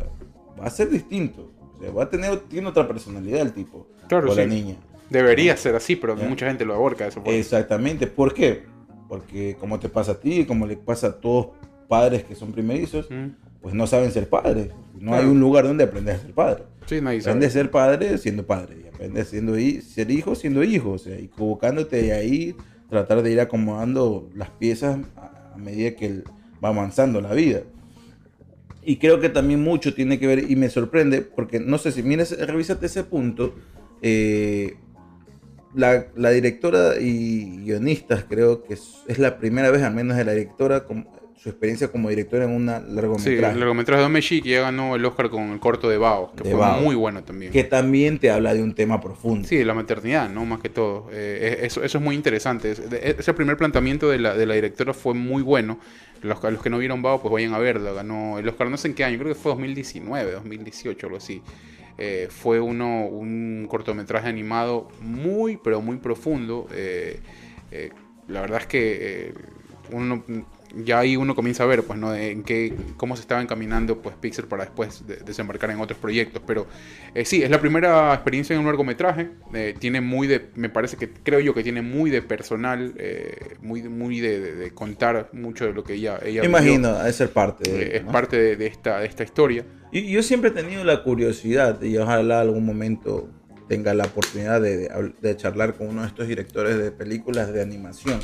va 0.60 0.66
a 0.66 0.70
ser 0.70 0.90
distinto. 0.90 1.52
O 1.76 1.80
sea, 1.80 1.90
va 1.92 2.04
a 2.04 2.10
tener 2.10 2.38
tiene 2.48 2.66
otra 2.68 2.86
personalidad 2.88 3.40
el 3.42 3.52
tipo 3.52 3.86
Claro, 4.08 4.30
o 4.32 4.34
la 4.34 4.44
sí. 4.44 4.48
niña. 4.48 4.76
Debería 5.10 5.56
ser 5.56 5.74
así, 5.76 5.94
pero 5.96 6.16
Ya. 6.16 6.28
mucha 6.28 6.46
gente 6.46 6.64
lo 6.64 6.74
aborca. 6.74 7.08
Exactamente. 7.26 8.06
¿Por 8.06 8.34
qué? 8.34 8.62
Porque 9.08 9.56
como 9.60 9.78
te 9.78 9.88
pasa 9.88 10.12
a 10.12 10.20
ti, 10.20 10.44
como 10.46 10.66
le 10.66 10.76
pasa 10.76 11.08
a 11.08 11.12
todos 11.20 11.48
padres 11.88 12.24
que 12.24 12.34
son 12.34 12.50
primerizos, 12.52 13.08
Mm. 13.10 13.28
pues 13.62 13.74
no 13.74 13.86
saben 13.86 14.10
ser 14.10 14.28
padres. 14.28 14.70
No 14.94 15.10
Claro. 15.12 15.22
hay 15.24 15.28
un 15.28 15.38
lugar 15.40 15.64
donde 15.64 15.84
aprender 15.84 16.16
a 16.16 16.18
ser 16.18 16.32
padre. 16.32 16.64
Sí, 16.86 17.00
nadie. 17.00 17.20
Aprendes 17.20 17.50
a 17.50 17.52
ser 17.52 17.70
padre 17.70 18.18
siendo 18.18 18.46
padre. 18.46 18.82
Y 18.84 18.88
aprendes 18.88 19.28
siendo 19.28 19.56
hi- 19.58 19.80
ser 19.82 20.10
hijo 20.10 20.34
siendo 20.34 20.64
hijo. 20.64 20.92
O 20.92 20.98
sea, 20.98 21.18
y 21.20 21.24
equivocándote 21.26 22.00
de 22.02 22.12
ahí, 22.12 22.56
tratar 22.88 23.22
de 23.22 23.30
ir 23.32 23.40
acomodando 23.40 24.28
las 24.34 24.50
piezas 24.50 24.98
a, 25.16 25.52
a 25.54 25.58
medida 25.58 25.94
que 25.94 26.06
el- 26.06 26.24
va 26.64 26.68
avanzando 26.68 27.20
la 27.20 27.32
vida. 27.34 27.60
Y 28.82 28.96
creo 28.96 29.18
que 29.20 29.28
también 29.28 29.62
mucho 29.62 29.94
tiene 29.94 30.18
que 30.20 30.26
ver, 30.28 30.48
y 30.50 30.54
me 30.56 30.68
sorprende, 30.70 31.20
porque 31.22 31.58
no 31.58 31.76
sé 31.78 31.90
si 31.92 32.02
mires, 32.02 32.38
revísate 32.46 32.86
ese 32.86 33.02
punto. 33.04 33.54
eh, 34.02 34.76
la, 35.74 36.06
la 36.16 36.30
directora 36.30 36.98
y 37.00 37.58
guionistas, 37.64 38.24
creo 38.28 38.62
que 38.62 38.74
es, 38.74 39.02
es 39.08 39.18
la 39.18 39.36
primera 39.38 39.70
vez, 39.70 39.82
al 39.82 39.92
menos 39.94 40.16
de 40.16 40.24
la 40.24 40.32
directora, 40.32 40.84
con, 40.84 41.06
su 41.36 41.50
experiencia 41.50 41.88
como 41.88 42.08
directora 42.08 42.44
en 42.46 42.50
una 42.52 42.80
Sí, 42.80 42.86
largometraje. 42.94 43.52
el 43.52 43.60
largometraje 43.60 44.02
de 44.02 44.08
Meshi 44.08 44.40
que 44.42 44.48
ya 44.50 44.62
ganó 44.62 44.96
el 44.96 45.04
Oscar 45.04 45.28
con 45.28 45.50
el 45.50 45.60
corto 45.60 45.88
de 45.90 45.98
Bao, 45.98 46.32
que 46.34 46.44
De 46.44 46.50
fue 46.50 46.58
Bao. 46.60 46.80
muy 46.80 46.94
bueno 46.94 47.22
también. 47.24 47.52
que 47.52 47.62
también 47.62 48.18
te 48.18 48.30
habla 48.30 48.54
de 48.54 48.62
un 48.62 48.74
tema 48.74 49.00
profundo. 49.02 49.46
Sí, 49.46 49.56
de 49.56 49.64
la 49.66 49.74
maternidad, 49.74 50.30
¿no? 50.30 50.44
Más 50.46 50.60
que 50.60 50.70
todo. 50.70 51.08
Eh, 51.12 51.58
eso, 51.62 51.84
eso 51.84 51.98
es 51.98 52.04
muy 52.04 52.14
interesante. 52.16 52.70
Es- 52.72 52.88
de- 52.90 53.16
Ese 53.18 53.34
primer 53.34 53.56
planteamiento 53.58 54.08
de 54.08 54.18
la, 54.18 54.34
de 54.34 54.46
la 54.46 54.54
directora 54.54 54.94
fue 54.94 55.12
muy 55.14 55.42
bueno. 55.42 55.78
Los, 56.22 56.40
que 56.40 56.70
no 56.70 56.78
vieron 56.78 57.02
Bao, 57.02 57.20
pues 57.20 57.32
vayan 57.32 57.54
a 57.54 57.58
verlo. 57.58 57.94
Ganó 57.94 58.38
el 58.38 58.48
Oscar, 58.48 58.68
no 58.70 58.76
sé 58.76 58.88
en 58.88 58.94
qué 58.94 59.04
año, 59.04 59.18
creo 59.18 59.34
que 59.34 59.40
fue 59.40 59.52
2019, 59.52 60.32
2018, 60.32 61.06
algo 61.06 61.18
así. 61.18 61.42
Eh, 61.98 62.28
fue 62.30 62.60
uno, 62.60 63.06
un 63.06 63.66
cortometraje 63.70 64.28
animado 64.28 64.88
muy, 65.00 65.56
pero 65.56 65.80
muy 65.80 65.96
profundo. 65.96 66.66
Eh, 66.72 67.20
eh, 67.70 67.90
la 68.28 68.42
verdad 68.42 68.60
es 68.60 68.66
que 68.66 69.34
uno, 69.92 70.22
ya 70.84 70.98
ahí 70.98 71.16
uno 71.16 71.34
comienza 71.34 71.62
a 71.62 71.66
ver, 71.66 71.82
pues, 71.82 71.98
¿no? 71.98 72.14
En 72.14 72.42
qué, 72.42 72.74
cómo 72.96 73.16
se 73.16 73.22
estaba 73.22 73.40
encaminando, 73.40 74.02
pues, 74.02 74.14
Pixar 74.16 74.46
para 74.46 74.64
después 74.64 75.06
de- 75.06 75.16
desembarcar 75.16 75.70
en 75.70 75.80
otros 75.80 75.98
proyectos. 75.98 76.42
Pero 76.46 76.66
eh, 77.14 77.24
sí, 77.24 77.42
es 77.42 77.50
la 77.50 77.60
primera 77.60 78.12
experiencia 78.14 78.54
en 78.54 78.60
un 78.60 78.66
largometraje. 78.66 79.30
eh, 79.54 79.74
tiene 79.78 80.00
muy 80.00 80.26
de, 80.26 80.50
me 80.54 80.68
parece 80.68 80.96
que, 80.96 81.08
creo 81.10 81.40
yo 81.40 81.54
que 81.54 81.62
tiene 81.62 81.82
muy 81.82 82.10
de 82.10 82.22
personal, 82.22 82.94
eh, 82.98 83.56
muy, 83.62 83.82
muy 83.84 84.20
de, 84.20 84.40
de- 84.40 84.54
de 84.54 84.70
contar 84.72 85.30
mucho 85.32 85.64
de 85.66 85.72
lo 85.72 85.82
que 85.84 85.94
ella, 85.94 86.18
ella 86.22 86.42
vivió. 86.42 86.44
imagino, 86.44 87.02
de 87.02 87.12
ser 87.12 87.30
parte 87.30 87.70
de 87.70 87.82
Eh, 87.82 87.96
es 87.98 88.04
¿no? 88.04 88.12
parte 88.12 88.56
de, 88.56 88.66
esta, 88.66 88.98
de 89.00 89.06
esta 89.06 89.22
historia. 89.24 89.64
Y 89.92 90.10
yo 90.10 90.22
siempre 90.22 90.50
he 90.50 90.52
tenido 90.52 90.84
la 90.84 91.02
curiosidad 91.02 91.80
y 91.82 91.96
ojalá 91.96 92.40
algún 92.40 92.66
momento 92.66 93.28
tenga 93.68 93.94
la 93.94 94.04
oportunidad 94.04 94.60
de, 94.60 94.76
de 94.76 95.12
de 95.20 95.36
charlar 95.36 95.74
con 95.74 95.88
uno 95.88 96.02
de 96.02 96.08
estos 96.08 96.28
directores 96.28 96.76
de 96.76 96.90
películas 96.92 97.52
de 97.52 97.62
animación. 97.62 98.20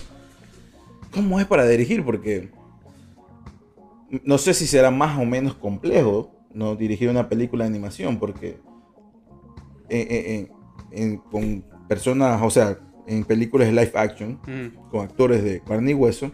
¿Cómo 1.13 1.39
es 1.41 1.47
para 1.47 1.67
dirigir? 1.67 2.05
Porque 2.05 2.51
no 4.25 4.39
sé 4.39 4.55
si 4.55 4.67
será 4.67 4.91
más 4.91 5.19
o 5.19 5.25
menos 5.25 5.55
complejo 5.55 6.31
no 6.55 6.77
dirigir 6.77 7.09
una 7.09 7.29
película 7.29 7.65
de 7.65 7.71
animación, 7.71 8.19
porque 8.19 8.59
en- 9.89 10.09
en- 10.11 10.53
en- 10.91 11.17
con 11.19 11.65
personas, 11.89 12.41
o 12.43 12.51
sea, 12.51 12.79
en 13.07 13.25
películas 13.25 13.69
de 13.69 13.73
live 13.73 13.93
action, 13.95 14.39
Mm. 14.47 14.89
con 14.91 15.01
actores 15.05 15.43
de 15.43 15.61
carne 15.61 15.91
y 15.91 15.95
hueso, 15.95 16.31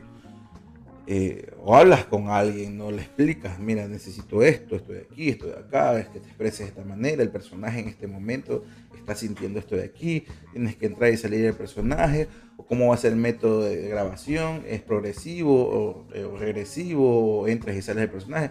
eh, 1.07 1.53
o 1.65 1.75
hablas 1.75 2.05
con 2.05 2.29
alguien, 2.29 2.77
no 2.77 2.91
le 2.91 2.99
explicas, 3.03 3.59
mira, 3.59 3.89
necesito 3.89 4.43
esto, 4.43 4.77
esto 4.77 4.93
de 4.93 5.01
aquí, 5.11 5.31
esto 5.31 5.47
de 5.47 5.55
acá, 5.59 5.99
es 5.99 6.09
que 6.09 6.21
te 6.21 6.27
expreses 6.27 6.59
de 6.61 6.65
esta 6.67 6.85
manera, 6.85 7.23
el 7.23 7.31
personaje 7.31 7.81
en 7.81 7.89
este 7.89 8.07
momento 8.07 8.65
está 9.09 9.15
sintiendo 9.15 9.59
esto 9.59 9.75
de 9.77 9.85
aquí, 9.85 10.25
tienes 10.53 10.77
que 10.77 10.87
entrar 10.87 11.13
y 11.13 11.17
salir 11.17 11.41
del 11.43 11.55
personaje, 11.55 12.29
o 12.57 12.67
cómo 12.67 12.89
va 12.89 12.95
a 12.95 12.99
ser 12.99 13.13
el 13.13 13.19
método 13.19 13.63
de 13.65 13.89
grabación, 13.89 14.63
es 14.69 14.81
progresivo 14.83 15.55
o, 15.55 16.07
eh, 16.15 16.25
o 16.25 16.37
regresivo, 16.37 17.41
o 17.41 17.49
entras 17.49 17.77
y 17.77 17.83
sales 17.83 18.03
del 18.03 18.11
personaje. 18.11 18.51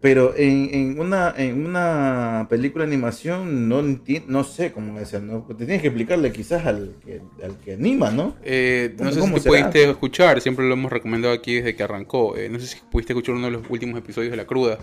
Pero 0.00 0.34
en, 0.36 0.68
en 0.74 1.00
una, 1.00 1.32
en 1.34 1.64
una 1.64 2.46
película 2.50 2.84
de 2.84 2.92
animación 2.92 3.70
no, 3.70 3.82
no 3.82 4.44
sé 4.44 4.70
cómo 4.70 5.00
es, 5.00 5.14
¿no? 5.22 5.44
Te 5.44 5.54
tienes 5.54 5.80
que 5.80 5.88
explicarle 5.88 6.30
quizás 6.30 6.66
al 6.66 6.96
que, 7.02 7.22
al 7.42 7.56
que 7.58 7.72
anima, 7.72 8.10
¿no? 8.10 8.36
Eh, 8.44 8.90
no 8.98 9.08
¿Cómo- 9.08 9.10
sé 9.12 9.20
si 9.22 9.40
será? 9.40 9.70
pudiste 9.70 9.90
escuchar, 9.90 10.42
siempre 10.42 10.66
lo 10.68 10.74
hemos 10.74 10.92
recomendado 10.92 11.32
aquí 11.32 11.54
desde 11.54 11.74
que 11.74 11.82
arrancó. 11.84 12.36
eh, 12.36 12.50
no 12.50 12.60
sé 12.60 12.66
si 12.66 12.76
pudiste 12.90 13.14
escuchar 13.14 13.34
uno 13.34 13.46
de 13.46 13.52
los 13.52 13.62
últimos 13.70 13.98
episodios 13.98 14.30
de 14.30 14.36
La 14.36 14.44
Cruda. 14.46 14.78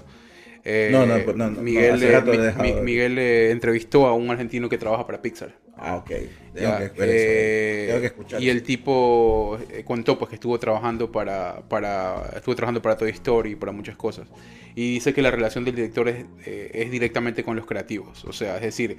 Eh, 0.63 0.89
No, 0.91 1.05
no, 1.05 1.17
no, 1.17 1.49
no, 1.51 1.61
Miguel, 1.61 2.01
eh, 2.03 2.21
Mi- 2.21 2.37
Mi- 2.61 2.71
de- 2.73 2.81
Miguel 2.81 3.17
eh, 3.17 3.51
entrevistó 3.51 4.05
a 4.07 4.13
un 4.13 4.29
argentino 4.29 4.69
que 4.69 4.77
trabaja 4.77 5.05
para 5.05 5.21
Pixar. 5.21 5.55
Ah, 5.77 5.95
ok. 5.95 6.09
Tengo 6.53 6.77
que 6.77 6.91
eh, 6.99 7.85
Tengo 7.87 7.99
que 8.01 8.05
escuchar 8.07 8.41
y 8.41 8.49
el 8.49 8.61
tipo 8.61 9.57
eh, 9.71 9.83
contó 9.83 10.19
pues 10.19 10.29
que 10.29 10.35
estuvo 10.35 10.59
trabajando 10.59 11.11
para, 11.11 11.61
para 11.67 12.29
estuvo 12.35 12.55
trabajando 12.55 12.81
para 12.81 12.97
Toy 12.97 13.09
Story 13.11 13.51
y 13.51 13.55
para 13.55 13.71
muchas 13.71 13.95
cosas. 13.95 14.27
Y 14.75 14.93
dice 14.93 15.13
que 15.13 15.21
la 15.23 15.31
relación 15.31 15.63
del 15.65 15.75
director 15.75 16.07
es, 16.09 16.25
eh, 16.45 16.69
es 16.73 16.91
directamente 16.91 17.43
con 17.43 17.55
los 17.55 17.65
creativos. 17.65 18.23
O 18.25 18.33
sea 18.33 18.57
es 18.57 18.61
decir 18.61 18.97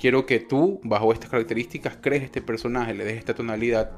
quiero 0.00 0.26
que 0.26 0.40
tú 0.40 0.80
bajo 0.82 1.12
estas 1.12 1.30
características 1.30 1.98
crees 2.00 2.24
este 2.24 2.42
personaje 2.42 2.92
le 2.94 3.04
des 3.04 3.16
esta 3.18 3.34
tonalidad 3.34 3.92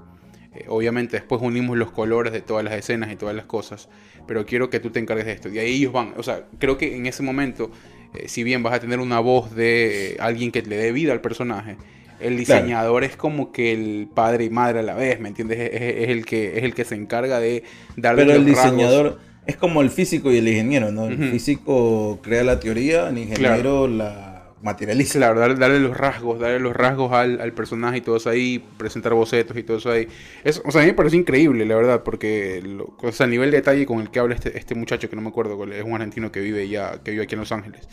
Eh, 0.59 0.65
obviamente 0.69 1.17
después 1.17 1.41
unimos 1.43 1.77
los 1.77 1.91
colores 1.91 2.33
de 2.33 2.41
todas 2.41 2.65
las 2.65 2.75
escenas 2.75 3.13
y 3.13 3.17
todas 3.17 3.35
las 3.37 3.45
cosas 3.47 3.89
pero 4.27 4.45
quiero 4.45 4.69
que 4.71 4.81
tú 4.81 4.91
te 4.91 4.99
encargues 4.99 5.27
de 5.27 5.33
esto 5.33 5.49
y 5.49 5.59
ahí 5.59 5.75
ellos 5.77 5.93
van 5.93 6.15
o 6.17 6.23
sea 6.23 6.47
creo 6.59 6.77
que 6.79 6.97
en 6.97 7.07
ese 7.07 7.23
momento 7.23 7.71
eh, 8.15 8.29
si 8.29 8.43
bien 8.43 8.63
vas 8.63 8.75
a 8.75 8.81
tener 8.81 8.99
una 9.01 9.21
voz 9.21 9.55
de 9.55 10.17
alguien 10.21 10.51
que 10.51 10.63
le 10.63 10.77
dé 10.77 10.93
vida 10.93 11.13
al 11.13 11.21
personaje 11.21 11.77
el 12.21 12.43
Claro. 12.45 12.63
diseñador 12.63 13.05
es 13.05 13.17
como 13.17 13.53
que 13.53 13.73
el 13.73 14.09
padre 14.13 14.45
y 14.47 14.51
madre 14.51 14.81
a 14.81 14.83
la 14.83 14.95
vez, 14.95 15.21
¿me 15.21 15.29
entiendes? 15.29 15.59
Es, 15.61 15.71
es- 15.81 15.97
es 16.05 16.09
el 16.09 16.25
que 16.27 16.59
es 16.59 16.65
el 16.65 16.75
que 16.75 16.85
se 16.85 16.97
encarga 16.97 17.39
de 17.39 17.63
darle 17.97 18.25
Pero 18.25 18.37
el 18.37 18.45
rasgos. 18.47 18.65
diseñador 18.73 19.19
es 19.47 19.57
como 19.57 19.83
el 19.83 19.91
físico 19.91 20.33
y 20.33 20.39
el 20.39 20.49
ingeniero, 20.49 20.91
¿no? 20.91 21.07
El 21.07 21.31
físico 21.31 22.19
crea 22.23 22.43
la 22.43 22.59
teoría, 22.59 23.09
el 23.09 23.19
ingeniero 23.19 23.87
la 23.87 24.28
materializa. 24.63 25.19
Claro, 25.19 25.41
darle, 25.41 25.57
darle 25.57 25.81
los 25.81 25.97
rasgos, 25.97 26.39
darle 26.39 26.61
los 26.61 26.75
rasgos 26.75 27.13
al, 27.13 27.41
al 27.41 27.53
personaje 27.53 27.99
y 27.99 28.01
todo 28.01 28.17
eso 28.17 28.31
ahí, 28.31 28.65
presentar 28.77 29.15
bocetos 29.15 29.57
y 29.57 29.63
todo 29.63 29.79
eso 29.79 29.91
ahí. 29.91 30.09
Es, 30.45 30.63
o 30.65 30.71
sea, 30.71 30.81
a 30.81 30.85
mí 30.85 30.91
me 30.91 30.95
parece 30.95 31.17
increíble, 31.17 31.65
la 31.67 31.77
verdad, 31.77 32.03
porque 32.03 32.63
lo- 32.65 32.97
nivel 33.27 33.51
de 33.51 33.59
detalle 33.59 33.87
con 33.87 34.01
el 34.01 34.11
que 34.11 34.19
habla 34.19 34.35
este, 34.35 34.57
este 34.57 34.75
muchacho, 34.75 35.09
que 35.09 35.17
no 35.17 35.23
me 35.23 35.29
acuerdo, 35.29 35.63
es 35.73 35.85
un 35.85 35.95
argentino 35.95 36.33
que 36.33 36.41
vive 36.41 36.69
ya, 36.69 37.01
que 37.03 37.13
vive 37.13 37.25
aquí 37.25 37.35
en 37.35 37.41
Los 37.41 37.53
Ángeles, 37.53 37.89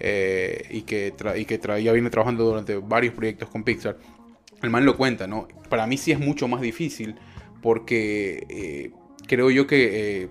eh, 0.00 0.66
y 0.70 0.82
que, 0.82 1.14
y 1.36 1.44
que 1.44 1.60
tra- 1.60 1.80
ya 1.80 1.92
viene 1.92 2.10
trabajando 2.10 2.44
durante 2.44 2.76
varios 2.76 3.14
proyectos 3.14 3.48
con 3.48 3.62
Pixar. 3.64 3.98
El 4.62 4.70
man 4.70 4.84
lo 4.84 4.96
cuenta, 4.96 5.26
¿no? 5.26 5.48
Para 5.68 5.86
mí 5.86 5.96
sí 5.96 6.12
es 6.12 6.18
mucho 6.18 6.48
más 6.48 6.60
difícil, 6.60 7.16
porque 7.62 8.46
eh, 8.48 8.90
creo 9.26 9.50
yo 9.50 9.66
que... 9.66 10.22
eh, 10.22 10.28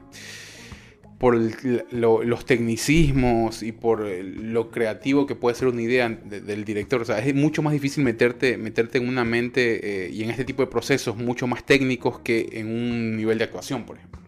por 1.21 1.35
el- 1.35 1.85
lo- 1.91 2.23
los 2.23 2.45
tecnicismos 2.45 3.61
y 3.61 3.71
por 3.71 4.05
el- 4.07 4.51
lo 4.53 4.71
creativo 4.71 5.27
que 5.27 5.35
puede 5.35 5.55
ser 5.55 5.67
una 5.67 5.81
idea 5.83 6.09
de- 6.09 6.41
del 6.41 6.65
director. 6.65 6.99
O 7.01 7.05
sea, 7.05 7.19
es 7.19 7.35
mucho 7.35 7.61
más 7.61 7.73
difícil 7.73 8.03
meterte, 8.03 8.57
meterte 8.57 8.97
en 8.97 9.07
una 9.07 9.23
mente 9.23 10.05
eh, 10.07 10.09
y 10.11 10.23
en 10.23 10.31
este 10.31 10.45
tipo 10.45 10.63
de 10.63 10.67
procesos 10.67 11.15
mucho 11.15 11.45
más 11.45 11.63
técnicos 11.63 12.19
que 12.19 12.49
en 12.53 12.67
un 12.67 13.15
nivel 13.17 13.37
de 13.37 13.43
actuación, 13.43 13.85
por 13.85 13.97
ejemplo. 13.97 14.19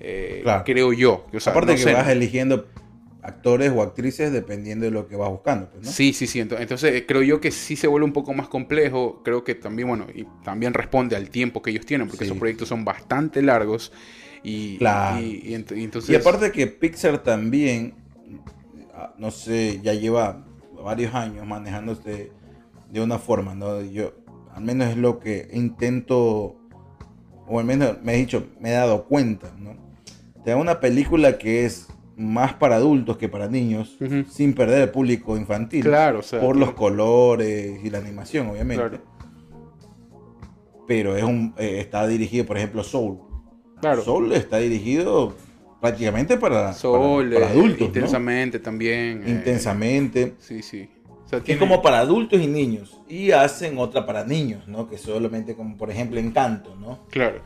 Eh, 0.00 0.40
Claro. 0.42 0.64
Creo 0.66 0.92
yo. 0.92 1.24
O 1.32 1.40
sea, 1.40 1.52
Aparte 1.52 1.72
no 1.72 1.76
que 1.78 1.82
sé, 1.84 1.92
vas 1.92 2.08
eligiendo 2.08 2.66
actores 3.22 3.70
o 3.74 3.82
actrices 3.82 4.32
dependiendo 4.32 4.86
de 4.86 4.90
lo 4.90 5.06
que 5.06 5.14
vas 5.16 5.28
buscando, 5.30 5.68
pues, 5.70 5.84
¿no? 5.84 5.90
Sí, 5.92 6.12
sí, 6.12 6.26
sí. 6.26 6.40
ento- 6.40 6.56
Entonces, 6.58 6.94
eh, 6.94 7.04
creo 7.06 7.22
yo 7.22 7.40
que 7.40 7.50
sí 7.50 7.76
se 7.76 7.86
vuelve 7.86 8.06
un 8.06 8.12
poco 8.12 8.32
más 8.34 8.48
complejo. 8.48 9.22
Creo 9.24 9.44
que 9.44 9.54
también, 9.54 9.86
bueno, 9.88 10.06
y 10.14 10.24
también 10.44 10.74
responde 10.74 11.14
al 11.14 11.30
tiempo 11.30 11.60
que 11.62 11.70
ellos 11.70 11.86
tienen, 11.86 12.08
porque 12.08 12.24
Sí. 12.24 12.30
esos 12.30 12.38
proyectos 12.38 12.68
son 12.68 12.84
bastante 12.84 13.42
largos. 13.42 13.92
Y, 14.42 14.78
Claro. 14.78 15.20
y- 15.20 15.42
y 15.44 15.54
ent- 15.54 15.76
y 15.76 15.84
entonces. 15.84 16.10
Y 16.10 16.14
aparte 16.16 16.52
que 16.52 16.66
Pixar 16.66 17.22
también, 17.22 17.94
ah, 18.94 19.14
no 19.18 19.30
sé, 19.30 19.80
ya 19.82 19.94
lleva 19.94 20.44
varios 20.84 21.14
años 21.14 21.46
manejándose 21.46 22.30
de 22.90 23.00
una 23.00 23.18
forma, 23.18 23.54
¿no? 23.54 23.82
Yo, 23.82 24.12
al 24.54 24.62
menos 24.64 24.88
es 24.88 24.96
lo 24.96 25.18
que 25.18 25.48
intento, 25.52 26.56
o 27.46 27.58
al 27.58 27.64
menos 27.64 27.98
me 28.02 28.14
he 28.14 28.18
dicho, 28.18 28.46
me 28.60 28.70
he 28.70 28.72
dado 28.72 29.04
cuenta, 29.04 29.52
¿no? 29.58 29.76
Te 30.44 30.50
da 30.50 30.56
una 30.56 30.80
película 30.80 31.36
que 31.36 31.64
es 31.66 31.88
más 32.16 32.54
para 32.54 32.76
adultos 32.76 33.16
que 33.18 33.28
para 33.28 33.48
niños, 33.48 33.96
sin 34.30 34.54
perder 34.54 34.82
el 34.82 34.90
público 34.90 35.36
infantil. 35.36 35.82
Claro, 35.84 36.20
o 36.20 36.22
sea, 36.22 36.40
por 36.40 36.56
los 36.56 36.72
colores 36.72 37.80
y 37.84 37.90
la 37.90 37.98
animación, 37.98 38.48
obviamente. 38.48 38.82
Claro. 38.88 39.02
Pero 40.86 41.16
es 41.16 41.22
un, 41.22 41.54
eh, 41.58 41.80
está 41.80 42.06
dirigido, 42.06 42.46
por 42.46 42.56
ejemplo, 42.56 42.82
Soul. 42.82 43.18
Claro. 43.80 44.02
Soul 44.02 44.32
está 44.32 44.58
dirigido 44.58 45.34
prácticamente 45.80 46.36
para, 46.36 46.72
Soul, 46.72 47.28
para, 47.30 47.40
para 47.40 47.52
eh, 47.54 47.58
adultos. 47.58 47.80
¿no? 47.80 47.86
intensamente 47.86 48.58
también. 48.58 49.22
eh, 49.26 49.30
Intensamente. 49.30 50.34
sí, 50.38 50.62
sí. 50.62 50.88
O 51.24 51.28
sea, 51.28 51.42
Es 51.46 51.58
como 51.58 51.82
para 51.82 51.98
adultos 51.98 52.40
y 52.40 52.46
niños. 52.46 52.98
Y 53.06 53.32
hacen 53.32 53.76
otra 53.78 54.06
para 54.06 54.24
niños, 54.24 54.66
¿no? 54.66 54.88
Que 54.88 54.96
solamente 54.96 55.54
como 55.54 55.76
por 55.76 55.90
ejemplo 55.90 56.18
Encanto, 56.18 56.74
¿no? 56.74 57.00
Claro. 57.10 57.42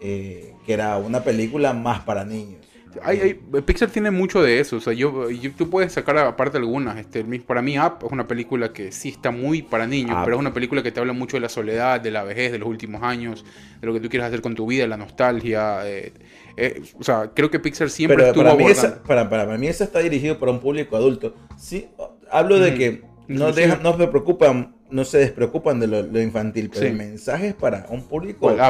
Eh, 0.00 0.54
que 0.64 0.72
era 0.72 0.96
una 0.98 1.24
película 1.24 1.72
más 1.72 2.00
para 2.00 2.24
niños. 2.24 2.63
Hay, 3.02 3.20
hay- 3.20 3.60
Pixar 3.62 3.90
tiene 3.90 4.10
mucho 4.10 4.42
de 4.42 4.60
eso. 4.60 4.76
O 4.76 4.80
sea, 4.80 4.92
yo, 4.92 5.30
yo- 5.30 5.52
tú 5.52 5.68
puedes 5.70 5.92
sacar 5.92 6.16
aparte 6.18 6.58
algunas. 6.58 6.96
Este, 6.98 7.24
para 7.40 7.62
mí, 7.62 7.78
Up 7.78 7.98
es 8.04 8.12
una 8.12 8.26
película 8.28 8.72
que 8.72 8.92
sí 8.92 9.08
está 9.10 9.30
muy 9.30 9.62
para 9.62 9.86
niños, 9.86 10.16
Up. 10.18 10.24
pero 10.24 10.36
es 10.36 10.40
una 10.40 10.52
película 10.54 10.82
que 10.82 10.92
te 10.92 11.00
habla 11.00 11.12
mucho 11.12 11.36
de 11.36 11.40
la 11.42 11.48
soledad, 11.48 12.00
de 12.00 12.10
la 12.10 12.22
vejez, 12.24 12.52
de 12.52 12.58
los 12.58 12.68
últimos 12.68 13.02
años, 13.02 13.44
de 13.80 13.86
lo 13.86 13.92
que 13.92 14.00
tú 14.00 14.08
quieres 14.08 14.26
hacer 14.28 14.40
con 14.42 14.54
tu 14.54 14.66
vida, 14.66 14.86
la 14.86 14.96
nostalgia. 14.96 15.86
eh, 15.88 16.12
eh, 16.56 16.82
o 16.98 17.02
sea, 17.02 17.30
creo 17.34 17.50
que 17.50 17.58
Pixar 17.58 17.90
siempre 17.90 18.16
Pero 18.16 18.28
estuvo 18.28 18.44
para 18.44 18.54
mí, 18.56 18.64
esa, 18.70 19.02
para, 19.02 19.28
para 19.28 19.44
mí 19.58 19.66
esa 19.66 19.84
está 19.84 19.98
dirigido 19.98 20.38
para 20.38 20.52
un 20.52 20.60
público 20.60 20.96
adulto. 20.96 21.34
Sí, 21.58 21.88
hablo 22.30 22.58
de 22.60 22.68
Ujú. 22.70 22.78
que 22.78 22.90
no, 23.26 23.48
Inclusive- 23.48 23.60
dejan, 23.66 23.82
no 23.82 23.96
se 23.98 24.06
preocupan, 24.06 24.76
no 24.90 25.04
se 25.04 25.18
despreocupan 25.18 25.80
de 25.80 25.86
lo, 25.88 26.02
lo 26.02 26.20
infantil, 26.20 26.68
pero 26.70 26.82
Sí. 26.82 26.86
el 26.88 26.96
mensaje 26.96 27.48
es 27.48 27.54
para 27.54 27.86
un 27.88 28.02
público 28.04 28.40
¿Cuál? 28.40 28.60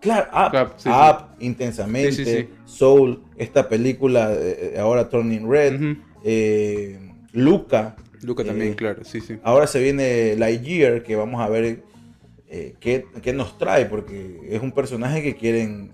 Claro, 0.00 0.26
Up, 0.32 0.50
Claro, 0.50 0.72
sí, 0.76 0.88
Up, 0.88 1.26
intensamente, 1.40 2.12
Sí, 2.12 2.24
sí, 2.24 2.30
sí. 2.42 2.48
Soul, 2.64 3.22
esta 3.36 3.68
película 3.68 4.32
eh, 4.32 4.76
ahora 4.78 5.08
Turning 5.08 5.48
Red, 5.50 5.96
eh, 6.24 6.98
Luca. 7.32 7.96
Luca 8.22 8.44
también, 8.44 8.72
eh, 8.72 8.76
claro, 8.76 9.04
sí, 9.04 9.20
sí. 9.20 9.38
Ahora 9.42 9.66
se 9.66 9.80
viene 9.82 10.34
Lightyear, 10.36 11.02
que 11.02 11.16
vamos 11.16 11.40
a 11.40 11.48
ver 11.48 11.82
eh, 12.48 12.74
qué, 12.80 13.04
qué 13.22 13.32
nos 13.32 13.58
trae, 13.58 13.86
porque 13.86 14.40
es 14.48 14.62
un 14.62 14.72
personaje 14.72 15.22
que 15.22 15.34
quieren 15.36 15.92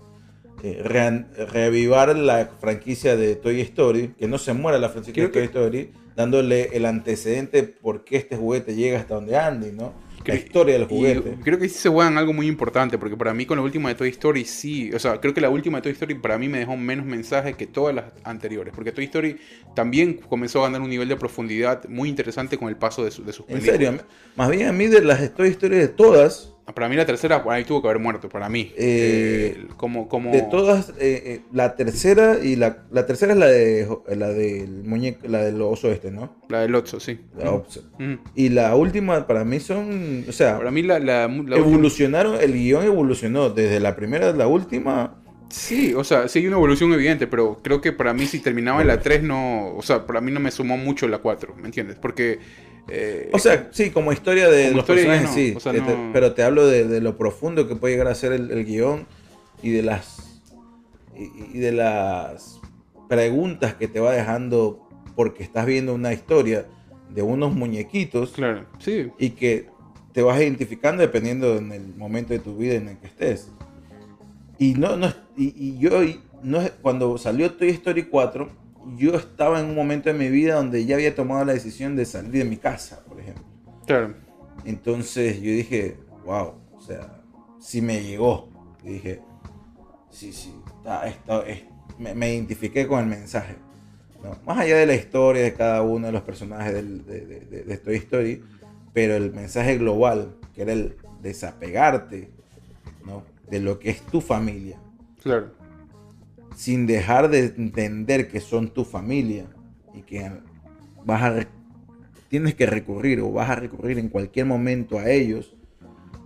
eh, 0.63 0.81
rean- 0.83 1.27
reavivar 1.51 2.15
la 2.15 2.49
franquicia 2.59 3.15
de 3.15 3.35
Toy 3.35 3.61
Story, 3.61 4.13
que 4.17 4.27
no 4.27 4.37
se 4.37 4.53
muera 4.53 4.77
la 4.79 4.89
franquicia 4.89 5.13
Creo 5.13 5.27
de 5.27 5.33
Toy 5.33 5.41
que- 5.41 5.45
Story, 5.47 5.91
dándole 6.15 6.69
el 6.77 6.85
antecedente 6.85 7.63
por 7.63 8.05
qué 8.05 8.17
este 8.17 8.37
juguete 8.37 8.73
llega 8.75 8.99
hasta 8.99 9.15
donde 9.15 9.35
Andy, 9.37 9.71
¿no? 9.71 9.93
La 10.33 10.37
historia 10.39 10.73
del 10.75 10.85
juguete. 10.87 11.37
creo 11.43 11.59
que 11.59 11.69
sí 11.69 11.75
se 11.77 11.89
juegan 11.89 12.17
algo 12.17 12.33
muy 12.33 12.47
importante, 12.47 12.97
porque 12.97 13.15
para 13.15 13.33
mí 13.33 13.45
con 13.45 13.57
la 13.57 13.63
última 13.63 13.89
de 13.89 13.95
Toy 13.95 14.09
Story 14.09 14.45
sí, 14.45 14.91
o 14.93 14.99
sea, 14.99 15.21
creo 15.21 15.33
que 15.33 15.41
la 15.41 15.49
última 15.49 15.77
de 15.77 15.83
Toy 15.83 15.91
Story 15.91 16.15
para 16.15 16.37
mí 16.37 16.49
me 16.49 16.59
dejó 16.59 16.75
menos 16.77 17.05
mensaje 17.05 17.53
que 17.53 17.67
todas 17.67 17.93
las 17.93 18.05
anteriores, 18.23 18.73
porque 18.75 18.91
Toy 18.91 19.05
Story 19.05 19.37
también 19.75 20.15
comenzó 20.15 20.61
a 20.61 20.63
ganar 20.63 20.81
un 20.81 20.89
nivel 20.89 21.07
de 21.09 21.15
profundidad 21.17 21.85
muy 21.89 22.09
interesante 22.09 22.57
con 22.57 22.69
el 22.69 22.77
paso 22.77 23.03
de, 23.05 23.11
su- 23.11 23.23
de 23.23 23.33
sus 23.33 23.45
En 23.49 23.59
películas. 23.59 23.75
serio, 23.77 24.05
más 24.35 24.49
bien 24.49 24.67
a 24.67 24.71
mí 24.73 24.87
de 24.87 25.01
las 25.01 25.33
Toy 25.35 25.49
Story 25.49 25.75
de 25.77 25.87
todas, 25.89 26.54
Para 26.73 26.89
mí 26.89 26.95
la 26.95 27.05
tercera, 27.05 27.43
ahí 27.47 27.63
tuvo 27.63 27.81
que 27.81 27.87
haber 27.89 28.01
muerto, 28.01 28.27
para 28.27 28.49
mí. 28.49 28.73
Eh, 28.75 29.55
Eh, 29.57 29.67
como, 29.77 30.09
como... 30.09 30.31
De 30.31 30.41
todas, 30.41 30.89
eh, 30.89 30.93
eh, 31.25 31.41
la 31.53 31.75
tercera 31.75 32.37
y 32.41 32.55
la, 32.55 32.85
la 32.91 33.05
tercera 33.05 33.33
es 33.33 33.39
la 33.39 33.45
de 33.45 33.87
la 34.15 34.29
del 34.29 34.83
muñeco, 34.83 35.27
la 35.27 35.43
del 35.43 35.61
oso 35.61 35.91
este, 35.91 36.09
¿no? 36.09 36.35
La 36.49 36.61
del 36.61 36.73
Otso, 36.73 36.99
sí. 36.99 37.19
La. 37.37 37.51
Ujú. 37.51 37.65
Y 38.33 38.49
la 38.49 38.75
última 38.75 39.27
para 39.27 39.45
mí 39.45 39.59
son, 39.59 40.25
o 40.27 40.31
sea, 40.31 40.57
Para 40.57 40.71
mí 40.71 40.81
la, 40.81 40.99
la, 40.99 41.27
la 41.27 41.33
última- 41.33 41.55
evolucionaron, 41.57 42.41
el 42.41 42.53
guion 42.53 42.83
evolucionó 42.83 43.49
desde 43.51 43.79
la 43.79 43.95
primera 43.95 44.29
a 44.29 44.33
la 44.33 44.47
última. 44.47 45.21
Sí, 45.49 45.93
o 45.93 46.03
sea, 46.03 46.27
sí 46.27 46.39
hay 46.39 46.47
una 46.47 46.57
evolución 46.57 46.91
evidente, 46.93 47.27
pero 47.27 47.59
creo 47.61 47.79
que 47.79 47.91
para 47.93 48.13
mí 48.13 48.25
si 48.25 48.39
terminaba 48.39 48.81
en 48.81 48.87
la 48.87 48.99
3 48.99 49.21
no... 49.21 49.75
O 49.75 49.81
sea, 49.83 50.07
para 50.07 50.19
mí 50.19 50.31
no 50.31 50.39
me 50.39 50.49
sumó 50.49 50.75
mucho 50.77 51.07
la 51.07 51.19
4, 51.19 51.55
¿me 51.61 51.65
entiendes? 51.67 51.97
Porque... 52.01 52.39
eh, 52.87 53.29
O 53.33 53.39
sea, 53.39 53.69
sí, 53.71 53.89
como 53.91 54.11
historia 54.11 54.47
de 54.49 54.65
Como 54.65 54.77
los 54.77 54.83
historia 54.83 55.03
personajes, 55.05 55.29
no, 55.29 55.35
sí. 55.35 55.53
o 55.55 55.59
sea, 55.59 55.71
que 55.73 55.81
te- 55.81 55.97
no- 55.97 56.09
pero 56.13 56.33
te 56.33 56.43
hablo 56.43 56.67
de, 56.67 56.87
de 56.87 57.01
lo 57.01 57.17
profundo 57.17 57.67
que 57.67 57.75
puede 57.75 57.93
llegar 57.95 58.07
a 58.07 58.15
ser 58.15 58.31
el, 58.31 58.51
el 58.51 58.65
guion 58.65 59.07
y 59.63 59.71
de 59.71 59.81
las 59.83 60.41
y, 61.17 61.57
y 61.57 61.59
de 61.59 61.71
las 61.71 62.59
preguntas 63.07 63.73
que 63.75 63.87
te 63.87 63.99
va 63.99 64.11
dejando 64.13 64.87
porque 65.15 65.43
estás 65.43 65.65
viendo 65.65 65.93
una 65.93 66.11
historia 66.13 66.65
de 67.09 67.21
unos 67.21 67.53
muñequitos 67.55 68.31
Claro, 68.31 68.65
sí. 68.79 69.09
y 69.17 69.29
que 69.31 69.67
te 70.11 70.21
vas 70.21 70.39
identificando 70.41 71.01
dependiendo 71.01 71.57
en 71.57 71.71
el 71.71 71.95
momento 71.95 72.33
de 72.33 72.39
tu 72.39 72.57
vida 72.57 72.75
en 72.75 72.89
el 72.89 72.97
que 72.97 73.07
estés. 73.07 73.49
Y 74.57 74.73
no, 74.75 74.95
no 74.97 75.13
y, 75.37 75.53
y 75.57 75.77
yo 75.79 75.91
no 76.43 76.59
cuando 76.81 77.17
salió 77.17 77.51
Toy 77.53 77.69
Story 77.69 78.03
4, 78.03 78.49
yo 78.97 79.15
estaba 79.15 79.59
en 79.59 79.67
un 79.67 79.75
momento 79.75 80.09
de 80.11 80.17
mi 80.17 80.29
vida 80.29 80.55
donde 80.55 80.85
ya 80.85 80.95
había 80.95 81.15
tomado 81.15 81.43
la 81.45 81.53
decisión 81.53 81.95
de 81.95 82.05
salir 82.05 82.31
de 82.31 82.45
mi 82.45 82.57
casa, 82.57 83.03
por 83.07 83.19
ejemplo. 83.19 83.43
Claro. 83.85 84.13
Entonces 84.65 85.37
yo 85.41 85.51
dije, 85.51 85.97
wow, 86.25 86.53
o 86.73 86.81
sea, 86.81 87.21
sí 87.59 87.81
me 87.81 88.01
llegó. 88.03 88.49
Y 88.83 88.89
dije, 88.93 89.21
sí, 90.09 90.31
sí, 90.33 90.53
está, 90.77 91.07
está- 91.07 91.45
es- 91.47 91.63
me, 91.97 92.13
me 92.13 92.33
identifiqué 92.33 92.87
con 92.87 92.99
el 92.99 93.05
mensaje. 93.07 93.55
¿no? 94.23 94.37
Más 94.45 94.57
allá 94.59 94.77
de 94.77 94.85
la 94.85 94.95
historia 94.95 95.43
de 95.43 95.53
cada 95.53 95.81
uno 95.81 96.07
de 96.07 96.13
los 96.13 96.21
personajes 96.23 96.73
del- 96.73 97.05
de, 97.05 97.25
de, 97.25 97.39
de- 97.41 97.63
de 97.63 97.77
Toy 97.77 97.95
Story, 97.97 98.43
pero 98.93 99.15
el 99.15 99.33
mensaje 99.33 99.77
global, 99.77 100.35
que 100.53 100.61
era 100.63 100.73
el 100.73 100.95
desapegarte 101.21 102.29
¿no? 103.05 103.23
de 103.49 103.59
lo 103.59 103.77
que 103.79 103.89
es 103.91 104.01
tu 104.01 104.21
familia, 104.21 104.77
Claro. 105.21 105.51
Sin 106.55 106.87
dejar 106.87 107.29
de 107.29 107.45
entender 107.57 108.27
que 108.27 108.39
son 108.39 108.69
tu 108.69 108.85
familia 108.85 109.45
y 109.93 110.01
que 110.01 110.31
vas 111.05 111.21
a 111.21 111.47
tienes 112.29 112.55
que 112.55 112.65
recurrir 112.65 113.21
o 113.21 113.31
vas 113.31 113.49
a 113.49 113.55
recurrir 113.55 113.99
en 113.99 114.09
cualquier 114.09 114.45
momento 114.45 114.97
a 114.97 115.09
ellos, 115.09 115.55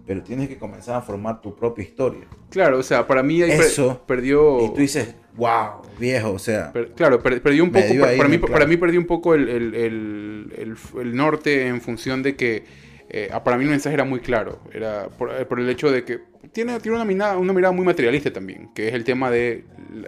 pero 0.08 0.24
tienes 0.24 0.48
que 0.48 0.58
comenzar 0.58 0.96
a 0.96 1.02
formar 1.02 1.42
tu 1.42 1.56
propia 1.56 1.84
historia. 1.84 2.22
Claro, 2.50 2.80
o 2.80 2.84
sea, 2.84 3.06
para 3.06 3.22
mí 3.22 3.42
ahí 3.42 3.52
per- 3.52 3.62
Eso. 3.62 4.02
perdió... 4.08 4.66
Y 4.66 4.70
tú 4.70 4.78
dices, 4.78 5.14
wow, 5.36 5.82
viejo, 6.00 6.32
o 6.32 6.40
sea, 6.40 6.72
Per- 6.72 6.94
claro, 6.94 7.22
per- 7.22 7.42
perdió 7.44 7.64
un 7.64 7.72
poco, 7.72 7.86
para, 8.00 8.28
mí, 8.28 8.38
claro. 8.40 8.54
para 8.54 8.66
mí 8.66 8.78
perdió 8.78 9.00
un 9.00 9.06
poco 9.06 9.36
el, 9.36 9.50
el- 9.50 9.76
el- 9.76 10.54
el- 10.58 10.78
el 11.02 11.16
norte 11.16 11.68
en 11.68 11.80
función 11.82 12.24
de 12.24 12.36
que 12.36 12.64
eh, 13.10 13.30
para 13.44 13.58
mí 13.58 13.64
el 13.64 13.70
mensaje 13.72 13.94
era 13.96 14.04
muy 14.06 14.20
claro, 14.20 14.60
era 14.74 15.10
por, 15.10 15.32
eh, 15.32 15.46
por 15.46 15.60
el 15.60 15.70
hecho 15.70 15.92
de 15.92 16.04
que 16.04 16.20
tiene, 16.54 16.80
tiene 16.80 16.96
una, 16.96 17.06
mirada, 17.06 17.38
una 17.38 17.54
mirada 17.54 17.72
muy 17.74 17.86
materialista 17.86 18.32
también, 18.32 18.70
que 18.74 18.88
es 18.88 18.94
el 18.94 19.04
tema 19.04 19.30
de, 19.30 19.66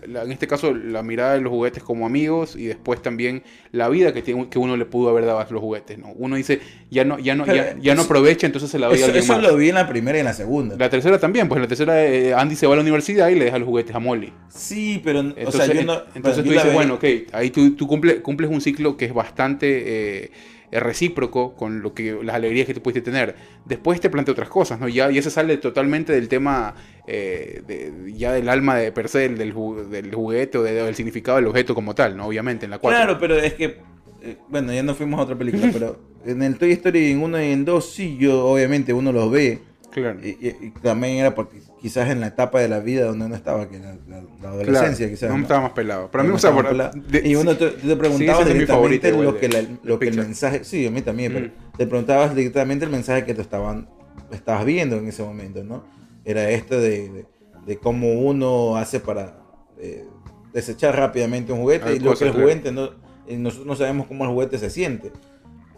la- 0.08 0.24
en 0.24 0.32
este 0.32 0.47
caso, 0.47 0.74
la 0.74 1.04
mirada 1.04 1.34
de 1.34 1.41
los 1.41 1.52
juguetes 1.52 1.84
como 1.84 2.06
amigos 2.06 2.56
y 2.56 2.66
después 2.68 3.02
también 3.02 3.43
la 3.72 3.89
vida 3.89 4.14
que, 4.14 4.22
tiene, 4.22 4.49
que 4.49 4.60
uno 4.60 4.78
le 4.78 4.86
pudo 4.86 5.10
haber 5.10 5.26
dado 5.26 5.39
a 5.39 5.47
los 5.49 5.62
juguetes, 5.62 5.97
¿no? 5.97 6.14
Uno 6.16 6.36
dice, 6.36 6.60
ya 6.89 7.04
no, 7.04 7.20
ya 7.20 7.36
no, 7.36 7.45
ya, 7.45 7.95
no 7.95 8.02
aprovecha, 8.04 8.45
entonces 8.45 8.70
se 8.70 8.80
la 8.80 8.88
doy 8.88 8.95
a 8.95 8.97
eso, 8.97 9.06
alguien 9.08 9.24
eso 9.24 9.34
más. 9.34 9.41
lo 9.43 9.58
vi 9.58 9.70
en 9.70 9.76
la 9.76 9.88
primera 9.89 10.18
y 10.18 10.22
en 10.22 10.26
la 10.26 10.34
segunda. 10.34 10.76
La 10.78 10.89
tercera 10.89 11.20
también, 11.20 11.47
pues 11.47 11.58
en 11.58 11.64
la 11.64 11.68
tercera 11.68 12.06
eh, 12.06 12.34
Andy 12.34 12.56
se 12.56 12.66
va 12.68 12.74
a 12.74 12.76
la 12.78 12.82
universidad 12.84 13.30
y 13.30 13.36
le 13.36 13.45
deja 13.45 13.58
los 13.60 13.68
juguetes 13.68 13.95
a 13.95 13.99
Molly. 13.99 14.32
Sí, 14.49 15.02
pero, 15.04 15.20
Entonces, 15.22 15.56
o 15.62 15.64
sea, 15.66 15.74
yo 15.74 15.84
no, 15.84 16.02
entonces 16.16 16.38
yo 16.38 16.43
tú 16.43 16.52
dices, 16.52 16.74
bueno, 16.74 16.93
ok, 16.95 17.04
ahí 17.34 17.49
tú, 17.49 17.76
tú 17.76 17.88
cumple- 17.88 18.22
cumples 18.22 18.49
un 18.49 18.62
ciclo 18.62 18.95
que 18.95 19.06
es 19.06 19.14
bastante 19.14 20.24
eh, 20.26 20.32
recíproco 20.80 21.55
con 21.55 21.82
lo 21.82 21.93
que 21.93 22.17
las 22.24 22.36
alegrías 22.36 22.65
que 22.67 22.74
tú 22.74 22.82
pudiste 22.82 23.01
tener. 23.01 23.36
Después 23.65 23.99
te 23.99 24.09
plantea 24.09 24.32
otras 24.32 24.49
cosas, 24.49 24.80
¿no? 24.80 24.88
Ya, 24.88 25.09
ya 25.11 25.22
se 25.22 25.30
sale 25.32 25.57
totalmente 25.57 26.13
del 26.13 26.28
tema, 26.30 26.76
eh, 27.07 27.61
de- 27.67 28.13
ya 28.15 28.32
del 28.34 28.47
alma 28.49 28.78
de 28.78 28.91
per 28.91 29.09
se 29.09 29.19
del, 29.19 29.38
del 29.38 29.53
ju- 29.53 29.88
del 29.88 30.13
juguete 30.13 30.57
o 30.57 30.63
de- 30.63 30.74
del 30.74 30.95
significado 30.95 31.38
del 31.38 31.47
objeto 31.47 31.76
como 31.76 31.93
tal, 31.95 32.15
¿no? 32.15 32.28
Obviamente, 32.28 32.65
en 32.65 32.72
la 32.72 32.80
cual 32.80 32.95
Claro, 32.95 33.17
pero 33.19 33.36
es 33.38 33.53
que, 33.55 33.78
eh, 34.22 34.38
bueno, 34.49 34.72
ya 34.74 34.84
no 34.84 34.95
fuimos 34.95 35.19
a 35.19 35.24
otra 35.24 35.36
película, 35.38 35.63
pero 35.74 35.99
en 36.26 36.41
el 36.43 36.57
Toy 36.57 36.72
Story 36.72 37.11
en 37.11 37.22
1 37.24 37.41
y 37.43 37.51
en 37.51 37.65
2, 37.65 37.91
sí, 37.93 38.17
yo 38.19 38.45
obviamente 38.45 38.93
uno 38.93 39.11
los 39.11 39.30
ve. 39.32 39.59
Claro. 39.91 40.19
Y, 40.24 40.30
y- 40.30 40.55
y 40.61 40.69
también 40.82 41.17
era 41.17 41.36
porque 41.36 41.57
quizás 41.82 42.09
en 42.09 42.19
la 42.19 42.27
etapa 42.27 42.59
de 42.59 42.67
la 42.69 42.79
vida 42.79 43.05
donde 43.05 43.25
uno 43.25 43.36
estaba, 43.36 43.67
que 43.67 43.79
la, 43.79 43.95
la 44.41 44.49
adolescencia, 44.49 45.07
Claro, 45.07 45.09
quizás. 45.11 45.29
no 45.32 45.38
¿no? 45.38 45.41
estaba 45.43 45.61
más 45.61 45.71
pelado. 45.71 46.11
Para 46.11 46.23
mí, 46.23 46.27
Uno 46.29 46.36
o 46.36 46.39
sea, 46.39 46.51
por- 46.53 46.91
de- 46.93 47.27
y 47.27 47.36
uno 47.36 47.57
te, 47.57 47.71
te 47.71 47.95
favorito 47.95 48.43
directamente 48.45 49.11
lo 49.11 49.38
que, 49.39 49.49
la- 49.49 49.63
lo 49.84 49.97
que 49.99 50.07
el 50.09 50.17
mensaje, 50.17 50.63
sí, 50.63 50.86
a 50.86 50.91
mí 50.91 51.01
también, 51.01 51.34
pero 51.34 51.47
Mm. 51.47 51.77
te 51.77 51.88
preguntabas 51.88 52.36
directamente 52.36 52.86
el 52.86 52.91
mensaje 52.91 53.25
que 53.25 53.34
te 53.34 53.41
estaban, 53.41 53.89
estabas 54.32 54.63
viendo 54.65 54.97
en 54.97 55.07
ese 55.07 55.23
momento, 55.23 55.63
¿no? 55.63 55.84
Era 56.23 56.49
este 56.51 56.75
de, 56.77 57.09
de, 57.09 57.25
de 57.65 57.77
cómo 57.77 58.13
uno 58.13 58.77
hace 58.77 58.99
para 58.99 59.38
eh, 59.79 60.05
desechar 60.53 60.95
rápidamente 60.95 61.51
un 61.51 61.61
juguete 61.61 61.89
Hay 61.89 61.95
y 61.95 61.99
lo 61.99 62.13
que 62.15 62.25
el 62.25 62.32
claro. 62.32 62.43
juguete 62.45 62.71
no, 62.71 62.89
y 63.27 63.36
nosotros 63.38 63.65
no 63.67 63.75
sabemos 63.75 64.05
cómo 64.05 64.23
el 64.25 64.29
juguete 64.29 64.59
se 64.59 64.69
siente. 64.69 65.11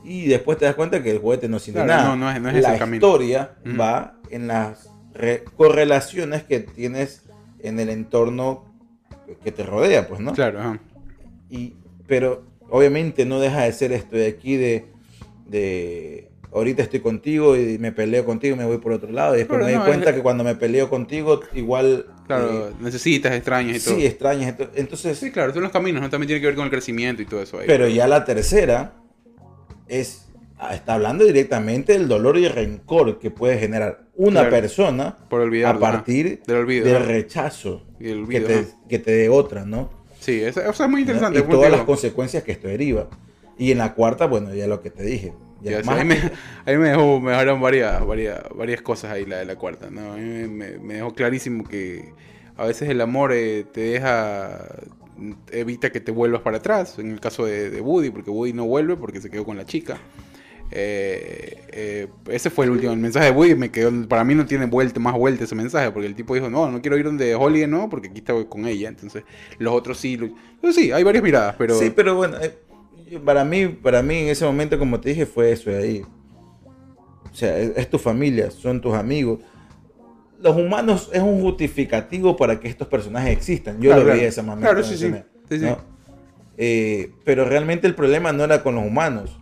Y 0.03 0.25
después 0.27 0.57
te 0.57 0.65
das 0.65 0.75
cuenta 0.75 1.01
que 1.01 1.11
el 1.11 1.19
juguete 1.19 1.47
no 1.47 1.59
siente 1.59 1.81
Claro, 1.83 2.03
nada. 2.03 2.15
no, 2.17 2.25
no 2.25 2.29
es- 2.31 2.41
no 2.41 2.49
es 2.49 2.61
la 2.61 2.75
historia 2.95 3.51
Ujú. 3.65 3.77
va 3.79 4.15
en 4.29 4.47
las 4.47 4.89
correlaciones 5.55 6.43
que 6.43 6.59
tienes 6.59 7.23
en 7.59 7.79
el 7.79 7.89
entorno 7.89 8.65
que 9.43 9.51
te 9.51 9.63
rodea, 9.63 10.07
pues, 10.07 10.19
¿no? 10.19 10.33
Claro, 10.33 10.59
ajá. 10.59 10.79
Y, 11.49 11.75
pero 12.07 12.43
obviamente 12.69 13.25
no 13.25 13.39
deja 13.39 13.63
de 13.63 13.73
ser 13.73 13.91
esto 13.91 14.15
de 14.15 14.27
aquí 14.27 14.57
de, 14.57 14.85
de 15.45 16.29
ahorita 16.51 16.83
estoy 16.83 16.99
contigo 16.99 17.55
y 17.55 17.77
me 17.77 17.91
peleo 17.91 18.25
contigo 18.25 18.55
y 18.55 18.59
me 18.59 18.65
voy 18.65 18.77
por 18.79 18.91
otro 18.91 19.11
lado. 19.11 19.35
Y 19.35 19.39
después 19.39 19.59
Claro, 19.59 19.71
me 19.71 19.77
doy 19.77 19.87
cuenta 19.87 20.09
es- 20.09 20.15
que 20.15 20.21
cuando 20.21 20.43
me 20.43 20.55
peleo 20.55 20.89
contigo, 20.89 21.41
igual 21.53 22.07
Claro, 22.27 22.69
eh, 22.69 22.73
necesitas, 22.79 23.33
extrañas 23.33 23.77
y 23.77 23.79
todo. 23.85 23.95
sí, 23.95 24.05
extrañas. 24.05 24.57
ento- 24.57 24.69
Entonces, 24.75 25.17
Sí, 25.17 25.31
claro, 25.31 25.53
son 25.53 25.63
los 25.63 25.71
caminos, 25.71 26.01
¿no? 26.01 26.09
También 26.09 26.27
tiene 26.27 26.41
que 26.41 26.47
ver 26.47 26.55
con 26.55 26.65
el 26.65 26.71
crecimiento 26.71 27.21
y 27.21 27.25
todo 27.25 27.41
eso 27.41 27.59
ahí. 27.59 27.67
pero 27.67 27.87
ya 27.87 28.07
la 28.07 28.25
tercera 28.25 28.93
es 29.87 30.25
está 30.71 30.93
hablando 30.93 31.25
directamente 31.25 31.91
del 31.93 32.07
dolor 32.07 32.37
y 32.37 32.45
el 32.45 32.53
rencor 32.53 33.19
que 33.19 33.29
puede 33.31 33.57
generar 33.59 34.02
una 34.15 34.41
Claro. 34.41 34.49
persona 34.51 35.17
Por 35.29 35.41
a 35.65 35.79
partir 35.79 36.27
ajá. 36.41 36.43
Del 36.47 36.57
olvido, 36.57 36.85
del 36.85 36.97
ajá. 36.97 37.05
rechazo 37.05 37.83
Y 37.99 38.09
el 38.09 38.27
que 38.27 38.41
te, 38.41 38.65
que 38.89 38.99
te 38.99 39.11
dé 39.11 39.29
otra, 39.29 39.65
¿no? 39.65 39.89
Sí, 40.19 40.41
eso, 40.41 40.61
eso 40.61 40.71
es 40.83 40.89
muy 40.89 40.89
¿no? 40.89 40.99
interesante. 40.99 41.39
Y 41.39 41.41
como 41.41 41.53
te 41.53 41.57
todas 41.57 41.71
las 41.71 41.81
consecuencias 41.85 42.43
que 42.43 42.53
esto 42.53 42.67
deriva. 42.67 43.07
Y 43.57 43.71
en 43.71 43.79
la 43.79 43.93
cuarta, 43.93 44.25
bueno, 44.25 44.53
ya 44.53 44.67
lo 44.67 44.81
que 44.81 44.89
te 44.89 45.03
dije. 45.03 45.33
Ya 45.61 45.81
más- 45.83 45.99
ahí, 45.99 46.05
me, 46.05 46.15
ahí 46.65 46.77
me 46.77 46.89
dejó, 46.89 47.19
me 47.19 47.31
dejaron 47.31 47.61
varias, 47.61 48.05
varias, 48.05 48.41
varias 48.55 48.81
cosas 48.81 49.11
ahí 49.11 49.25
la 49.25 49.37
de 49.37 49.45
la 49.45 49.55
cuarta. 49.55 49.89
¿no? 49.89 50.13
A 50.13 50.17
mí 50.17 50.47
me 50.47 50.93
dejó 50.95 51.13
clarísimo 51.13 51.63
que 51.63 52.13
a 52.55 52.65
veces 52.65 52.89
el 52.89 53.01
amor 53.01 53.31
eh, 53.33 53.65
te 53.71 53.81
deja, 53.81 54.67
evita 55.51 55.91
que 55.91 55.99
te 55.99 56.11
vuelvas 56.11 56.41
para 56.41 56.57
atrás. 56.57 56.99
En 56.99 57.11
el 57.11 57.19
caso 57.19 57.45
de, 57.45 57.69
de 57.69 57.81
Woody, 57.81 58.09
porque 58.11 58.29
Woody 58.29 58.53
no 58.53 58.65
vuelve 58.65 58.95
porque 58.95 59.21
se 59.21 59.29
quedó 59.29 59.45
con 59.45 59.57
la 59.57 59.65
chica. 59.65 59.97
Eh, 60.75 61.67
eh, 61.71 62.07
ese 62.29 62.49
fue 62.49 62.65
el 62.65 62.71
último 62.71 62.93
el 62.93 62.97
mensaje 62.97 63.27
de 63.27 63.31
Woody 63.31 63.53
me 63.53 63.69
quedó 63.69 63.91
para 64.07 64.23
mí 64.23 64.33
no 64.33 64.47
tiene 64.47 64.65
vuelta 64.65 64.99
más 64.99 65.13
vuelta 65.13 65.43
ese 65.43 65.53
mensaje 65.53 65.91
porque 65.91 66.07
el 66.07 66.15
tipo 66.15 66.33
dijo 66.33 66.49
no 66.49 66.71
no 66.71 66.81
quiero 66.81 66.97
ir 66.97 67.05
donde 67.05 67.35
Holly 67.35 67.67
no 67.67 67.89
porque 67.89 68.07
aquí 68.07 68.19
está 68.19 68.33
con 68.45 68.65
ella 68.65 68.89
entonces 68.89 69.23
los 69.59 69.71
otros 69.71 69.99
sí 69.99 70.17
lo- 70.17 70.73
sí 70.73 70.91
hay 70.91 71.03
varias 71.03 71.23
miradas 71.23 71.53
pero 71.59 71.77
Sí, 71.77 71.91
pero 71.95 72.15
bueno, 72.15 72.37
eh, 72.41 72.57
para 73.23 73.45
mí, 73.45 73.67
para 73.67 74.01
mí 74.01 74.15
en 74.17 74.27
ese 74.29 74.45
momento, 74.45 74.79
como 74.79 74.99
te 74.99 75.09
dije, 75.09 75.27
fue 75.27 75.51
eso 75.51 75.69
de 75.69 75.77
ahí. 75.77 76.01
O 77.31 77.35
sea, 77.35 77.55
es, 77.59 77.73
es 77.75 77.87
tu 77.89 77.99
familia, 77.99 78.49
son 78.49 78.81
tus 78.81 78.95
amigos. 78.95 79.39
Los 80.41 80.55
humanos 80.55 81.09
es 81.13 81.21
un 81.21 81.39
justificativo 81.41 82.35
para 82.35 82.59
que 82.59 82.67
estos 82.67 82.87
personajes 82.87 83.31
existan. 83.31 83.75
Yo 83.79 83.89
Claro, 83.91 83.99
lo 83.99 84.05
vi 84.05 84.11
claro. 84.13 84.21
de 84.21 84.27
esa 84.27 84.41
manera. 84.41 84.69
Claro, 84.71 84.83
sí, 84.83 84.97
sí. 84.97 85.13
Sí, 85.49 85.59
sí. 85.59 85.67
Eh, 86.57 87.11
pero 87.23 87.45
realmente 87.45 87.85
el 87.85 87.93
problema 87.93 88.31
no 88.33 88.43
era 88.43 88.63
con 88.63 88.73
los 88.75 88.83
humanos. 88.85 89.39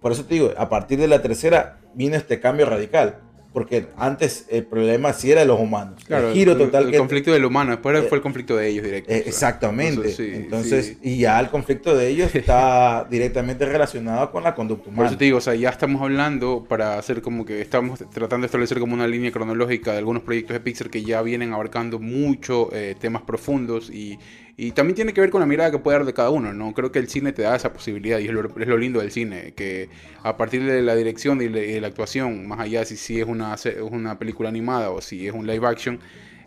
Por 0.00 0.12
eso 0.12 0.24
te 0.24 0.34
digo, 0.34 0.52
a 0.56 0.68
partir 0.68 0.98
de 0.98 1.08
la 1.08 1.20
tercera 1.22 1.78
vino 1.94 2.16
este 2.16 2.40
cambio 2.40 2.66
radical. 2.66 3.20
Porque 3.50 3.86
antes 3.96 4.44
el 4.50 4.66
problema 4.66 5.12
sí 5.14 5.32
era 5.32 5.40
de 5.40 5.46
los 5.46 5.58
humanos. 5.58 6.04
Claro, 6.06 6.28
el 6.28 6.34
giro 6.34 6.54
total 6.56 6.84
el 6.84 6.90
que 6.92 6.98
conflicto 6.98 7.32
del 7.32 7.46
humano, 7.46 7.70
después 7.72 7.98
eh, 7.98 8.06
fue 8.06 8.18
el 8.18 8.22
conflicto 8.22 8.54
de 8.56 8.68
ellos 8.68 8.84
directo. 8.84 9.10
eh, 9.10 9.24
Exactamente. 9.26 10.10
sí, 10.10 10.30
Entonces, 10.34 10.86
sí. 10.86 10.98
y 11.02 11.18
ya 11.20 11.40
el 11.40 11.48
conflicto 11.48 11.96
de 11.96 12.08
ellos 12.08 12.32
está 12.34 13.06
directamente 13.10 13.64
relacionado 13.64 14.30
con 14.30 14.44
la 14.44 14.54
conducta 14.54 14.84
Por 14.84 14.92
humana. 14.92 15.08
eso 15.08 15.18
te 15.18 15.24
digo, 15.24 15.38
o 15.38 15.40
sea, 15.40 15.54
ya 15.54 15.70
estamos 15.70 16.02
hablando 16.02 16.66
para 16.68 16.98
hacer 16.98 17.22
como 17.22 17.46
que 17.46 17.60
estamos 17.62 17.98
tratando 18.12 18.42
de 18.44 18.46
establecer 18.46 18.78
como 18.78 18.92
una 18.94 19.08
línea 19.08 19.32
cronológica 19.32 19.92
de 19.92 19.98
algunos 19.98 20.22
proyectos 20.22 20.52
de 20.52 20.60
Pixar 20.60 20.90
que 20.90 21.02
ya 21.02 21.22
vienen 21.22 21.52
abarcando 21.54 21.98
mucho 21.98 22.68
eh, 22.72 22.96
temas 23.00 23.22
profundos 23.22 23.88
y, 23.90 24.18
Y 24.60 24.72
también 24.72 24.96
tiene 24.96 25.14
que 25.14 25.20
ver 25.20 25.30
con 25.30 25.38
la 25.40 25.46
mirada 25.46 25.70
que 25.70 25.78
puede 25.78 25.98
dar 25.98 26.04
de 26.04 26.12
cada 26.12 26.30
uno, 26.30 26.52
¿no? 26.52 26.74
Creo 26.74 26.90
que 26.90 26.98
el 26.98 27.08
cine 27.08 27.32
te 27.32 27.42
da 27.42 27.54
esa 27.54 27.72
posibilidad 27.72 28.18
y 28.18 28.26
es 28.26 28.32
lo, 28.32 28.76
lindo 28.76 28.98
del 28.98 29.12
cine, 29.12 29.54
que 29.54 29.88
a 30.24 30.36
partir 30.36 30.64
de 30.64 30.82
la 30.82 30.96
dirección 30.96 31.40
y 31.40 31.46
de, 31.46 31.80
la 31.80 31.86
actuación, 31.86 32.48
más 32.48 32.58
allá 32.58 32.84
si, 32.84 32.96
si 32.96 33.20
es 33.20 33.28
una, 33.28 33.54
una 33.88 34.18
película 34.18 34.48
animada 34.48 34.90
o 34.90 35.00
si 35.00 35.28
es 35.28 35.32
un 35.32 35.46
live 35.46 35.64
action, 35.64 36.00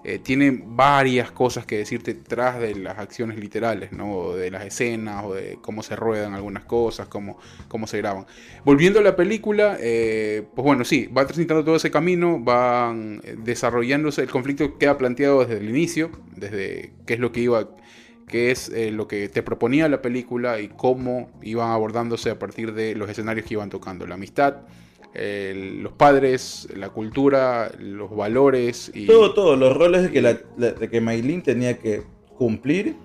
eh, 0.04 0.20
tiene 0.20 0.62
varias 0.66 1.32
cosas 1.32 1.66
que 1.66 1.78
decirte 1.78 2.16
detrás 2.16 2.60
de 2.60 2.76
las 2.76 2.98
acciones 2.98 3.38
literales, 3.38 3.94
¿no? 3.94 4.12
O 4.12 4.36
de 4.36 4.50
las 4.50 4.66
escenas, 4.66 5.24
o 5.24 5.36
de 5.36 5.60
cómo 5.62 5.82
se 5.82 5.96
ruedan 5.96 6.34
algunas 6.34 6.66
cosas, 6.66 7.08
cómo, 7.08 7.38
cómo 7.70 7.86
se 7.86 8.00
graban. 8.00 8.26
Volviendo 8.66 9.00
a 9.00 9.04
la 9.04 9.16
película, 9.16 9.78
eh, 9.80 10.44
pues 10.56 10.66
bueno, 10.66 10.84
sí, 10.84 11.08
va 11.16 11.26
transitando 11.26 11.64
todo 11.64 11.76
ese 11.76 11.92
camino, 11.92 12.40
van 12.40 13.22
eh, 13.24 13.36
desarrollándose, 13.38 14.24
el 14.24 14.30
conflicto 14.30 14.78
queda 14.80 14.98
planteado 14.98 15.46
desde 15.46 15.58
el 15.64 15.70
inicio, 15.70 16.12
desde 16.36 16.92
qué 17.06 17.14
es 17.14 17.20
lo 17.20 17.32
que 17.32 17.42
iba, 17.42 17.70
qué 18.28 18.52
es 18.52 18.70
eh, 18.70 18.92
lo 18.92 19.08
que 19.08 19.28
te 19.30 19.44
proponía 19.44 19.88
la 19.90 20.02
película 20.02 20.60
y 20.60 20.68
cómo 20.70 21.30
iban 21.42 21.72
abordándose 21.72 22.30
a 22.30 22.40
partir 22.40 22.74
de 22.74 22.96
los 22.96 23.10
escenarios 23.10 23.46
que 23.46 23.54
iban 23.56 23.70
tocando, 23.70 24.06
la 24.08 24.16
amistad. 24.16 24.58
los 25.14 25.92
padres, 25.94 26.68
la 26.76 26.90
cultura, 26.90 27.72
los 27.80 28.16
valores 28.16 28.92
y 28.94 29.08
Todo, 29.08 29.34
todo, 29.34 29.56
los 29.58 29.76
roles 29.76 30.04
de 30.04 30.12
que, 30.12 30.22
la, 30.22 30.34
de 30.58 30.90
que 30.90 31.02
Maylin 31.02 31.42
tenía 31.44 31.78
que 31.78 32.04
cumplir 32.38 32.96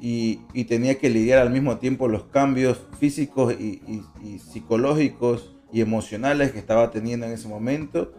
y, 0.00 0.40
y 0.52 0.64
tenía 0.64 0.98
que 0.98 1.08
lidiar 1.10 1.38
al 1.40 1.50
mismo 1.50 1.78
tiempo 1.78 2.06
los 2.06 2.24
cambios 2.24 2.82
físicos 3.00 3.54
y, 3.58 3.80
y- 3.88 4.04
y 4.22 4.38
psicológicos 4.38 5.56
y 5.72 5.80
emocionales 5.80 6.52
que 6.52 6.58
estaba 6.58 6.90
teniendo 6.90 7.26
en 7.26 7.32
ese 7.32 7.48
momento 7.48 8.12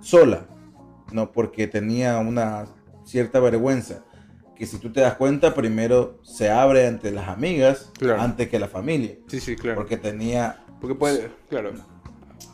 sola, 0.00 0.46
no 1.12 1.30
porque 1.32 1.66
tenía 1.66 2.18
una 2.18 2.64
cierta 3.04 3.40
vergüenza 3.40 4.04
que 4.62 4.66
si 4.68 4.78
tú 4.78 4.92
te 4.92 5.00
das 5.00 5.14
cuenta 5.14 5.54
primero 5.56 6.20
se 6.22 6.48
abre 6.48 6.86
ante 6.86 7.10
las 7.10 7.26
amigas 7.28 7.90
Claro. 7.98 8.20
antes 8.22 8.48
que 8.48 8.60
la 8.60 8.68
familia. 8.68 9.16
Sí, 9.26 9.40
sí, 9.40 9.56
claro. 9.56 9.76
porque 9.76 9.96
tenía 9.96 10.64
Porque 10.80 10.94
puede, 10.94 11.30
claro. 11.48 11.72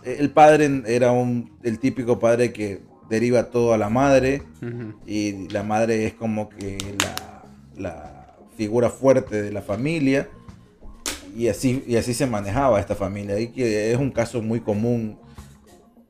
el 0.05 0.31
padre 0.31 0.83
era 0.87 1.13
un 1.13 1.53
el 1.63 1.79
típico 1.79 2.19
padre 2.19 2.51
que 2.55 2.81
deriva 3.11 3.51
todo 3.51 3.75
a 3.75 3.79
la 3.79 3.91
madre. 3.91 4.43
Y 5.07 5.49
la 5.49 5.63
madre 5.63 6.07
es 6.07 6.15
como 6.15 6.49
que 6.49 6.79
la, 7.05 7.45
la 7.77 8.37
figura 8.57 8.89
fuerte 8.89 9.43
de 9.43 9.53
la 9.53 9.61
familia. 9.61 10.29
Y 11.37 11.49
así, 11.49 11.85
y 11.87 11.97
así 11.97 12.15
se 12.15 12.27
manejaba 12.27 12.81
esta 12.81 12.95
familia. 12.95 13.39
Y 13.39 13.49
que 13.49 13.93
es 13.93 13.99
un 13.99 14.11
caso 14.11 14.41
muy 14.41 14.61
común. 14.61 15.19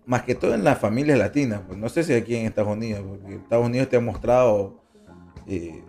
Más 0.07 0.23
que 0.23 0.35
todo 0.37 0.55
en 0.55 0.63
las 0.63 0.79
familias 0.79 1.19
latinas. 1.19 1.61
Pues 1.67 1.77
no 1.77 1.89
sé 1.89 2.05
si 2.05 2.13
aquí 2.15 2.37
en 2.37 2.47
Estados 2.47 2.73
Unidos 2.73 3.03
porque 3.09 3.35
Estados 3.35 3.67
Unidos 3.67 3.89
te 3.89 3.97
ha 3.97 4.01
mostrado 4.01 4.81
eh, 5.47 5.83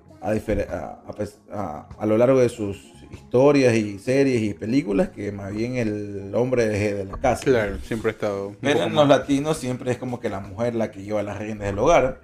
a, 1.52 1.88
a- 1.98 2.06
lo 2.06 2.18
largo 2.18 2.40
de 2.40 2.50
sus 2.50 2.78
historias 3.12 3.76
y 3.76 3.98
series 3.98 4.42
y 4.44 4.54
películas 4.54 5.10
que 5.10 5.32
más 5.32 5.52
bien 5.54 5.76
el 5.78 6.32
hombre 6.36 6.66
es 6.92 6.98
de 6.98 7.06
la 7.06 7.18
casa 7.18 7.44
Claro, 7.44 7.78
siempre 7.84 8.10
ha 8.10 8.14
estado. 8.14 8.56
pero 8.62 8.84
en 8.84 8.94
los 8.94 9.08
latinos 9.08 9.58
siempre 9.58 9.92
es 9.92 9.98
como 9.98 10.20
que 10.20 10.30
la 10.30 10.40
mujer 10.40 10.76
la 10.76 10.92
que 10.92 11.02
lleva 11.04 11.24
las 11.24 11.40
riendas 11.40 11.68
del 11.68 11.80
hogar. 11.80 12.22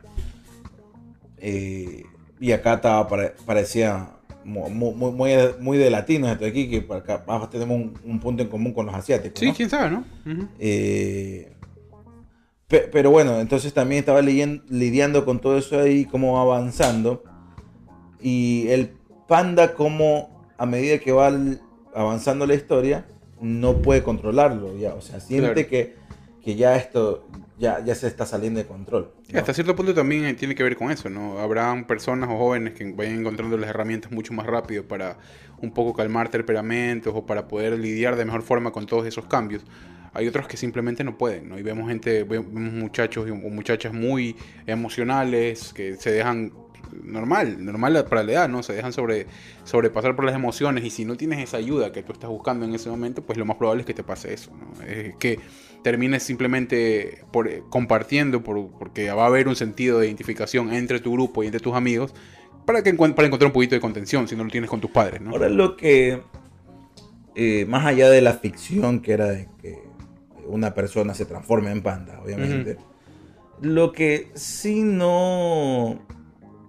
Eh, 1.38 2.04
y 2.40 2.52
acá 2.52 2.76
estaba, 2.76 3.08
pare- 3.08 3.34
parecía 3.46 4.10
mu- 4.44 4.70
mu- 4.70 4.94
muy, 4.94 5.12
muy, 5.12 5.32
muy 5.60 5.78
de 5.78 5.90
latinos 5.90 6.32
esto 6.32 6.44
de 6.44 6.50
aquí, 6.52 6.70
que 6.70 6.86
acá 6.94 7.24
tenemos 7.52 7.78
un, 7.78 7.94
un 8.04 8.20
punto 8.20 8.44
en 8.44 8.50
común 8.50 8.74
con 8.74 8.86
los 8.86 8.96
asiáticos. 8.96 9.40
Sí, 9.40 9.48
¿no? 9.48 9.54
quién 9.56 9.70
sabe, 9.70 9.90
¿no? 9.92 10.04
Eh, 10.60 11.52
pe- 12.68 12.90
pero 12.92 13.10
bueno, 13.12 13.40
entonces 13.40 13.74
también 13.74 14.00
estaba 14.00 14.22
lidian- 14.22 14.64
lidiando 14.70 15.26
con 15.26 15.40
todo 15.40 15.58
eso 15.58 15.80
ahí, 15.80 16.06
cómo 16.06 16.34
va 16.34 16.42
avanzando. 16.42 17.24
Y 18.22 18.68
el 18.70 18.92
panda, 19.28 19.74
como 19.74 20.46
a 20.58 20.66
medida 20.66 21.00
que 21.00 21.12
va 21.12 21.32
avanzando 21.94 22.46
la 22.46 22.56
historia, 22.56 23.06
no 23.42 23.82
puede 23.82 24.04
controlarlo 24.04 24.78
ya. 24.78 24.94
O 24.94 25.02
sea, 25.02 25.20
siente 25.20 25.54
Claro. 25.54 25.70
que, 25.70 25.96
que 26.44 26.56
ya 26.56 26.76
esto 26.76 27.28
ya, 27.58 27.84
ya 27.84 27.96
se 27.96 28.08
está 28.08 28.26
saliendo 28.26 28.60
de 28.60 28.66
control. 28.66 29.12
Sí, 29.24 29.34
¿no? 29.34 29.40
Hasta 29.40 29.54
cierto 29.54 29.76
punto 29.76 29.94
también 29.94 30.26
eh, 30.26 30.34
tiene 30.34 30.56
que 30.56 30.64
ver 30.64 30.76
con 30.76 30.92
eso, 30.92 31.10
¿no? 31.10 31.40
Habrán 31.40 31.88
personas 31.88 32.30
o 32.30 32.38
jóvenes 32.38 32.74
que 32.74 32.92
vayan 32.92 33.20
encontrando 33.20 33.58
las 33.58 33.70
herramientas 33.70 34.12
mucho 34.12 34.34
más 34.34 34.46
rápido 34.46 34.84
para 34.88 35.18
un 35.62 35.72
poco 35.72 35.94
calmar 35.94 36.30
temperamentos 36.30 37.14
o 37.16 37.26
para 37.26 37.48
poder 37.48 37.80
lidiar 37.80 38.16
de 38.16 38.26
mejor 38.26 38.42
forma 38.44 38.72
con 38.72 38.86
todos 38.86 39.06
esos 39.08 39.26
cambios. 39.26 39.64
Hay 40.14 40.28
otros 40.28 40.48
que 40.48 40.56
simplemente 40.58 41.04
no 41.04 41.18
pueden, 41.18 41.50
¿no? 41.50 41.60
Y 41.60 41.64
vemos 41.64 41.90
gente, 41.90 42.24
vemos 42.24 42.48
muchachos 42.52 43.30
o 43.30 43.36
muchachas 43.36 43.94
muy 43.94 44.36
emocionales 44.66 45.74
que 45.74 45.96
se 45.96 46.12
dejan 46.12 46.54
normal, 47.04 47.64
normal 47.64 48.06
para 48.10 48.24
la 48.24 48.32
edad, 48.32 48.50
¿no? 48.50 48.64
Se 48.64 48.74
dejan 48.74 48.94
sobre, 48.94 49.28
sobrepasar 49.64 50.16
por 50.16 50.26
las 50.26 50.36
emociones 50.36 50.84
y 50.84 50.90
si 50.90 51.06
no 51.06 51.16
tienes 51.18 51.40
esa 51.40 51.58
ayuda 51.58 51.92
que 51.92 52.04
tú 52.04 52.12
estás 52.14 52.30
buscando 52.30 52.66
en 52.66 52.74
ese 52.76 52.90
momento, 52.90 53.22
pues 53.24 53.38
lo 53.38 53.46
más 53.46 53.58
probable 53.58 53.82
es 53.82 53.86
que 53.88 53.94
te 53.94 54.04
pase 54.04 54.34
eso, 54.34 54.52
¿no? 54.56 54.84
Es 54.86 55.16
que 55.18 55.40
termines 55.84 56.24
simplemente 56.24 57.24
por, 57.32 57.48
eh, 57.48 57.62
compartiendo, 57.70 58.44
por- 58.44 58.72
porque 58.80 59.12
va 59.12 59.24
a 59.24 59.28
haber 59.28 59.48
un 59.48 59.56
sentido 59.56 60.00
de 60.00 60.08
identificación 60.08 60.74
entre 60.74 61.00
tu 61.00 61.12
grupo 61.14 61.44
y 61.44 61.48
entre 61.48 61.60
tus 61.62 61.76
amigos 61.76 62.14
para, 62.66 62.82
que, 62.82 62.92
para 62.94 63.28
encontrar 63.28 63.46
un 63.48 63.54
poquito 63.54 63.76
de 63.76 63.82
contención 63.82 64.28
si 64.28 64.36
no 64.36 64.44
lo 64.44 64.50
tienes 64.50 64.70
con 64.70 64.82
tus 64.82 64.90
padres, 64.92 65.22
¿no? 65.22 65.30
Ahora 65.32 65.48
lo 65.50 65.78
que, 65.78 66.22
eh, 67.36 67.66
más 67.68 67.86
allá 67.86 68.10
de 68.10 68.22
la 68.22 68.34
ficción 68.34 69.02
que 69.02 69.12
era 69.14 69.28
de 69.28 69.48
que 69.62 69.78
una 70.48 70.74
persona 70.74 71.14
se 71.14 71.26
transforme 71.26 71.72
en 71.72 71.82
panda, 71.82 72.20
obviamente, 72.24 72.78
lo 73.62 73.92
que 73.92 74.30
sí 74.36 74.82
no, 74.84 76.00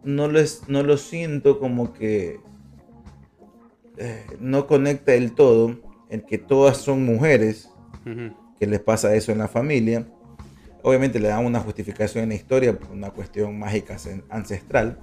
no, 0.07 0.29
les, 0.29 0.69
no 0.69 0.83
lo 0.83 0.97
siento 0.97 1.59
como 1.59 1.93
que 1.93 2.41
eh, 3.99 4.25
no 4.41 4.67
conecta 4.67 5.13
del 5.13 5.33
todo, 5.33 5.79
en 6.09 6.21
que 6.23 6.39
todas 6.39 6.77
son 6.79 7.05
mujeres, 7.05 7.69
que 8.59 8.67
les 8.67 8.81
pasa 8.81 9.15
eso 9.15 9.33
en 9.33 9.39
la 9.39 9.49
familia. 9.49 10.07
Obviamente 10.83 11.19
le 11.19 11.29
dan 11.29 11.45
una 11.45 11.61
justificación 11.61 12.23
en 12.25 12.29
la 12.31 12.37
historia 12.37 12.79
por 12.79 12.93
una 12.93 13.11
cuestión 13.11 13.59
mágica 13.59 13.97
an- 13.97 14.23
ancestral 14.31 14.99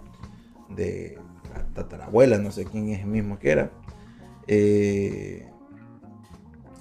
de 0.69 1.17
la 1.53 1.65
tatarabuela, 1.73 2.37
no 2.37 2.51
sé 2.51 2.65
quién 2.65 2.89
es 2.89 3.05
mismo 3.05 3.37
que 3.37 3.51
era, 3.51 3.71
eh, 4.47 5.45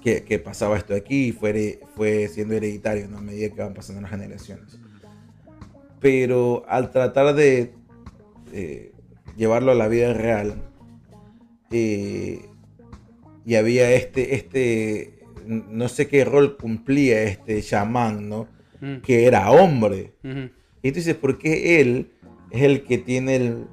que, 0.01 0.23
que 0.23 0.39
pasaba 0.39 0.77
esto 0.77 0.95
aquí 0.95 1.27
y 1.27 1.31
fue, 1.33 1.81
fue 1.95 2.27
siendo 2.29 2.55
hereditario 2.55 3.07
¿no? 3.09 3.17
a 3.17 3.21
medida 3.21 3.49
que 3.53 3.61
van 3.61 3.73
pasando 3.73 4.01
las 4.01 4.11
generaciones. 4.11 4.79
Pero 5.99 6.63
al 6.67 6.91
tratar 6.91 7.35
de 7.35 7.73
eh, 8.53 8.91
llevarlo 9.35 9.71
a 9.71 9.75
la 9.75 9.87
vida 9.89 10.13
real, 10.13 10.55
eh, 11.71 12.45
y 13.45 13.55
había 13.55 13.91
este, 13.91 14.35
este, 14.35 15.19
no 15.45 15.89
sé 15.89 16.07
qué 16.07 16.23
rol 16.23 16.55
cumplía 16.57 17.23
este 17.23 17.61
chamán, 17.61 18.29
¿no? 18.29 18.47
Mm. 18.79 18.97
Que 19.01 19.25
era 19.25 19.51
hombre. 19.51 20.13
Y 20.81 20.91
tú 20.91 20.95
dices, 20.95 21.15
¿por 21.15 21.37
qué 21.37 21.81
él 21.81 22.11
es 22.51 22.61
el 22.61 22.83
que 22.83 22.97
tiene 22.97 23.35
el- 23.35 23.67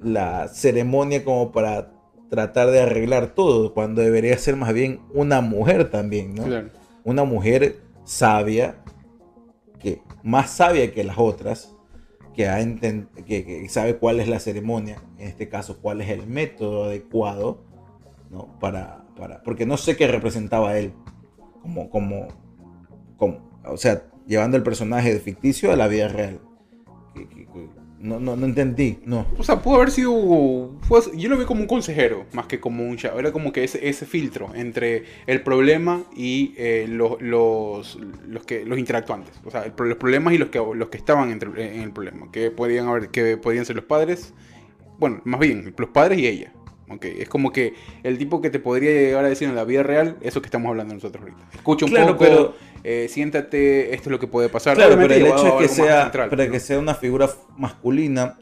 la 0.00 0.46
ceremonia 0.48 1.24
como 1.24 1.50
para 1.50 1.92
tratar 2.30 2.70
de 2.70 2.80
arreglar 2.82 3.34
todo? 3.34 3.74
Cuando 3.74 4.02
debería 4.02 4.36
ser 4.38 4.54
más 4.56 4.72
bien 4.72 5.00
una 5.12 5.40
mujer 5.40 5.90
también, 5.90 6.34
¿no? 6.34 6.44
Claro. 6.44 6.68
Una 7.04 7.24
mujer 7.24 7.76
sabia, 8.04 8.76
que 9.80 10.00
más 10.22 10.50
sabia 10.50 10.92
que 10.92 11.02
las 11.04 11.18
otras, 11.18 11.74
que, 12.38 13.66
sabe 13.68 13.96
cuál 13.96 14.20
es 14.20 14.28
la 14.28 14.38
ceremonia, 14.38 15.02
en 15.18 15.26
este 15.26 15.48
caso, 15.48 15.80
cuál 15.80 16.00
es 16.00 16.08
el 16.08 16.28
método 16.28 16.84
adecuado, 16.84 17.64
¿no? 18.30 18.58
Para, 18.60 19.04
para, 19.16 19.42
porque 19.42 19.66
no 19.66 19.76
sé 19.76 19.96
qué 19.96 20.06
representaba 20.06 20.78
él, 20.78 20.92
como, 21.62 21.90
como, 21.90 22.28
como, 23.16 23.50
o 23.64 23.76
sea, 23.76 24.04
llevando 24.28 24.56
el 24.56 24.62
personaje 24.62 25.18
ficticio 25.18 25.72
a 25.72 25.76
la 25.76 25.88
vida 25.88 26.06
real. 26.06 26.40
No, 28.00 28.20
no, 28.20 28.36
no 28.36 28.46
entendí, 28.46 28.98
no. 29.04 29.26
O 29.38 29.42
sea, 29.42 29.60
pudo 29.60 29.76
haber 29.76 29.90
sido. 29.90 30.12
yo 31.16 31.28
lo 31.28 31.36
vi 31.36 31.44
como 31.46 31.62
un 31.62 31.66
consejero, 31.66 32.26
más 32.32 32.46
que 32.46 32.60
como 32.60 32.84
un 32.86 32.96
chavo. 32.96 33.18
Era 33.18 33.32
como 33.32 33.52
que 33.52 33.64
ese, 33.64 33.88
ese 33.88 34.06
filtro 34.06 34.54
entre 34.54 35.04
el 35.26 35.42
problema 35.42 36.04
y 36.16 36.54
eh, 36.56 36.86
los, 36.88 37.20
los, 37.20 37.98
los, 38.28 38.44
que, 38.46 38.64
los 38.64 38.78
interactuantes. 38.78 39.34
O 39.44 39.50
sea, 39.50 39.64
el 39.64 39.72
los 39.76 39.98
problemas 39.98 40.32
y 40.34 40.38
los 40.38 40.48
que, 40.50 40.58
los 40.74 40.88
que 40.90 40.96
estaban 40.98 41.30
entre- 41.32 41.74
en 41.76 41.82
el 41.82 41.90
problema. 41.90 42.30
Que 42.30 42.52
podían, 42.52 42.86
haber, 42.86 43.08
que 43.08 43.36
podían 43.36 43.64
ser 43.64 43.74
los 43.74 43.84
padres. 43.84 44.32
Bueno, 44.98 45.20
más 45.24 45.40
bien, 45.40 45.74
los 45.76 45.90
padres 45.90 46.18
y 46.18 46.26
ella. 46.28 46.52
Ok, 46.90 47.04
es 47.04 47.28
como 47.28 47.52
que 47.52 47.74
el 48.02 48.16
tipo 48.18 48.40
que 48.40 48.50
te 48.50 48.58
podría 48.58 48.90
llegar 48.90 49.24
a 49.24 49.28
decir 49.28 49.48
en 49.48 49.54
la 49.54 49.64
vida 49.64 49.82
real, 49.82 50.16
eso 50.22 50.40
que 50.40 50.46
estamos 50.46 50.70
hablando 50.70 50.94
nosotros 50.94 51.22
ahorita. 51.22 51.48
Escucha 51.54 51.84
un 51.84 51.90
Claro, 51.90 52.12
poco, 52.12 52.18
pero- 52.24 52.54
eh, 52.84 53.06
siéntate, 53.10 53.94
esto 53.94 54.08
es 54.08 54.12
lo 54.12 54.18
que 54.18 54.26
puede 54.26 54.48
pasar. 54.48 54.76
Claro, 54.76 54.96
pero 54.96 55.12
el 55.12 55.26
hecho 55.26 55.56
a 55.56 55.58
que 55.58 55.68
sea, 55.68 56.02
central, 56.04 56.30
para 56.30 56.46
¿no? 56.46 56.52
que 56.52 56.60
sea 56.60 56.78
una 56.78 56.94
figura 56.94 57.28
masculina, 57.56 58.38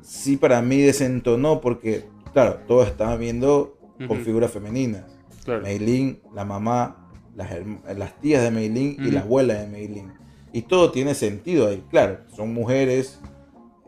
sí 0.00 0.36
para 0.36 0.62
mí 0.62 0.80
desentonó 0.80 1.60
porque, 1.60 2.04
claro, 2.32 2.60
todos 2.66 2.88
estaban 2.88 3.18
viendo 3.18 3.76
con 3.98 4.16
Ujú. 4.18 4.24
figuras 4.24 4.50
femeninas. 4.50 5.04
Claro. 5.44 5.62
Meilín, 5.62 6.20
la 6.34 6.44
mamá, 6.46 7.10
las, 7.36 7.50
las 7.96 8.18
tías 8.20 8.42
de 8.42 8.50
Meilín 8.50 8.96
y 8.98 9.02
Ujú. 9.02 9.12
la 9.12 9.20
abuela 9.20 9.54
de 9.54 9.66
Meilín. 9.66 10.12
Y 10.52 10.62
todo 10.62 10.90
tiene 10.90 11.14
sentido 11.14 11.68
ahí. 11.68 11.84
Claro, 11.90 12.20
son 12.34 12.54
mujeres, 12.54 13.20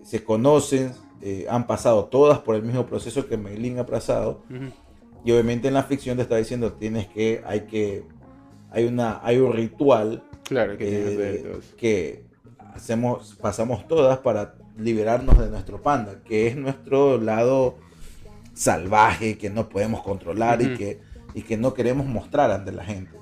se 0.02 0.22
conocen, 0.22 0.92
eh, 1.22 1.46
han 1.48 1.66
pasado 1.66 2.06
todas 2.06 2.38
por 2.40 2.56
el 2.56 2.62
mismo 2.62 2.86
proceso 2.86 3.26
que 3.26 3.36
Meilin 3.36 3.78
ha 3.78 3.86
pasado. 3.86 4.42
Ujú. 4.50 4.70
Y 5.24 5.32
obviamente 5.32 5.68
en 5.68 5.74
la 5.74 5.82
ficción 5.82 6.16
te 6.16 6.22
está 6.22 6.36
diciendo, 6.36 6.72
tienes 6.74 7.08
que, 7.08 7.42
hay 7.44 7.62
que, 7.62 8.04
hay 8.70 8.84
una, 8.84 9.20
hay 9.24 9.38
un 9.38 9.52
ritual 9.52 10.22
Claro, 10.44 10.76
que 10.78 10.86
eh, 10.88 11.60
que 11.76 12.24
hacemos, 12.74 13.36
pasamos 13.40 13.88
todas 13.88 14.18
para 14.18 14.54
liberarnos 14.78 15.38
de 15.38 15.48
nuestro 15.48 15.82
panda, 15.82 16.22
que 16.22 16.46
es 16.46 16.56
nuestro 16.56 17.18
lado 17.18 17.76
salvaje, 18.54 19.36
que 19.36 19.50
no 19.50 19.68
podemos 19.68 20.02
controlar 20.02 20.62
y, 20.62 20.66
Ujú. 20.66 20.76
que, 20.76 21.00
y 21.34 21.42
que 21.42 21.56
no 21.56 21.74
queremos 21.74 22.06
mostrar 22.06 22.50
ante 22.50 22.70
la 22.70 22.84
gente. 22.84 23.16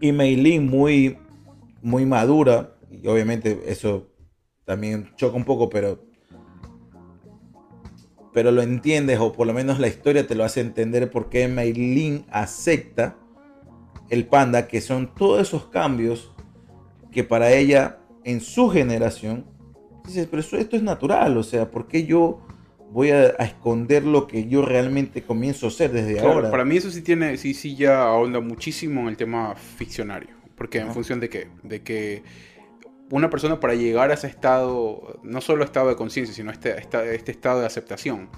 Y 0.00 0.12
Meilin 0.12 0.66
muy, 0.68 1.18
muy 1.82 2.04
madura, 2.06 2.74
y 2.90 3.06
obviamente 3.06 3.62
eso 3.66 4.08
también 4.64 5.12
choca 5.16 5.36
un 5.36 5.44
poco, 5.44 5.68
pero, 5.68 6.07
pero 8.32 8.50
lo 8.50 8.62
entiendes, 8.62 9.18
o 9.20 9.32
por 9.32 9.46
lo 9.46 9.52
menos 9.54 9.78
la 9.78 9.88
historia 9.88 10.26
te 10.26 10.34
lo 10.34 10.44
hace 10.44 10.60
entender 10.60 11.10
por 11.10 11.28
qué 11.28 11.48
Meilin 11.48 12.24
acepta 12.30 13.16
el 14.10 14.26
panda, 14.26 14.68
que 14.68 14.80
son 14.80 15.14
todos 15.14 15.40
esos 15.42 15.66
cambios 15.66 16.32
que 17.12 17.24
para 17.24 17.52
ella, 17.52 17.98
en 18.24 18.40
su 18.40 18.68
generación, 18.70 19.44
dices, 20.04 20.26
pero 20.30 20.40
eso- 20.40 20.56
esto 20.56 20.76
es 20.76 20.82
natural, 20.82 21.36
o 21.36 21.42
sea, 21.42 21.70
¿por 21.70 21.88
qué 21.88 22.04
yo 22.04 22.40
voy 22.90 23.10
a, 23.10 23.34
a 23.38 23.44
esconder 23.44 24.04
lo 24.04 24.26
que 24.26 24.46
yo 24.46 24.62
realmente 24.64 25.22
comienzo 25.22 25.66
a 25.66 25.70
ser 25.70 25.92
desde 25.92 26.14
Claro, 26.14 26.32
ahora? 26.32 26.50
Para 26.50 26.64
mí 26.64 26.76
eso 26.76 26.90
sí 26.90 27.02
tiene, 27.02 27.36
sí, 27.36 27.52
sí 27.54 27.76
ya 27.76 28.04
ahonda 28.04 28.40
muchísimo 28.40 29.02
en 29.02 29.08
el 29.08 29.16
tema 29.16 29.54
ficcionario. 29.54 30.30
Porque 30.56 30.78
en 30.78 30.90
función 30.92 31.20
de 31.20 31.28
qué? 31.28 31.48
De 31.62 31.82
que 31.82 32.22
una 33.10 33.30
persona 33.30 33.58
para 33.60 33.74
llegar 33.74 34.10
a 34.10 34.14
ese 34.14 34.26
estado, 34.26 35.18
no 35.22 35.40
solo 35.40 35.64
estado 35.64 35.88
de 35.88 35.96
conciencia, 35.96 36.34
sino 36.34 36.50
este, 36.50 36.78
esta- 36.78 37.04
este 37.06 37.32
estado 37.32 37.60
de 37.60 37.66
aceptación, 37.66 38.28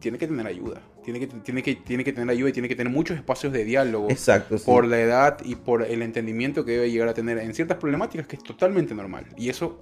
tiene 0.00 0.18
que 0.18 0.26
tener 0.26 0.46
ayuda. 0.46 0.80
Tiene 1.04 1.20
que, 1.20 1.26
tiene, 1.26 1.62
que, 1.62 1.74
tiene 1.76 2.04
que 2.04 2.12
tener 2.12 2.28
ayuda 2.28 2.50
y 2.50 2.52
tiene 2.52 2.68
que 2.68 2.76
tener 2.76 2.92
muchos 2.92 3.16
espacios 3.16 3.52
de 3.52 3.64
diálogo 3.64 4.10
Exacto, 4.10 4.58
sí. 4.58 4.64
por 4.66 4.86
la 4.86 5.00
edad 5.00 5.38
y 5.44 5.54
por 5.54 5.82
el 5.82 6.02
entendimiento 6.02 6.64
que 6.64 6.72
debe 6.72 6.90
llegar 6.90 7.08
a 7.08 7.14
tener 7.14 7.38
en 7.38 7.54
ciertas 7.54 7.78
problemáticas 7.78 8.26
que 8.26 8.36
es 8.36 8.42
totalmente 8.42 8.94
normal. 8.94 9.24
Y 9.36 9.48
eso 9.48 9.80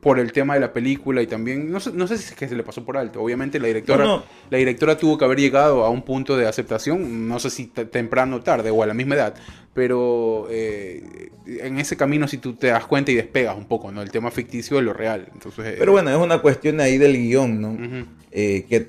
por 0.00 0.18
el 0.18 0.32
tema 0.32 0.54
de 0.54 0.60
la 0.60 0.72
película 0.72 1.20
y 1.20 1.26
también, 1.26 1.70
no 1.70 1.78
sé, 1.78 1.92
no 1.92 2.06
sé 2.06 2.16
si 2.16 2.24
es 2.30 2.34
que 2.34 2.48
se 2.48 2.54
le 2.54 2.62
pasó 2.62 2.84
por 2.84 2.96
alto. 2.96 3.20
Obviamente 3.22 3.58
la 3.60 3.66
directora, 3.66 4.04
No, 4.04 4.16
no. 4.18 4.22
la 4.48 4.56
directora 4.58 4.96
tuvo 4.96 5.18
que 5.18 5.26
haber 5.26 5.38
llegado 5.38 5.84
a 5.84 5.90
un 5.90 6.02
punto 6.02 6.36
de 6.38 6.46
aceptación, 6.48 7.28
no 7.28 7.38
sé 7.38 7.50
si 7.50 7.66
te- 7.66 7.84
temprano 7.84 8.36
o 8.36 8.40
tarde 8.40 8.70
o 8.70 8.82
a 8.82 8.86
la 8.86 8.94
misma 8.94 9.16
edad, 9.16 9.34
pero 9.74 10.46
eh, 10.50 11.30
en 11.46 11.78
ese 11.78 11.96
camino 11.98 12.26
si 12.28 12.38
tú 12.38 12.54
te 12.54 12.68
das 12.68 12.86
cuenta 12.86 13.10
y 13.10 13.14
despegas 13.14 13.56
un 13.56 13.66
poco, 13.66 13.92
¿no? 13.92 14.00
El 14.00 14.10
tema 14.10 14.30
ficticio 14.30 14.78
de 14.78 14.82
lo 14.84 14.94
real. 14.94 15.28
Entonces, 15.34 15.66
eh, 15.66 15.76
Pero 15.78 15.92
bueno, 15.92 16.08
es 16.10 16.16
una 16.16 16.38
cuestión 16.40 16.80
ahí 16.80 16.96
del 16.96 17.16
guion, 17.18 17.60
¿no? 17.60 17.70
ujú. 17.72 18.06
Eh, 18.32 18.64
que 18.68 18.88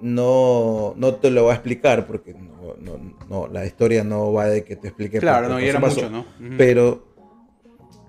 no, 0.00 0.94
no 0.96 1.14
te 1.16 1.30
lo 1.30 1.44
va 1.44 1.52
a 1.52 1.54
explicar 1.56 2.06
porque 2.06 2.34
no, 2.34 2.74
no- 2.80 3.14
no, 3.28 3.48
la 3.48 3.64
historia 3.66 4.02
no 4.02 4.32
va 4.32 4.46
de 4.46 4.64
que 4.64 4.76
te 4.76 4.88
explique. 4.88 5.18
Claro, 5.18 5.42
por 5.48 5.56
no, 5.56 5.60
y 5.60 5.66
era 5.68 5.78
mucho, 5.78 6.10
¿no? 6.10 6.20
Ujú. 6.20 6.54
Pero 6.58 7.11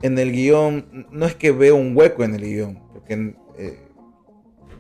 en 0.04 0.20
el 0.20 0.32
guion, 0.32 1.08
no 1.12 1.26
es 1.26 1.34
que 1.34 1.52
veo 1.52 1.76
un 1.76 1.96
hueco 1.98 2.24
en 2.24 2.36
el 2.36 2.42
guion, 2.42 2.80
porque 2.94 3.14
en, 3.14 3.38
eh, 3.58 3.80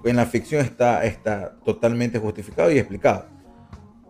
en 0.03 0.15
la 0.17 0.26
ficción 0.26 0.61
está, 0.63 1.03
está 1.05 1.55
totalmente 1.65 2.19
justificado 2.19 2.69
y 2.71 2.78
explicado. 2.78 3.26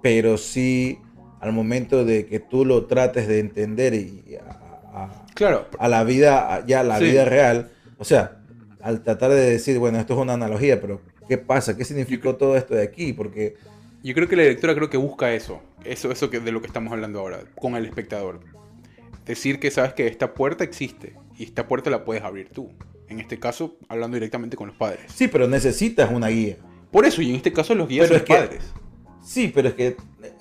Pero 0.01 0.37
sí, 0.37 0.99
al 1.39 1.53
momento 1.53 2.03
de 2.03 2.25
que 2.25 2.39
tú 2.39 2.65
lo 2.65 2.85
trates 2.87 3.27
de 3.27 3.39
entender 3.39 3.93
y 3.93 4.35
a, 4.35 5.03
a- 5.03 5.25
Claro, 5.35 5.67
a 5.79 5.87
la 5.87 6.03
vida, 6.03 6.63
ya 6.67 6.81
a 6.81 6.83
la 6.83 6.97
Sí. 6.99 7.05
vida 7.05 7.25
real, 7.25 7.71
o 7.97 8.03
sea, 8.03 8.39
al 8.81 9.01
tratar 9.01 9.31
de 9.31 9.49
decir, 9.51 9.79
bueno, 9.79 9.99
esto 9.99 10.13
es 10.13 10.19
una 10.19 10.33
analogía, 10.33 10.81
pero 10.81 11.01
¿qué 11.27 11.37
pasa? 11.37 11.77
¿Qué 11.77 11.85
significó 11.85 12.35
todo 12.35 12.57
esto 12.57 12.75
de 12.75 12.83
aquí? 12.83 13.13
Porque 13.13 13.55
Yo 14.03 14.13
creo 14.13 14.27
que 14.27 14.35
la 14.35 14.41
directora 14.43 14.75
creo 14.75 14.89
que 14.89 14.97
busca 14.97 15.31
eso, 15.33 15.61
eso, 15.85 16.11
eso 16.11 16.29
que 16.29 16.39
de 16.41 16.51
lo 16.51 16.59
que 16.59 16.67
estamos 16.67 16.91
hablando 16.91 17.19
ahora, 17.19 17.39
con 17.55 17.75
el 17.75 17.85
espectador. 17.85 18.41
Decir 19.25 19.59
que 19.59 19.71
sabes 19.71 19.93
que 19.93 20.07
esta 20.07 20.33
puerta 20.33 20.63
existe 20.63 21.15
y 21.37 21.43
esta 21.43 21.67
puerta 21.67 21.89
la 21.89 22.03
puedes 22.05 22.23
abrir 22.23 22.49
tú. 22.49 22.71
En 23.07 23.19
este 23.19 23.39
caso, 23.39 23.77
hablando 23.89 24.15
directamente 24.15 24.57
con 24.57 24.67
los 24.67 24.77
padres. 24.77 25.11
sí, 25.13 25.27
pero 25.27 25.47
necesitas 25.47 26.11
una 26.11 26.27
guía. 26.29 26.57
Por 26.91 27.05
eso, 27.05 27.21
y 27.21 27.29
en 27.31 27.35
este 27.37 27.51
caso 27.53 27.73
los 27.75 27.87
guías 27.87 28.07
Pero 28.07 28.19
son 28.19 28.27
los 28.27 28.39
que- 28.39 28.45
padres. 28.47 28.73
Sí, 29.23 29.51
pero 29.55 29.69
es 29.69 29.73
que 29.75 29.87
eh, 29.87 29.95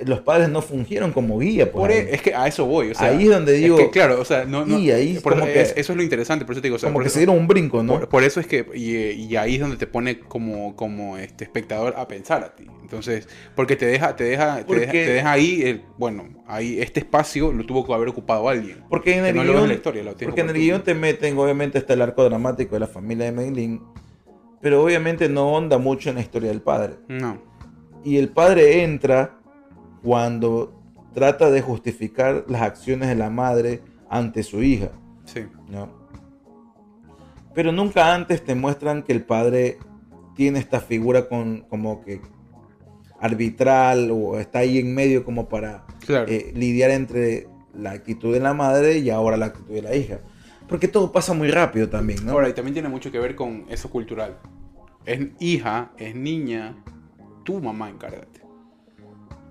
los 0.06 0.20
padres 0.20 0.48
no 0.48 0.60
fungieron 0.60 1.12
como 1.12 1.38
guía. 1.38 1.70
Por 1.70 1.90
ahí. 1.90 1.98
e- 1.98 2.14
es 2.16 2.22
que 2.22 2.34
a 2.34 2.46
eso 2.48 2.66
voy. 2.66 2.90
O 2.90 2.94
sea, 2.94 3.08
Ahí 3.08 3.24
es 3.24 3.30
donde 3.30 3.52
digo- 3.52 3.76
que, 3.76 3.90
claro, 3.90 4.20
o 4.20 4.24
sea, 4.24 4.44
no. 4.44 4.64
no- 4.66 4.78
Y 4.78 4.90
ahí 4.90 5.18
por 5.22 5.34
eso, 5.34 5.44
que- 5.44 5.60
es- 5.60 5.74
eso 5.76 5.92
es 5.92 5.96
lo 5.96 6.02
interesante, 6.02 6.44
por 6.44 6.54
eso 6.54 6.62
te 6.62 6.66
digo. 6.66 6.76
o 6.76 6.78
sea, 6.78 6.88
como 6.88 6.94
por 6.94 7.02
que 7.04 7.06
eso- 7.06 7.14
se 7.14 7.20
dieron 7.20 7.36
un 7.38 7.46
brinco, 7.46 7.82
¿no? 7.82 7.92
Por, 7.94 8.08
por 8.08 8.24
eso 8.24 8.40
es 8.40 8.46
que, 8.46 8.66
y, 8.74 8.96
y 9.22 9.36
ahí 9.36 9.54
es 9.54 9.60
donde 9.60 9.76
te 9.76 9.86
pone 9.86 10.18
como, 10.18 10.74
como 10.76 11.16
este 11.16 11.44
espectador 11.44 11.94
a 11.96 12.08
pensar 12.08 12.42
a 12.42 12.54
ti. 12.56 12.66
Entonces, 12.82 13.28
porque 13.54 13.76
te 13.76 13.86
deja, 13.86 14.16
te 14.16 14.24
deja, 14.24 14.64
te 14.66 14.74
deja, 14.74 14.92
te 14.92 15.12
deja 15.12 15.30
ahí, 15.32 15.62
el- 15.62 15.82
bueno, 15.96 16.28
ahí 16.46 16.80
este 16.80 17.00
espacio 17.00 17.52
lo 17.52 17.64
tuvo 17.64 17.86
que 17.86 17.92
haber 17.94 18.08
ocupado 18.08 18.48
alguien. 18.48 18.78
Porque 18.90 19.16
en 19.16 19.24
el 19.26 19.36
no 19.36 19.42
guion, 19.44 19.68
la 19.68 19.74
historia, 19.74 20.02
porque 20.24 20.40
en 20.40 20.48
el 20.50 20.54
guion 20.56 20.82
te 20.82 20.94
meten, 20.94 21.38
obviamente 21.38 21.78
está 21.78 21.94
el 21.94 22.02
arco 22.02 22.24
dramático 22.24 22.74
de 22.74 22.80
la 22.80 22.86
familia 22.88 23.26
de 23.26 23.32
Meilin, 23.32 23.80
pero 24.60 24.82
obviamente 24.82 25.28
no 25.28 25.52
onda 25.52 25.78
mucho 25.78 26.10
en 26.10 26.16
la 26.16 26.20
historia 26.20 26.48
del 26.50 26.60
padre. 26.60 26.94
No. 27.08 27.50
Y 28.04 28.18
el 28.18 28.28
padre 28.30 28.82
entra 28.84 29.38
cuando 30.02 30.72
trata 31.14 31.50
de 31.50 31.60
justificar 31.62 32.44
las 32.48 32.62
acciones 32.62 33.08
de 33.08 33.14
la 33.14 33.30
madre 33.30 33.80
ante 34.08 34.42
su 34.42 34.62
hija. 34.62 34.90
Sí. 35.24 35.44
¿no? 35.68 35.88
Pero 37.54 37.70
nunca 37.72 38.14
antes 38.14 38.42
te 38.44 38.54
muestran 38.54 39.02
que 39.02 39.12
el 39.12 39.22
padre 39.24 39.78
tiene 40.34 40.58
esta 40.58 40.80
figura 40.80 41.28
con, 41.28 41.60
como 41.68 42.02
que 42.02 42.20
arbitral 43.20 44.10
o 44.10 44.38
está 44.38 44.60
ahí 44.60 44.78
en 44.78 44.94
medio 44.94 45.24
como 45.24 45.48
para 45.48 45.84
Claro. 46.04 46.26
eh, 46.28 46.52
lidiar 46.54 46.90
entre 46.90 47.46
la 47.74 47.92
actitud 47.92 48.32
de 48.32 48.40
la 48.40 48.54
madre 48.54 48.98
y 48.98 49.10
ahora 49.10 49.36
la 49.36 49.46
actitud 49.46 49.74
de 49.74 49.82
la 49.82 49.94
hija. 49.94 50.18
Porque 50.68 50.88
todo 50.88 51.12
pasa 51.12 51.34
muy 51.34 51.50
rápido 51.50 51.88
también, 51.88 52.24
¿no? 52.24 52.32
Ahora, 52.32 52.48
y 52.48 52.52
también 52.54 52.72
tiene 52.74 52.88
mucho 52.88 53.12
que 53.12 53.18
ver 53.18 53.36
con 53.36 53.66
eso 53.68 53.90
cultural. 53.90 54.38
Es 55.04 55.20
hija, 55.38 55.92
es 55.98 56.14
niña, 56.14 56.76
tu 57.44 57.60
mamá 57.60 57.88
encárgate. 57.90 58.40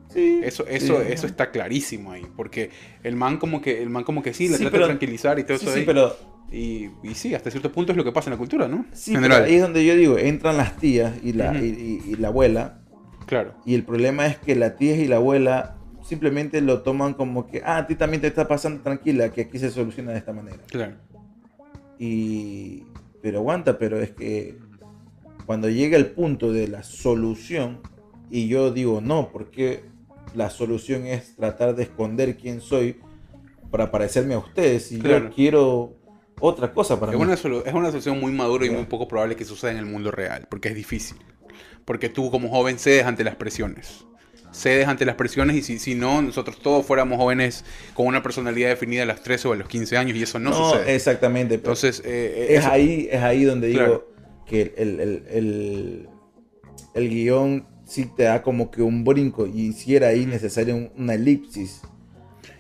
Sí, 0.10 0.42
Eso, 0.44 0.68
eso, 0.68 1.00
sí. 1.02 1.08
eso 1.10 1.26
está 1.26 1.52
clarísimo 1.52 2.12
ahí. 2.12 2.26
Porque 2.36 2.70
el 3.04 3.16
man 3.16 3.38
como 3.38 3.62
que, 3.62 3.82
el 3.82 3.90
man 3.90 4.04
como 4.04 4.22
que 4.22 4.34
sí, 4.34 4.48
Sí, 4.50 4.56
trata 4.56 4.70
pero- 4.72 4.84
de 4.84 4.90
tranquilizar 4.90 5.40
y 5.40 5.44
todo 5.44 5.56
eso 5.56 5.72
sí, 5.72 5.80
ahí. 5.80 5.86
pero, 5.86 6.16
Y, 6.52 6.90
y 7.02 7.14
sí, 7.16 7.34
hasta 7.34 7.50
cierto 7.50 7.72
punto 7.72 7.94
es 7.94 7.98
lo 7.98 8.04
que 8.04 8.12
pasa 8.12 8.30
en 8.30 8.32
la 8.34 8.38
cultura, 8.38 8.68
¿no? 8.68 8.86
sí, 8.92 9.12
pero 9.14 9.22
General. 9.24 9.44
ahí 9.46 9.54
es 9.56 9.62
donde 9.62 9.86
yo 9.86 9.96
digo, 9.96 10.18
entran 10.18 10.58
las 10.58 10.76
tías 10.76 11.14
y 11.24 11.32
la, 11.32 11.58
y- 11.64 12.02
y 12.06 12.16
la 12.18 12.28
abuela, 12.28 12.82
Claro. 13.26 13.54
y 13.66 13.74
el 13.74 13.86
problema 13.86 14.26
es 14.28 14.38
que 14.38 14.54
las 14.58 14.76
tías 14.76 14.98
y 15.00 15.08
la 15.08 15.16
abuela 15.16 15.78
simplemente 16.04 16.60
lo 16.60 16.82
toman 16.82 17.14
como 17.14 17.48
que, 17.48 17.62
ah, 17.64 17.78
a 17.78 17.88
ti 17.88 17.96
también 17.96 18.20
te 18.20 18.28
está 18.28 18.50
pasando 18.50 18.82
tranquila, 18.84 19.32
que 19.32 19.42
aquí 19.44 19.60
se 19.60 19.72
soluciona 19.72 20.12
de 20.12 20.18
esta 20.18 20.34
manera. 20.34 20.58
Claro. 20.68 20.96
Y, 22.00 22.84
pero 23.22 23.40
aguanta, 23.40 23.78
pero 23.78 24.02
es 24.02 24.12
que 24.12 24.58
cuando 25.46 25.70
llega 25.70 25.98
el 25.98 26.08
punto 26.08 26.52
de 26.52 26.68
la 26.68 26.84
solución, 26.84 27.80
y 28.30 28.48
yo 28.48 28.72
digo 28.72 29.02
no, 29.02 29.30
porque 29.32 29.84
la 30.36 30.50
solución 30.50 31.06
es 31.06 31.36
tratar 31.36 31.76
de 31.76 31.84
esconder 31.84 32.38
quién 32.38 32.62
soy 32.62 32.98
para 33.70 33.92
parecerme 33.92 34.34
a 34.36 34.40
ustedes, 34.40 34.92
y 34.92 35.00
Claro. 35.00 35.30
yo 35.30 35.36
quiero 35.36 35.94
otra 36.40 36.74
cosa 36.74 37.00
para 37.00 37.12
Es 37.12 37.18
mí. 37.18 37.24
una, 37.24 37.34
es 37.34 37.74
una 37.74 37.90
solución 37.92 38.20
muy 38.20 38.32
madura 38.32 38.66
y 38.66 38.70
muy 38.70 38.86
poco 38.86 39.08
probable 39.08 39.36
que 39.36 39.46
suceda 39.46 39.72
en 39.72 39.78
el 39.78 39.86
mundo 39.86 40.12
real, 40.12 40.48
porque 40.50 40.70
es 40.70 40.76
difícil. 40.76 41.18
Porque 41.86 42.10
tú 42.10 42.32
como 42.32 42.50
joven 42.50 42.80
cedes 42.80 43.06
ante 43.06 43.24
las 43.24 43.36
presiones. 43.36 44.06
Cedes 44.52 44.88
ante 44.88 45.06
las 45.06 45.16
presiones 45.16 45.56
y 45.56 45.62
si, 45.62 45.80
si 45.80 45.96
no, 45.96 46.22
nosotros 46.22 46.60
todos 46.60 46.86
fuéramos 46.86 47.18
jóvenes 47.18 47.64
con 47.94 48.06
una 48.08 48.22
personalidad 48.22 48.68
definida 48.70 49.04
a 49.04 49.06
los 49.06 49.22
13 49.24 49.48
o 49.48 49.54
a 49.54 49.56
los 49.56 49.68
15 49.70 49.96
años 49.98 50.18
y 50.18 50.24
eso 50.24 50.40
no, 50.40 50.50
No, 50.50 50.72
sucede. 50.72 50.94
exactamente. 50.94 51.56
Entonces, 51.56 52.02
eh, 52.06 52.48
es, 52.50 52.60
eso- 52.60 52.72
ahí, 52.72 53.08
es 53.10 53.22
ahí 53.22 53.44
donde 53.46 53.68
digo 53.68 53.80
Claro. 53.80 54.08
Que 54.46 54.74
el, 54.78 55.00
el, 55.00 55.24
el, 55.30 56.10
el 56.94 57.10
guion 57.10 57.66
sí 57.86 58.06
te 58.16 58.24
da 58.24 58.42
como 58.44 58.72
que 58.72 58.82
un 58.82 59.04
brinco, 59.04 59.48
y 59.48 59.74
si 59.74 59.96
era 59.96 60.08
ahí 60.10 60.26
necesario 60.26 60.76
un- 60.76 60.92
una 60.98 61.14
elipsis. 61.16 61.82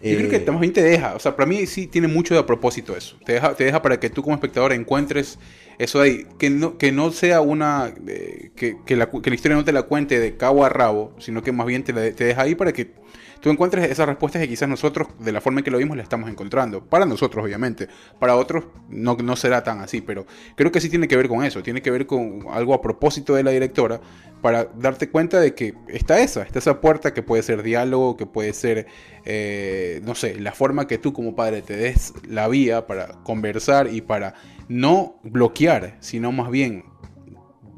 Yo 0.04 0.18
creo 0.18 0.30
que 0.30 0.38
Eh, 0.38 0.46
más 0.52 0.60
bien 0.62 0.74
te 0.74 0.82
deja, 0.82 1.16
o 1.16 1.20
sea, 1.20 1.36
para 1.36 1.48
mí 1.48 1.66
sí 1.68 1.88
tiene 1.88 2.08
mucho 2.08 2.34
de 2.34 2.40
a 2.40 2.46
propósito 2.46 2.96
eso. 2.96 3.18
Te 3.24 3.34
deja, 3.34 3.54
te 3.56 3.66
deja 3.66 3.82
para 3.82 4.00
que 4.00 4.10
tú 4.10 4.24
como 4.24 4.36
espectador 4.36 4.74
encuentres 4.74 5.38
eso 5.78 6.00
de 6.00 6.06
ahí. 6.10 6.28
Que 6.40 6.50
no, 6.50 6.78
que 6.78 6.92
no 6.92 7.12
sea 7.12 7.42
una. 7.42 7.94
eh, 8.08 8.52
que, 8.56 8.78
que 8.86 8.96
la, 8.96 9.10
que 9.12 9.30
la 9.30 9.36
historia 9.36 9.58
no 9.58 9.64
te 9.64 9.72
la 9.72 9.84
cuente 9.84 10.20
de 10.20 10.38
cabo 10.38 10.66
a 10.66 10.70
rabo, 10.70 11.14
sino 11.20 11.44
que 11.44 11.52
más 11.52 11.68
bien 11.68 11.84
te, 11.84 11.94
la- 11.94 12.12
te 12.14 12.24
deja 12.24 12.42
ahí 12.42 12.56
para 12.56 12.74
que 12.74 12.94
tú 13.42 13.50
encuentres 13.50 13.90
esas 13.92 14.08
respuestas 14.08 14.42
que 14.42 14.48
quizás 14.48 14.70
nosotros, 14.70 15.08
de 15.20 15.32
la 15.32 15.42
forma 15.42 15.60
en 15.60 15.64
que 15.66 15.72
lo 15.72 15.78
vimos, 15.80 15.98
la 15.98 16.04
estamos 16.04 16.30
encontrando. 16.30 16.86
Para 16.86 17.06
nosotros, 17.06 17.44
obviamente. 17.44 17.88
Para 18.20 18.36
otros 18.36 18.66
no, 18.90 19.16
no 19.16 19.36
será 19.36 19.64
tan 19.64 19.80
así, 19.82 20.02
pero 20.02 20.26
creo 20.56 20.72
que 20.72 20.80
sí 20.80 20.90
tiene 20.90 21.08
que 21.08 21.18
ver 21.18 21.28
con 21.28 21.44
eso. 21.44 21.62
Tiene 21.64 21.82
que 21.82 21.92
ver 21.92 22.06
con 22.06 22.46
algo 22.52 22.74
a 22.74 22.82
propósito 22.82 23.36
de 23.36 23.44
la 23.44 23.52
directora 23.52 24.00
para 24.42 24.66
darte 24.76 25.10
cuenta 25.10 25.40
de 25.40 25.54
que 25.54 25.76
está 25.88 26.20
esa, 26.20 26.42
está 26.44 26.60
esa 26.60 26.82
puerta 26.82 27.14
que 27.14 27.22
puede 27.22 27.44
ser 27.44 27.62
diálogo, 27.62 28.18
que 28.18 28.26
puede 28.26 28.54
ser, 28.54 28.88
eh, 29.26 30.02
no 30.04 30.16
sé, 30.16 30.40
la 30.40 30.52
forma 30.52 30.88
que 30.88 30.98
tú 30.98 31.14
como 31.14 31.36
padre 31.36 31.62
te 31.62 31.76
des 31.76 32.14
la 32.28 32.48
vía 32.48 32.88
para 32.88 33.22
conversar 33.24 33.94
y 33.94 34.02
para 34.02 34.34
no 34.68 35.20
bloquear, 35.24 35.98
sino 36.00 36.32
más 36.32 36.50
bien 36.50 36.86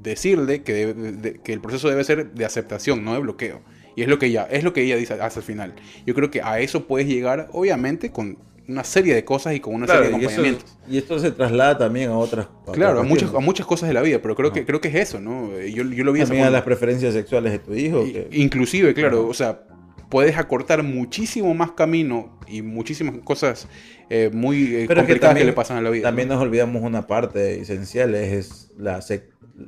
decirle 0.01 0.63
que, 0.63 0.73
debe- 0.93 1.11
de- 1.11 1.33
que 1.41 1.53
el 1.53 1.61
proceso 1.61 1.89
debe 1.89 2.03
ser 2.03 2.31
de 2.33 2.45
aceptación, 2.45 3.03
no 3.03 3.13
de 3.13 3.19
bloqueo. 3.19 3.61
Y 3.95 4.01
es 4.01 4.07
lo 4.07 4.17
que 4.19 4.27
ella, 4.27 4.47
es 4.49 4.63
lo 4.63 4.73
que 4.73 4.81
ella 4.83 4.95
dice 4.97 5.13
hasta 5.13 5.39
el 5.39 5.45
final. 5.45 5.73
Yo 6.05 6.13
creo 6.13 6.29
que 6.31 6.41
a 6.41 6.59
eso 6.59 6.85
puedes 6.87 7.07
llegar, 7.07 7.49
obviamente, 7.51 8.11
con 8.11 8.37
una 8.67 8.83
serie 8.85 9.13
de 9.13 9.25
cosas 9.25 9.53
y 9.55 9.59
con 9.59 9.75
una 9.75 9.85
Claro, 9.85 10.05
serie 10.05 10.17
de 10.17 10.23
y, 10.23 10.25
acompañamientos. 10.25 10.77
y 10.89 10.97
esto 10.97 11.19
se 11.19 11.31
traslada 11.31 11.77
también 11.77 12.09
a 12.09 12.17
otras. 12.17 12.47
a 12.67 12.71
Claro, 12.71 13.01
a 13.01 13.03
muchas, 13.03 13.33
a 13.33 13.39
muchas 13.39 13.65
cosas 13.65 13.89
de 13.89 13.93
la 13.93 14.01
vida, 14.01 14.19
pero 14.21 14.35
creo 14.35 14.53
que, 14.53 14.65
creo 14.65 14.79
que 14.79 14.87
es 14.87 14.95
eso, 14.95 15.19
¿no? 15.19 15.59
Yo, 15.59 15.83
yo 15.83 16.03
lo 16.05 16.13
vi 16.13 16.21
También 16.21 16.45
a 16.45 16.49
las 16.49 16.61
preferencias 16.63 17.13
sexuales 17.13 17.51
de 17.51 17.59
tu 17.59 17.73
hijo. 17.73 18.03
Que- 18.05 18.29
Inclusive, 18.31 18.93
claro, 18.93 19.27
o 19.27 19.33
sea, 19.33 19.63
puedes 20.09 20.37
acortar 20.37 20.81
muchísimo 20.81 21.53
más 21.53 21.71
camino 21.73 22.39
y 22.47 22.61
muchísimas 22.61 23.15
cosas 23.23 23.67
eh, 24.09 24.29
muy 24.31 24.63
eh, 24.63 24.69
Pero 24.69 24.81
es 24.81 24.87
que 24.87 24.95
complicadas 24.95 25.19
que, 25.19 25.19
también, 25.19 25.47
le 25.47 25.53
pasan 25.53 25.77
a 25.77 25.81
la 25.81 25.89
vida. 25.89 26.03
también 26.03 26.27
¿no? 26.29 26.35
nos 26.35 26.43
olvidamos 26.43 26.83
una 26.83 27.05
parte 27.05 27.59
esencial, 27.59 28.15
es, 28.15 28.71
la 28.77 28.99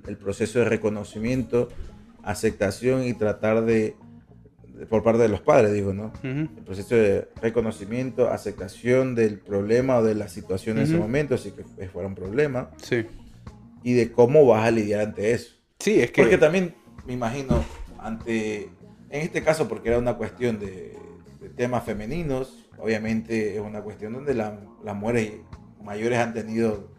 el 0.07 0.17
proceso 0.17 0.59
de 0.59 0.65
reconocimiento, 0.65 1.67
aceptación 2.23 3.03
y 3.05 3.13
tratar 3.13 3.65
de- 3.65 3.95
por 4.89 5.03
parte 5.03 5.21
de 5.21 5.29
los 5.29 5.41
padres, 5.41 5.73
digo, 5.73 5.93
¿no? 5.93 6.11
El 6.23 6.47
proceso 6.65 6.95
de 6.95 7.27
reconocimiento, 7.41 8.29
aceptación 8.29 9.15
del 9.15 9.39
problema 9.39 9.97
o 9.97 10.03
de 10.03 10.15
la 10.15 10.27
situación 10.27 10.77
en 10.77 10.83
ese 10.83 10.97
momento, 10.97 11.37
si 11.37 11.51
que 11.51 11.63
fue- 11.63 11.87
fuera 11.87 12.07
un 12.07 12.15
problema, 12.15 12.69
Sí. 12.81 13.05
y 13.83 13.93
de 13.93 14.11
cómo 14.11 14.45
vas 14.45 14.65
a 14.67 14.71
lidiar 14.71 15.01
ante 15.01 15.31
eso. 15.31 15.55
Sí, 15.79 16.01
es 16.01 16.11
que... 16.11 16.21
Porque 16.21 16.37
también, 16.37 16.73
me 17.05 17.13
imagino, 17.13 17.63
ante, 17.99 18.63
en 18.63 19.21
este 19.21 19.41
caso, 19.43 19.67
porque 19.67 19.89
era 19.89 19.97
una 19.99 20.15
cuestión 20.15 20.59
de, 20.59 20.97
de 21.41 21.49
temas 21.49 21.83
femeninos, 21.85 22.67
obviamente 22.77 23.55
es 23.55 23.61
una 23.61 23.81
cuestión 23.81 24.13
donde 24.13 24.33
la- 24.33 24.59
las 24.83 24.95
mujeres 24.95 25.33
mayores 25.83 26.19
han 26.19 26.33
tenido, 26.33 26.89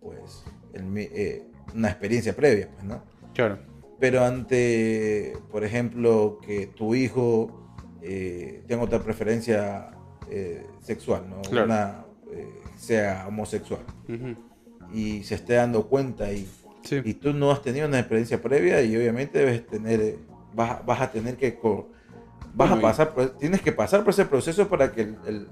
pues, 0.00 0.44
el 0.74 0.84
eh, 0.96 1.42
una 1.74 1.88
experiencia 1.88 2.36
previa, 2.36 2.68
pues, 2.72 2.84
¿no? 2.84 3.02
Claro. 3.34 3.58
Pero 3.98 4.24
ante, 4.24 5.36
por 5.50 5.64
ejemplo, 5.64 6.38
que 6.44 6.66
tu 6.66 6.94
hijo 6.94 7.62
eh, 8.02 8.62
tenga 8.66 8.82
otra 8.84 8.98
preferencia 9.00 9.90
eh, 10.30 10.66
sexual, 10.80 11.24
¿no? 11.30 11.40
Claro. 11.42 11.64
Una, 11.66 12.04
eh, 12.32 12.48
sea 12.76 13.24
homosexual, 13.26 13.80
y 14.92 15.22
se 15.24 15.34
esté 15.36 15.54
dando 15.54 15.86
cuenta 15.88 16.30
y 16.32 16.46
Sí. 16.82 17.00
y 17.04 17.14
tú 17.14 17.32
no 17.32 17.50
has 17.50 17.62
tenido 17.62 17.88
una 17.88 17.98
experiencia 17.98 18.40
previa 18.40 18.80
y 18.82 18.96
obviamente 18.96 19.40
debes 19.40 19.66
tener, 19.66 20.18
vas, 20.54 20.84
vas 20.86 21.00
a 21.00 21.10
tener 21.10 21.36
que, 21.36 21.58
vas 22.54 22.70
a 22.70 22.80
pasar, 22.80 23.12
por- 23.12 23.30
tienes 23.38 23.60
que 23.60 23.72
pasar 23.72 24.04
por 24.04 24.10
ese 24.10 24.24
proceso 24.26 24.68
para 24.68 24.92
que 24.92 25.00
el, 25.00 25.16
el, 25.26 25.48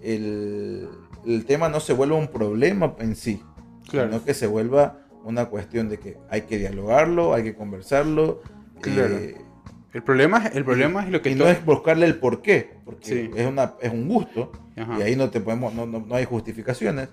el- 0.00 0.88
el 1.26 1.44
tema 1.44 1.68
no 1.68 1.80
se 1.80 1.92
vuelva 1.92 2.16
un 2.16 2.28
problema 2.28 2.94
en 3.00 3.16
sí, 3.16 3.42
Claro. 3.88 4.10
sino 4.12 4.24
que 4.24 4.32
se 4.34 4.46
vuelva 4.46 5.00
una 5.24 5.46
cuestión 5.46 5.88
de 5.88 5.98
que 5.98 6.16
hay 6.30 6.42
que 6.42 6.58
dialogarlo, 6.58 7.34
hay 7.34 7.42
que 7.44 7.54
conversarlo. 7.54 8.42
Claro. 8.80 9.16
eh, 9.16 9.36
El 9.92 10.02
problema, 10.04 10.46
es- 10.46 10.54
el 10.56 10.64
problema 10.64 11.02
es 11.04 11.10
lo 11.10 11.20
que 11.20 11.30
y 11.30 11.34
no 11.34 11.46
es 11.48 11.64
buscarle 11.64 12.06
el 12.06 12.14
por 12.18 12.42
qué, 12.42 12.74
porque 12.84 13.04
Sí. 13.08 13.30
es, 13.36 13.46
una, 13.46 13.74
es 13.82 13.92
un 13.92 14.08
gusto 14.08 14.52
Ajá. 14.76 14.98
y 14.98 15.02
ahí 15.02 15.16
no 15.16 15.30
te 15.30 15.40
podemos, 15.40 15.74
no, 15.74 15.84
no- 15.84 15.98
no 16.06 16.14
hay 16.14 16.24
justificaciones. 16.24 17.08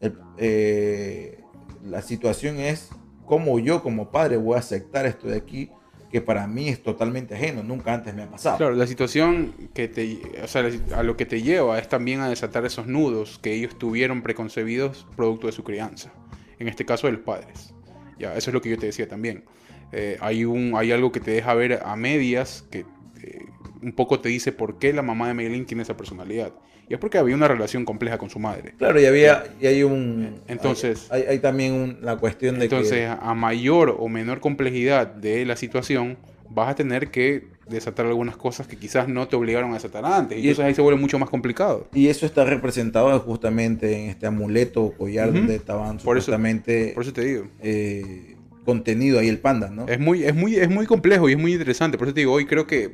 El- 0.00 0.18
eh, 0.36 1.40
la 1.84 2.02
situación 2.02 2.58
es 2.58 2.90
cómo 3.24 3.58
yo 3.60 3.82
como 3.82 4.10
padre 4.10 4.36
voy 4.36 4.56
a 4.56 4.58
aceptar 4.58 5.06
esto 5.06 5.28
de 5.28 5.36
aquí, 5.36 5.70
que 6.10 6.20
para 6.22 6.46
mí 6.46 6.68
es 6.70 6.82
totalmente 6.82 7.34
ajeno, 7.34 7.62
nunca 7.62 7.92
antes 7.94 8.14
me 8.14 8.22
ha 8.22 8.30
pasado. 8.30 8.56
Claro, 8.56 8.74
la 8.74 8.86
situación 8.86 9.52
que 9.74 9.88
te, 9.88 10.18
o 10.42 10.48
sea, 10.48 10.68
a 10.96 11.02
lo 11.02 11.16
que 11.16 11.26
te 11.26 11.42
lleva 11.42 11.78
es 11.78 11.88
también 11.88 12.20
a 12.20 12.28
desatar 12.30 12.64
esos 12.64 12.86
nudos 12.86 13.38
que 13.42 13.52
ellos 13.52 13.76
tuvieron 13.78 14.22
preconcebidos 14.22 15.06
producto 15.16 15.46
de 15.48 15.52
su 15.52 15.62
crianza. 15.64 16.10
En 16.58 16.68
este 16.68 16.84
caso 16.84 17.06
de 17.06 17.14
los 17.14 17.22
padres. 17.22 17.72
Ya, 18.18 18.34
eso 18.34 18.50
es 18.50 18.54
lo 18.54 18.60
que 18.60 18.70
yo 18.70 18.78
te 18.78 18.86
decía 18.86 19.06
también. 19.08 19.44
Eh, 19.92 20.16
hay, 20.20 20.44
un, 20.44 20.72
hay 20.76 20.92
algo 20.92 21.12
que 21.12 21.20
te 21.20 21.30
deja 21.30 21.54
ver 21.54 21.80
a 21.84 21.96
medias 21.96 22.64
que 22.70 22.80
eh, 23.22 23.40
un 23.82 23.92
poco 23.92 24.20
te 24.20 24.28
dice 24.28 24.52
por 24.52 24.78
qué 24.78 24.92
la 24.92 25.02
mamá 25.02 25.28
de 25.28 25.34
Maylin 25.34 25.66
tiene 25.66 25.82
esa 25.82 25.96
personalidad. 25.96 26.52
Y 26.88 26.94
es 26.94 27.00
porque 27.00 27.18
había 27.18 27.34
una 27.34 27.48
relación 27.48 27.84
compleja 27.84 28.16
con 28.18 28.30
su 28.30 28.38
madre. 28.38 28.74
Claro, 28.78 28.98
y 29.00 29.04
había, 29.06 29.44
y 29.60 29.66
hay 29.66 29.82
un, 29.82 30.40
Entonces- 30.48 31.06
hay, 31.10 31.22
hay- 31.22 31.28
hay 31.28 31.38
también 31.38 31.74
un- 31.74 31.98
la 32.00 32.16
cuestión 32.16 32.58
de 32.58 32.64
Entonces, 32.64 32.92
que, 32.92 33.06
a 33.06 33.34
mayor 33.34 33.94
o 33.98 34.08
menor 34.08 34.40
complejidad 34.40 35.06
de 35.06 35.44
la 35.44 35.54
situación, 35.56 36.16
vas 36.48 36.70
a 36.70 36.74
tener 36.74 37.10
que 37.10 37.46
desatar 37.68 38.06
algunas 38.06 38.36
cosas 38.36 38.66
que 38.66 38.76
quizás 38.76 39.08
no 39.08 39.28
te 39.28 39.36
obligaron 39.36 39.70
a 39.70 39.74
desatar 39.74 40.04
antes. 40.04 40.38
Y 40.38 40.42
entonces 40.42 40.64
ahí 40.64 40.74
se 40.74 40.82
vuelve 40.82 41.00
mucho 41.00 41.18
más 41.18 41.28
complicado. 41.30 41.86
y 41.94 42.08
eso 42.08 42.26
está 42.26 42.44
representado 42.44 43.18
justamente 43.20 43.96
en 43.96 44.10
este 44.10 44.26
amuleto 44.26 44.82
o 44.84 44.92
collar 44.92 45.28
Ujú. 45.28 45.38
donde 45.38 45.56
estaban 45.56 45.98
Por 45.98 46.16
eso- 46.16 46.26
supuestamente 46.26 46.92
Por 46.94 47.02
eso 47.02 47.12
te 47.12 47.24
digo. 47.24 47.44
eh, 47.60 48.34
contenido 48.64 49.18
ahí 49.18 49.28
el 49.28 49.38
panda, 49.38 49.70
¿no? 49.70 49.88
Es 49.88 49.98
muy, 49.98 50.24
es, 50.24 50.34
muy, 50.34 50.56
es 50.56 50.68
muy 50.68 50.84
complejo 50.84 51.26
y 51.28 51.32
es 51.32 51.38
muy 51.38 51.52
interesante. 51.52 51.96
Por 51.96 52.06
eso 52.06 52.14
te 52.14 52.20
digo, 52.20 52.34
hoy 52.34 52.44
creo 52.44 52.66
que 52.66 52.90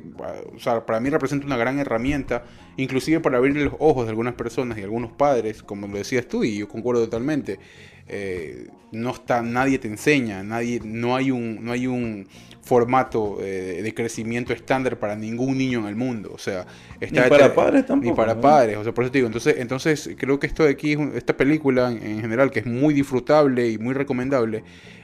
o 0.55 0.57
sea, 0.59 0.85
para 0.85 1.01
mí 1.01 1.09
representa 1.09 1.45
una 1.45 1.57
gran 1.57 1.79
herramienta, 1.79 2.45
inclusive 2.77 3.19
para 3.19 3.37
abrir 3.39 3.57
los 3.57 3.73
ojos 3.79 4.05
de 4.05 4.11
algunas 4.11 4.35
personas 4.35 4.77
y 4.77 4.83
algunos 4.83 5.11
padres, 5.11 5.61
como 5.63 5.87
lo 5.87 5.97
decías 5.97 6.27
tú, 6.29 6.45
y 6.45 6.57
yo 6.59 6.69
concuerdo 6.69 7.03
totalmente. 7.03 7.59
Eh, 8.07 8.67
no 8.93 9.09
está, 9.11 9.41
nadie 9.41 9.77
te 9.79 9.89
enseña, 9.89 10.43
nadie, 10.43 10.79
no 10.83 11.13
hay 11.15 11.31
un, 11.31 11.65
no 11.65 11.73
hay 11.73 11.87
un 11.87 12.25
formato 12.65 13.37
eh, 13.41 13.81
de 13.83 13.93
crecimiento 13.93 14.51
estándar 14.53 14.99
para 14.99 15.15
ningún 15.15 15.57
niño 15.57 15.79
en 15.79 15.85
el 15.85 15.95
mundo. 15.95 16.31
O 16.33 16.37
sea, 16.39 16.65
está 16.99 17.23
Ni 17.23 17.29
para 17.29 17.53
padres 17.55 17.85
tampoco, 17.85 18.09
Ni 18.11 18.15
para 18.15 18.35
¿no? 18.35 18.41
padres. 18.41 18.77
O 18.77 18.83
sea, 18.83 18.93
por 18.93 19.03
eso 19.05 19.11
te 19.11 19.19
digo. 19.19 19.27
Entonces, 19.27 19.55
entonces 19.59 20.09
creo 20.17 20.39
que 20.39 20.47
esto 20.47 20.63
de 20.63 20.71
aquí, 20.71 20.97
esta 21.15 21.37
película 21.37 21.91
en, 21.91 22.03
en 22.03 22.21
general, 22.21 22.51
que 22.51 22.59
es 22.59 22.65
muy 22.65 22.93
disfrutable 22.93 23.69
y 23.69 23.77
muy 23.77 23.93
recomendable, 23.93 24.63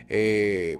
eh, 0.09 0.78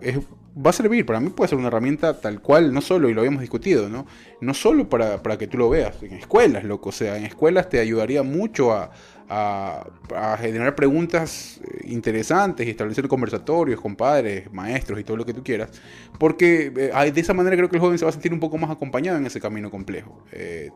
es- 0.00 0.18
va 0.56 0.70
a 0.70 0.72
servir, 0.72 1.06
para 1.06 1.20
mí 1.20 1.30
puede 1.30 1.48
ser 1.48 1.58
una 1.58 1.68
herramienta 1.68 2.20
tal 2.20 2.40
cual, 2.40 2.72
no 2.74 2.80
solo, 2.80 3.08
y 3.08 3.14
lo 3.14 3.20
habíamos 3.20 3.40
discutido, 3.42 3.88
¿no? 3.88 4.06
No 4.40 4.54
solo 4.54 4.88
para, 4.88 5.22
para 5.22 5.38
que 5.38 5.46
tú 5.46 5.56
lo 5.58 5.70
veas, 5.70 6.02
en 6.02 6.14
escuelas, 6.14 6.64
loco, 6.64 6.88
o 6.88 6.92
sea, 6.92 7.16
en 7.16 7.24
escuelas 7.24 7.68
te 7.68 7.78
ayudaría 7.78 8.22
mucho 8.24 8.72
a, 8.72 8.90
a- 9.28 9.86
a 10.14 10.36
generar 10.38 10.74
preguntas 10.74 11.60
eh, 11.62 11.86
interesantes 11.88 12.66
y 12.66 12.70
establecer 12.70 13.06
conversatorios 13.08 13.80
con 13.80 13.94
padres, 13.96 14.50
maestros 14.52 14.98
y 14.98 15.04
todo 15.04 15.16
lo 15.18 15.26
que 15.26 15.34
tú 15.34 15.42
quieras, 15.44 15.70
porque 16.18 16.72
eh, 16.76 17.12
de 17.12 17.20
esa 17.20 17.34
manera 17.34 17.56
creo 17.56 17.68
que 17.68 17.76
el 17.76 17.80
joven 17.82 17.98
se 17.98 18.04
va 18.04 18.08
a 18.08 18.12
sentir 18.12 18.32
un 18.32 18.40
poco 18.40 18.56
más 18.58 18.70
acompañado 18.70 19.18
en 19.18 19.26
ese 19.26 19.40
camino 19.40 19.70
complejo. 19.70 20.22
Eh, 20.32 20.70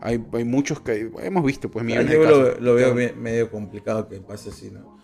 hay, 0.00 0.24
hay 0.32 0.44
muchos 0.44 0.80
que 0.80 1.10
hemos 1.22 1.44
visto, 1.44 1.70
pues, 1.70 1.84
millones 1.84 2.08
de 2.08 2.14
Yo 2.14 2.22
casos. 2.22 2.38
lo, 2.38 2.60
lo 2.60 2.74
veo 2.74 2.94
me- 2.94 3.12
medio 3.12 3.50
complicado 3.50 4.08
que 4.08 4.18
pase 4.20 4.50
así, 4.50 4.70
¿no? 4.70 4.98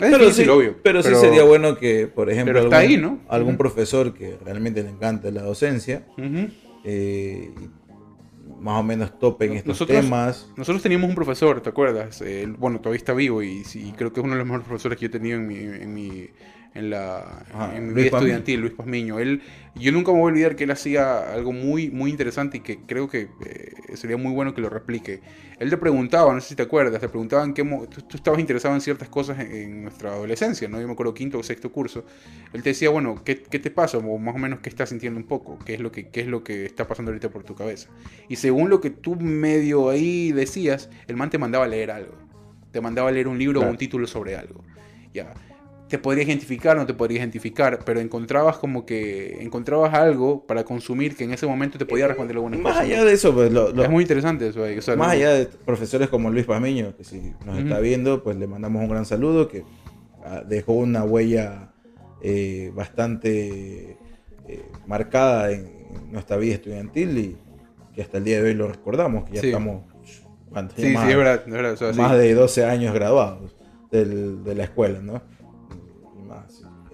Es 0.00 0.10
difícil, 0.18 0.44
sí, 0.46 0.50
obvio, 0.50 0.76
pero 0.82 1.02
sí 1.02 1.08
pero- 1.10 1.20
sería 1.20 1.42
bueno 1.44 1.76
que, 1.76 2.06
por 2.06 2.28
ejemplo, 2.30 2.52
pero 2.54 2.60
algún, 2.64 2.74
ahí, 2.74 2.96
¿no? 2.96 3.20
algún 3.28 3.50
Ujú. 3.54 3.58
profesor 3.58 4.14
que 4.14 4.36
realmente 4.44 4.82
le 4.82 4.88
encante 4.90 5.30
la 5.30 5.42
docencia, 5.42 6.06
Ujú. 6.18 6.48
eh, 6.84 7.50
y 7.60 7.68
más 8.58 8.80
o 8.80 8.82
menos 8.82 9.18
topen 9.18 9.52
estos 9.52 9.68
Nosotros- 9.68 10.00
temas. 10.00 10.50
Nosotros 10.56 10.82
teníamos 10.82 11.08
un 11.08 11.14
profesor, 11.14 11.60
¿te 11.60 11.70
acuerdas? 11.70 12.22
Bueno, 12.58 12.80
todavía 12.80 12.98
está 12.98 13.12
vivo 13.12 13.42
y, 13.42 13.64
sí, 13.64 13.92
creo 13.96 14.12
que 14.12 14.20
es 14.20 14.24
uno 14.24 14.34
de 14.34 14.38
los 14.38 14.46
mejores 14.46 14.66
profesores 14.66 14.98
que 14.98 15.02
yo 15.02 15.08
he 15.08 15.10
tenido 15.12 15.36
en 15.38 15.46
mi, 15.46 15.56
en 15.58 15.94
mi, 15.94 16.28
en 16.74 16.88
la, 16.90 17.44
Ajá, 17.52 17.76
en 17.76 17.88
mi 17.88 17.94
Luis 17.94 18.06
estudiantil, 18.06 18.60
Luis 18.60 18.72
Pazmiño. 18.72 19.18
Él, 19.18 19.42
yo 19.74 19.92
nunca 19.92 20.10
me 20.12 20.18
voy 20.18 20.30
a 20.30 20.32
olvidar 20.32 20.56
que 20.56 20.64
él 20.64 20.70
hacía 20.70 21.32
algo 21.32 21.52
muy, 21.52 21.90
muy 21.90 22.10
interesante 22.10 22.58
y 22.58 22.60
que 22.60 22.78
creo 22.86 23.08
que 23.08 23.28
eh, 23.44 23.72
sería 23.96 24.16
muy 24.16 24.32
bueno 24.32 24.54
que 24.54 24.60
lo 24.62 24.70
replique. 24.70 25.20
Él 25.58 25.68
te 25.70 25.76
preguntaba, 25.76 26.32
no 26.34 26.40
sé 26.40 26.48
si 26.50 26.54
te 26.56 26.62
acuerdas, 26.62 27.00
te 27.00 27.08
preguntaba 27.08 27.44
en 27.44 27.52
qué 27.54 27.62
mo- 27.62 27.86
tú, 27.88 28.00
tú 28.02 28.16
estabas 28.16 28.40
interesado 28.40 28.74
en 28.74 28.80
ciertas 28.80 29.08
cosas 29.08 29.38
en, 29.38 29.52
en 29.52 29.82
nuestra 29.82 30.12
adolescencia, 30.12 30.66
¿no? 30.68 30.80
Yo 30.80 30.86
me 30.86 30.94
acuerdo 30.94 31.12
quinto 31.14 31.38
o 31.38 31.42
sexto 31.42 31.70
curso. 31.70 32.04
Él 32.52 32.62
te 32.62 32.70
decía, 32.70 32.88
bueno, 32.90 33.22
¿qué, 33.24 33.42
qué 33.42 33.58
te 33.58 33.70
pasa? 33.70 33.98
O 33.98 34.18
más 34.18 34.34
o 34.34 34.38
menos 34.38 34.60
qué 34.60 34.68
estás 34.70 34.88
sintiendo 34.88 35.20
un 35.20 35.26
poco, 35.26 35.58
qué 35.64 35.74
es 35.74 35.80
lo 35.80 35.92
que, 35.92 36.08
qué 36.08 36.22
es 36.22 36.26
lo 36.26 36.42
que 36.42 36.64
está 36.64 36.88
pasando 36.88 37.10
ahorita 37.10 37.28
por 37.30 37.44
tu 37.44 37.54
cabeza. 37.54 37.90
Y 38.28 38.36
según 38.36 38.70
lo 38.70 38.80
que 38.80 38.90
tú 38.90 39.14
medio 39.16 39.90
ahí 39.90 40.32
decías, 40.32 40.88
el 41.06 41.16
man 41.16 41.28
te 41.30 41.38
mandaba 41.38 41.66
a 41.66 41.68
leer 41.68 41.90
algo. 41.90 42.14
Te 42.72 42.80
mandaba 42.80 43.10
a 43.10 43.12
leer 43.12 43.28
un 43.28 43.38
libro 43.38 43.60
o 43.60 43.62
Claro. 43.62 43.72
un 43.72 43.76
título 43.78 44.06
sobre 44.06 44.36
algo. 44.36 44.64
Ya. 45.12 45.34
Te 45.92 45.98
podrías 45.98 46.26
identificar, 46.26 46.74
no 46.74 46.86
te 46.86 46.94
podrías 46.94 47.18
identificar, 47.20 47.80
pero 47.84 48.00
encontrabas 48.00 48.56
como 48.56 48.86
que 48.86 49.42
encontrabas 49.42 49.92
algo 49.92 50.46
para 50.46 50.64
consumir 50.64 51.14
que 51.14 51.24
en 51.24 51.34
ese 51.34 51.46
momento 51.46 51.76
te 51.76 51.84
podía 51.84 52.08
responder 52.08 52.36
algunas 52.38 52.58
Más 52.60 52.72
cosas. 52.72 52.86
allá 52.88 53.04
de 53.04 53.12
eso, 53.12 53.34
pues, 53.34 53.52
lo- 53.52 53.70
lo- 53.72 53.84
Es 53.84 53.90
muy 53.90 54.00
interesante 54.04 54.48
eso 54.48 54.64
ahí. 54.64 54.78
o 54.78 54.80
sea, 54.80 54.96
más 54.96 55.10
allá 55.12 55.34
de 55.34 55.44
profesores 55.66 56.08
como 56.08 56.30
Luis 56.30 56.46
Pazmiño, 56.46 56.96
que 56.96 57.04
si 57.04 57.34
nos 57.44 57.58
está 57.58 57.78
viendo, 57.78 58.22
pues 58.22 58.38
le 58.38 58.46
mandamos 58.46 58.80
un 58.82 58.88
gran 58.88 59.04
saludo, 59.04 59.48
que 59.48 59.64
ah, 60.24 60.42
dejó 60.48 60.72
una 60.72 61.04
huella 61.04 61.72
eh, 62.22 62.72
bastante 62.74 63.98
eh, 64.48 64.62
marcada 64.86 65.52
en 65.52 65.68
nuestra 66.10 66.38
vida 66.38 66.54
estudiantil 66.54 67.18
y 67.18 67.36
que 67.94 68.00
hasta 68.00 68.16
el 68.16 68.24
día 68.24 68.40
de 68.42 68.48
hoy 68.48 68.54
lo 68.54 68.66
recordamos, 68.66 69.24
que 69.28 69.34
ya 69.34 69.40
Sí. 69.42 69.48
estamos 69.48 69.84
más, 70.50 70.64
es 70.78 71.16
verdad, 71.16 71.42
es 71.46 71.52
verdad. 71.52 71.72
o 71.72 71.76
sea, 71.76 71.92
sí. 71.92 72.00
más 72.00 72.16
de 72.16 72.32
12 72.32 72.64
años 72.64 72.94
graduados 72.94 73.54
del- 73.90 74.42
de 74.42 74.54
la 74.54 74.64
escuela, 74.64 75.00
¿no? 75.02 75.20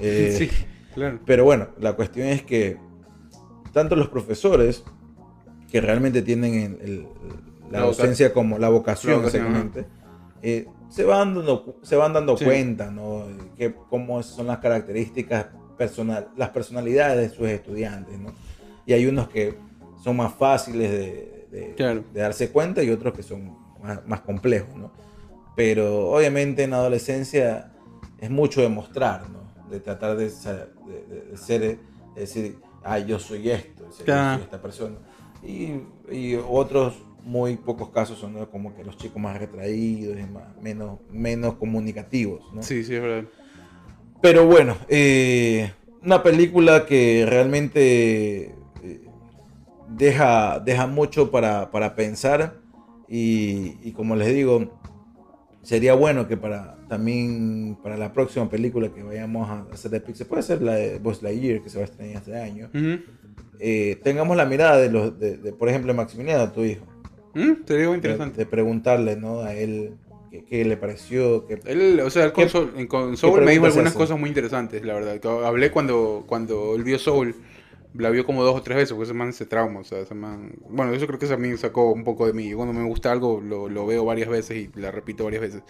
Eh, 0.01 0.35
Sí, 0.39 0.51
claro. 0.95 1.19
Pero 1.27 1.45
bueno, 1.45 1.69
la 1.81 1.95
cuestión 1.95 2.29
es 2.29 2.43
que 2.43 2.77
tanto 3.73 3.97
los 3.97 4.09
profesores 4.09 4.85
que 5.71 5.81
realmente 5.81 6.23
tienen 6.23 6.55
el- 6.55 6.81
el- 6.89 7.07
la 7.71 7.81
La 7.81 7.87
docencia 7.87 8.33
como 8.33 8.59
la 8.59 8.71
vocación, 8.71 9.25
exactamente, 9.25 9.85
eh, 10.43 10.67
se 10.89 11.05
van 11.05 11.35
dando, 11.35 11.77
se 11.83 11.97
van 11.97 12.15
dando 12.15 12.37
Sí. 12.39 12.45
cuenta, 12.47 12.91
¿no? 12.91 13.25
Que 13.57 13.75
cómo 13.91 14.23
son 14.23 14.47
las 14.47 14.59
características 14.59 15.49
personal, 15.77 16.29
las 16.37 16.49
personalidades 16.51 17.31
de 17.31 17.37
sus 17.37 17.47
estudiantes, 17.49 18.19
¿no? 18.19 18.33
Y 18.87 18.95
hay 18.95 19.05
unos 19.07 19.29
que 19.29 19.55
son 20.03 20.17
más 20.17 20.33
fáciles 20.35 20.91
de, 20.91 21.47
de- 21.51 21.75
Claro. 21.77 22.03
de 22.15 22.21
darse 22.21 22.51
cuenta 22.51 22.83
y 22.83 22.91
otros 22.91 23.13
que 23.13 23.23
son 23.23 23.55
más, 23.83 24.05
más 24.07 24.21
complejos, 24.23 24.75
¿no? 24.77 24.91
Pero 25.55 26.09
obviamente 26.11 26.63
en 26.63 26.71
la 26.71 26.79
adolescencia 26.79 27.73
es 28.19 28.31
mucho 28.31 28.63
de 28.63 28.69
mostrar, 28.71 29.29
¿no? 29.29 29.38
De 29.71 29.81
tratar 29.81 30.17
de, 30.17 30.31
ser- 30.31 30.73
de- 30.87 31.03
de- 31.15 31.23
de 31.31 31.37
ser, 31.37 31.61
de 31.61 31.79
decir, 32.17 32.59
ah, 32.85 32.99
yo 32.99 33.19
soy 33.19 33.51
esto, 33.51 33.85
yo 33.87 33.93
soy 33.93 34.43
esta 34.43 34.61
persona. 34.63 34.97
Y, 35.43 35.81
y 36.11 36.35
otros, 36.35 36.95
muy 37.25 37.57
pocos 37.57 37.91
casos 37.91 38.19
son 38.19 38.33
¿no? 38.33 38.49
como 38.51 38.75
que 38.75 38.83
los 38.85 38.97
chicos 38.97 39.21
más 39.21 39.39
retraídos 39.39 40.19
y 40.19 40.23
más, 40.25 40.57
menos, 40.63 40.99
menos 41.11 41.55
comunicativos, 41.57 42.43
¿no? 42.55 42.63
Sí, 42.63 42.83
sí, 42.85 42.95
es 42.95 43.03
verdad. 43.03 43.29
Pero 44.23 44.47
bueno, 44.47 44.77
eh, 44.89 45.71
una 46.03 46.23
película 46.23 46.87
que 46.87 47.27
realmente 47.29 48.55
eh, 48.83 49.01
deja, 49.91 50.59
deja 50.61 50.87
mucho 50.87 51.31
para, 51.31 51.71
para 51.71 51.95
pensar 51.95 52.57
y, 53.09 53.77
y 53.83 53.93
como 53.93 54.17
les 54.17 54.33
digo, 54.35 54.79
sería 55.63 55.95
bueno 55.95 56.27
que 56.29 56.37
para 56.37 56.78
también 56.89 57.77
para 57.83 57.97
la 57.97 58.13
próxima 58.13 58.49
película 58.49 58.89
que 58.89 59.03
vayamos 59.03 59.49
a 59.49 59.67
hacer 59.73 59.91
de 59.91 60.01
Pixar, 60.01 60.27
puede 60.27 60.43
ser 60.43 60.63
la 60.63 60.75
de 60.75 60.99
Buzz 60.99 61.23
Lightyear 61.23 61.63
que 61.63 61.71
se 61.71 61.79
va 61.79 61.83
a 61.83 61.89
estrenar 61.89 62.17
este 62.17 62.37
año, 62.37 62.71
eh, 63.61 63.99
tengamos 64.03 64.37
la 64.37 64.47
mirada 64.47 64.79
de 64.79 64.91
los, 64.91 65.19
de, 65.19 65.37
de, 65.37 65.53
por 65.53 65.69
ejemplo, 65.69 65.93
Maximiliano, 65.95 66.51
tu 66.53 66.65
hijo, 66.65 66.85
Mm, 67.35 67.63
Te 67.67 67.77
digo 67.77 67.95
interesante. 67.95 68.39
de 68.39 68.47
preguntarle 68.47 69.15
¿no? 69.17 69.41
a 69.43 69.55
él 69.55 69.93
qué, 70.31 70.45
qué 70.45 70.65
le 70.65 70.77
pareció, 70.79 71.47
qué, 71.47 71.61
Él, 71.67 72.01
o 72.01 72.09
sea, 72.11 72.33
con 72.33 72.45
¿Qué- 72.45 72.51
Soul, 72.51 72.73
en- 72.77 73.17
Soul 73.17 73.43
me 73.43 73.53
dijo 73.53 73.67
algunas 73.67 73.93
cosas 73.93 74.19
muy 74.19 74.29
interesantes, 74.31 74.83
la 74.85 74.95
verdad. 74.95 75.21
Hablé 75.45 75.71
cuando, 75.71 76.25
cuando 76.27 76.75
él 76.75 76.85
vio 76.85 76.99
Soul, 76.99 77.35
la 77.95 78.11
vio 78.11 78.25
como 78.25 78.45
dos 78.45 78.57
o 78.57 78.63
tres 78.63 78.77
veces, 78.77 78.93
porque 78.93 79.05
ese 79.05 79.15
man 79.15 79.33
se 79.33 79.47
trauma, 79.47 79.81
o 79.81 79.85
sea, 79.85 79.99
ese 79.99 80.15
man... 80.15 80.53
Bueno, 80.69 80.93
eso 80.93 81.07
creo 81.07 81.19
que 81.19 81.27
también 81.27 81.57
sacó 81.59 81.91
un 81.93 82.05
poco 82.05 82.27
de 82.27 82.33
mí. 82.33 82.53
Cuando 82.53 82.73
me 82.75 82.85
gusta 82.85 83.11
algo, 83.11 83.41
lo, 83.41 83.69
lo 83.69 83.87
veo 83.87 84.05
varias 84.05 84.29
veces 84.29 84.57
y 84.57 84.81
la 84.81 84.91
repito 84.91 85.25
varias 85.25 85.43
veces. 85.43 85.63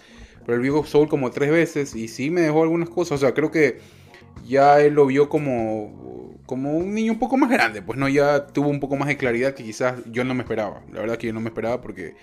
Pero 0.45 0.57
él 0.57 0.63
vio 0.63 0.83
Soul 0.85 1.09
como 1.09 1.31
tres 1.31 1.51
veces 1.51 1.95
y 1.95 2.09
sí 2.09 2.31
me 2.31 2.41
dejó 2.41 2.63
algunas 2.63 2.89
cosas, 2.89 3.13
o 3.13 3.19
sea, 3.19 3.35
creo 3.35 3.51
que 3.51 3.79
ya 4.47 4.81
él 4.81 4.95
lo 4.95 5.07
vio 5.07 5.29
como, 5.29 6.35
como 6.47 6.77
un 6.77 6.95
niño 6.95 7.13
un 7.13 7.19
poco 7.19 7.37
más 7.37 7.51
grande, 7.51 7.83
pues 7.83 7.99
no, 7.99 8.09
ya 8.09 8.47
tuvo 8.47 8.69
un 8.69 8.81
poco 8.81 8.97
más 8.97 9.09
de 9.09 9.17
claridad 9.17 9.55
que 9.55 9.65
quizás 9.65 10.01
yo 10.07 10.25
no 10.25 10.35
me 10.35 10.43
esperaba. 10.43 10.83
La 10.93 11.01
verdad 11.01 11.19
que 11.19 11.27
yo 11.27 11.33
no 11.33 11.41
me 11.41 11.49
esperaba 11.49 11.81
porque 11.81 12.15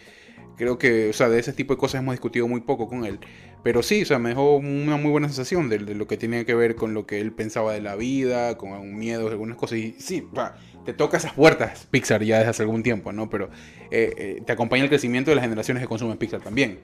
creo 0.55 0.77
que, 0.77 1.09
o 1.09 1.13
sea, 1.13 1.29
de 1.29 1.39
ese 1.39 1.53
tipo 1.53 1.73
de 1.73 1.77
cosas 1.79 1.99
hemos 2.01 2.13
discutido 2.13 2.47
muy 2.47 2.61
poco 2.61 2.87
con 2.87 3.05
él. 3.05 3.19
Pero 3.63 3.81
sí, 3.81 4.03
o 4.03 4.05
sea, 4.05 4.19
me 4.19 4.29
dejó 4.29 4.57
una 4.57 4.95
muy 4.97 5.09
buena 5.11 5.27
sensación 5.27 5.69
de, 5.69 5.79
de 5.79 5.95
lo 5.95 6.07
que 6.07 6.17
tenía 6.17 6.45
que 6.45 6.53
ver 6.53 6.75
con 6.75 6.93
lo 6.93 7.07
que 7.07 7.19
él 7.19 7.31
pensaba 7.31 7.73
de 7.73 7.81
la 7.81 7.95
vida, 7.95 8.57
con 8.57 8.73
algún 8.73 8.95
miedo, 8.97 9.27
algunas 9.27 9.57
cosas. 9.57 9.79
Y 9.79 9.95
sí, 9.99 10.27
o 10.31 10.35
sea, 10.35 10.55
te 10.85 10.93
toca 10.93 11.17
esas 11.17 11.33
puertas 11.33 11.87
Pixar 11.89 12.23
ya 12.23 12.37
desde 12.37 12.51
hace 12.51 12.61
algún 12.63 12.83
tiempo, 12.83 13.11
¿no? 13.11 13.27
Pero 13.27 13.49
eh, 13.89 14.13
eh, 14.17 14.43
te 14.45 14.51
acompaña 14.53 14.83
el 14.83 14.89
crecimiento 14.89 15.31
de 15.31 15.35
las 15.35 15.43
generaciones 15.43 15.81
que 15.81 15.87
consumen 15.87 16.17
Pixar 16.17 16.41
también. 16.41 16.79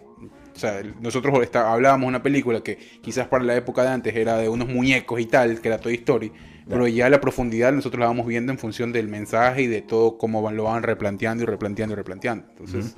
O 0.56 0.60
sea, 0.60 0.82
nosotros 1.00 1.42
está- 1.44 1.72
hablábamos 1.72 2.06
de 2.06 2.10
una 2.10 2.24
película 2.24 2.62
que 2.62 2.78
quizás 3.02 3.28
para 3.28 3.44
la 3.44 3.56
época 3.56 3.84
de 3.84 3.90
antes 3.90 4.16
era 4.16 4.38
de 4.38 4.50
unos 4.50 4.68
muñecos 4.68 5.20
y 5.20 5.26
tal, 5.26 5.62
que 5.62 5.68
era 5.68 5.78
Toy 5.80 5.96
Story, 5.96 6.32
pero 6.68 6.88
ya 6.88 7.10
la 7.10 7.22
profundidad 7.22 7.72
nosotros 7.74 8.00
la 8.00 8.08
vamos 8.08 8.26
viendo 8.28 8.52
en 8.52 8.58
función 8.58 8.92
del 8.92 9.08
mensaje 9.08 9.64
y 9.64 9.68
de 9.68 9.82
todo 9.82 10.18
cómo 10.18 10.42
van, 10.42 10.56
lo 10.58 10.64
van 10.64 10.84
replanteando 10.84 11.44
y 11.44 11.46
replanteando 11.46 11.94
y 11.94 11.96
replanteando. 11.96 12.46
Entonces, 12.50 12.96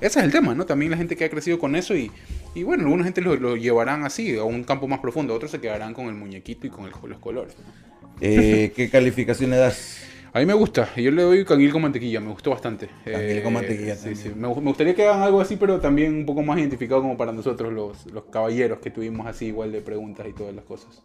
ese 0.00 0.18
es 0.18 0.24
el 0.24 0.32
tema, 0.32 0.54
¿no? 0.54 0.66
También 0.66 0.90
la 0.90 0.96
gente 0.96 1.16
que 1.16 1.24
ha 1.24 1.30
crecido 1.30 1.58
con 1.58 1.76
eso 1.76 1.94
y, 1.96 2.10
y 2.54 2.62
bueno, 2.62 2.84
alguna 2.84 3.04
gente 3.04 3.20
lo, 3.20 3.56
llevarán 3.56 4.04
así, 4.04 4.36
a 4.36 4.44
un 4.44 4.64
campo 4.64 4.86
más 4.88 5.00
profundo, 5.00 5.34
otros 5.34 5.50
se 5.50 5.60
quedarán 5.60 5.94
con 5.94 6.06
el 6.06 6.14
muñequito 6.14 6.66
y 6.66 6.70
con 6.70 6.84
el- 6.86 6.92
los 7.08 7.18
colores. 7.20 7.54
eh, 8.20 8.72
¿qué 8.74 8.88
calificación 8.88 9.50
le 9.50 9.56
das? 9.56 9.98
A 10.32 10.38
mí 10.40 10.44
me 10.46 10.52
gusta, 10.54 10.94
yo 10.96 11.10
le 11.10 11.22
doy 11.22 11.44
canguil 11.46 11.72
con 11.72 11.80
mantequilla, 11.82 12.20
me 12.20 12.28
gustó 12.30 12.50
bastante. 12.50 12.90
Eh, 13.06 13.12
Canguil 13.12 13.42
con 13.42 13.52
mantequilla 13.54 13.94
sí, 13.94 14.04
también. 14.10 14.16
sí. 14.22 14.28
Me, 14.34 14.48
me 14.48 14.54
gustaría 14.68 14.94
que 14.94 15.06
hagan 15.06 15.22
algo 15.22 15.40
así, 15.40 15.56
pero 15.56 15.80
también 15.80 16.14
un 16.14 16.26
poco 16.26 16.42
más 16.42 16.58
identificado 16.58 17.00
como 17.00 17.16
para 17.16 17.32
nosotros 17.32 17.72
los, 17.72 18.04
los 18.12 18.24
caballeros 18.24 18.80
que 18.80 18.90
tuvimos 18.90 19.26
así 19.26 19.46
igual 19.46 19.72
de 19.72 19.80
preguntas 19.80 20.26
y 20.28 20.32
todas 20.34 20.54
las 20.54 20.64
cosas. 20.64 21.02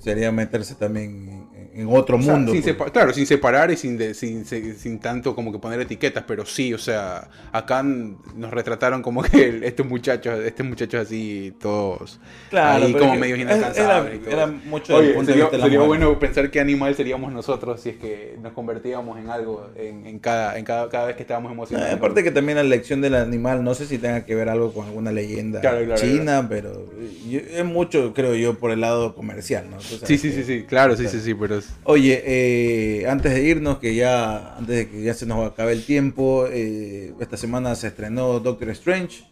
Sería 0.00 0.30
meterse 0.30 0.74
también 0.74 1.46
en, 1.74 1.88
otro 1.88 2.18
O 2.18 2.22
sea, 2.22 2.34
mundo. 2.34 2.52
sin 2.52 2.62
pues. 2.76 2.90
claro, 2.90 3.12
sin 3.14 3.26
separar 3.26 3.70
y 3.70 3.76
sin, 3.76 3.96
de- 3.96 4.12
sin, 4.14 4.44
sin, 4.44 4.74
sin 4.76 4.98
tanto 4.98 5.34
como 5.34 5.50
que 5.50 5.58
poner 5.58 5.80
etiquetas, 5.80 6.24
pero 6.26 6.44
sí, 6.44 6.74
o 6.74 6.78
sea, 6.78 7.28
acá 7.52 7.82
nos 7.82 8.50
retrataron 8.50 9.00
como 9.02 9.22
que 9.22 9.48
el- 9.48 9.64
estos 9.64 9.86
muchachos, 9.86 10.38
estos 10.40 10.66
muchachos 10.66 11.00
así, 11.06 11.54
todos 11.60 12.20
Claro, 12.50 12.84
ahí 12.84 12.92
como 12.92 13.16
medios 13.16 13.38
era- 13.38 13.56
inalcanzables. 13.56 14.20
era 14.26 14.44
eso. 14.44 14.52
mucho 14.66 14.96
Oye, 14.96 15.14
sería, 15.24 15.34
vista 15.44 15.50
de 15.52 15.58
la 15.58 15.64
sería 15.64 15.80
bueno 15.80 16.18
pensar 16.18 16.50
qué 16.50 16.60
animal 16.60 16.94
seríamos 16.94 17.32
nosotros 17.32 17.80
si 17.80 17.90
es 17.90 17.96
que 17.96 18.36
nos 18.42 18.52
convertíamos 18.52 19.18
en 19.18 19.30
algo 19.30 19.70
en, 19.76 20.06
en 20.06 20.18
cada, 20.18 20.58
en 20.58 20.64
cada, 20.64 20.88
cada 20.88 21.06
vez 21.06 21.16
que 21.16 21.22
estábamos 21.22 21.50
No, 21.50 21.54
emocionados. 21.54 21.92
aparte 21.94 22.22
que 22.24 22.30
también 22.30 22.56
la 22.56 22.62
elección 22.62 23.00
del 23.00 23.14
animal, 23.14 23.62
no 23.62 23.74
sé 23.74 23.86
si 23.86 23.98
tenga 23.98 24.24
que 24.26 24.34
ver 24.34 24.48
algo 24.48 24.72
con 24.72 24.86
alguna 24.86 25.12
leyenda 25.12 25.60
Claro, 25.60 25.84
claro, 25.84 26.00
china, 26.00 26.46
pero 26.48 26.88
yo- 27.28 27.38
es 27.40 27.64
mucho, 27.64 28.12
creo 28.14 28.34
yo, 28.34 28.58
por 28.58 28.70
el 28.72 28.80
lado 28.80 29.14
comercial, 29.14 29.66
¿no? 29.70 29.80
Sí, 29.80 30.18
sí, 30.18 30.28
que- 30.30 30.34
sí, 30.34 30.44
sí, 30.44 30.64
claro, 30.64 30.96
sí, 30.96 31.06
sí, 31.08 31.20
sí, 31.20 31.34
pero 31.34 31.60
Oye, 31.84 32.22
eh, 32.26 33.06
antes 33.08 33.32
de 33.32 33.42
irnos, 33.42 33.78
que 33.78 33.94
ya, 33.94 34.56
antes 34.56 34.76
de 34.76 34.88
que 34.88 35.02
ya 35.02 35.14
se 35.14 35.26
nos 35.26 35.48
acabe 35.50 35.72
el 35.72 35.84
tiempo, 35.84 36.46
eh, 36.50 37.12
esta 37.20 37.36
semana 37.36 37.74
se 37.74 37.88
estrenó 37.88 38.40
Doctor 38.40 38.70
Strange 38.70 39.24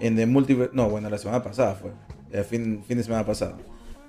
en 0.00 0.16
The 0.16 0.26
Multiverse, 0.26 0.74
no, 0.74 0.88
bueno, 0.88 1.10
la 1.10 1.18
semana 1.18 1.42
pasada 1.42 1.74
fue, 1.74 1.90
el 2.32 2.44
fin, 2.44 2.82
fin 2.86 2.96
de 2.98 3.04
semana 3.04 3.24
pasada. 3.26 3.56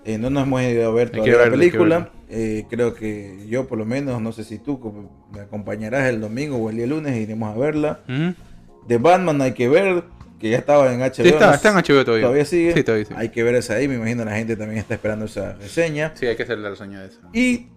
Eh, 0.06 0.20
no 0.20 0.30
nos 0.30 0.43
hemos 0.43 0.62
ido 0.62 0.88
a 0.88 0.93
ver 0.93 1.10
todavía 1.10 1.38
la 1.38 1.49
película. 1.49 2.10
Eh, 2.30 2.66
creo 2.70 2.93
que 2.93 3.45
yo, 3.49 3.68
por 3.68 3.78
lo 3.78 3.86
menos, 3.86 4.22
no 4.22 4.32
sé 4.32 4.43
si 4.43 4.60
tú 4.60 4.80
me 5.32 5.41
acompañarás 5.41 6.08
el 6.10 6.22
domingo 6.22 6.58
o 6.58 6.70
el 6.70 6.78
día 6.78 6.88
lunes, 6.88 7.16
iremos 7.18 7.53
a 7.53 7.58
verla. 7.58 7.99
Ujú. 8.08 8.36
De 8.88 8.97
Batman 8.99 9.41
hay 9.41 9.53
que 9.53 9.68
ver, 9.68 10.03
que 10.39 10.51
ya 10.51 10.58
estaba 10.58 10.93
en 10.93 10.99
HBO. 10.99 11.14
Sí, 11.14 11.28
está, 11.28 11.47
no 11.47 11.53
está 11.53 11.70
en 11.70 11.76
HBO 11.78 12.06
todavía. 12.06 12.26
Todavía 12.26 12.45
sigue. 12.45 12.74
Sí, 12.74 12.84
todavía 12.84 13.06
sigue. 13.06 13.20
Hay 13.20 13.30
que 13.30 13.41
ver 13.41 13.56
esa 13.56 13.76
ahí, 13.76 13.88
me 13.88 13.95
imagino 13.95 14.24
la 14.26 14.36
gente 14.36 14.56
también 14.56 14.78
está 14.80 14.93
esperando 14.93 15.26
esa 15.26 15.53
reseña. 15.53 16.14
Sí, 16.16 16.28
hay 16.28 16.36
que 16.36 16.43
hacer 16.43 16.60
la 16.60 16.70
reseña 16.70 17.01
de 17.01 17.08
eso. 17.08 17.20
Y 17.34 17.68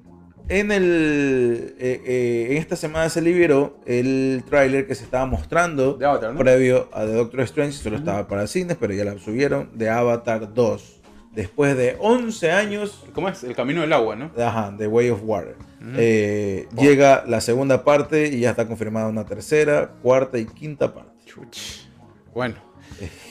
en, 0.49 0.73
el, 0.73 1.75
eh, 1.79 2.03
eh, 2.05 2.47
en 2.51 2.57
esta 2.57 2.77
semana 2.77 3.09
se 3.11 3.21
liberó 3.21 3.79
el 3.87 4.45
tráiler 4.49 4.87
que 4.87 4.95
se 4.95 5.05
estaba 5.05 5.27
mostrando 5.27 5.95
De 5.95 6.07
Avatar, 6.07 6.33
¿no? 6.33 6.39
previo 6.39 6.89
a 6.93 7.05
The 7.05 7.13
Doctor 7.13 7.41
Strange, 7.41 7.73
solo 7.73 7.97
estaba 7.97 8.27
para 8.29 8.47
cines, 8.47 8.77
pero 8.79 8.95
ya 8.95 9.05
la 9.05 9.19
subieron, 9.19 9.71
de 9.75 9.91
Avatar 9.91 10.53
2. 10.53 10.98
Después 11.35 11.77
de 11.77 11.97
11 12.01 12.51
años, 12.51 13.05
¿Cómo 13.13 13.29
es? 13.29 13.45
El 13.45 13.55
camino 13.55 13.81
del 13.83 13.93
agua, 13.93 14.17
¿no? 14.17 14.31
ajá, 14.37 14.75
The 14.77 14.87
Way 14.89 15.11
of 15.11 15.21
Water. 15.23 15.57
Eh, 15.97 16.67
Llega 16.79 17.25
la 17.27 17.41
segunda 17.41 17.85
parte 17.85 18.27
y 18.29 18.41
ya 18.41 18.51
está 18.51 18.67
confirmada 18.67 19.07
una 19.09 19.25
tercera, 19.25 19.91
cuarta 20.03 20.39
y 20.39 20.47
quinta 20.47 20.93
parte. 20.93 21.13
Chuch. 21.27 21.87
Bueno, 22.35 22.57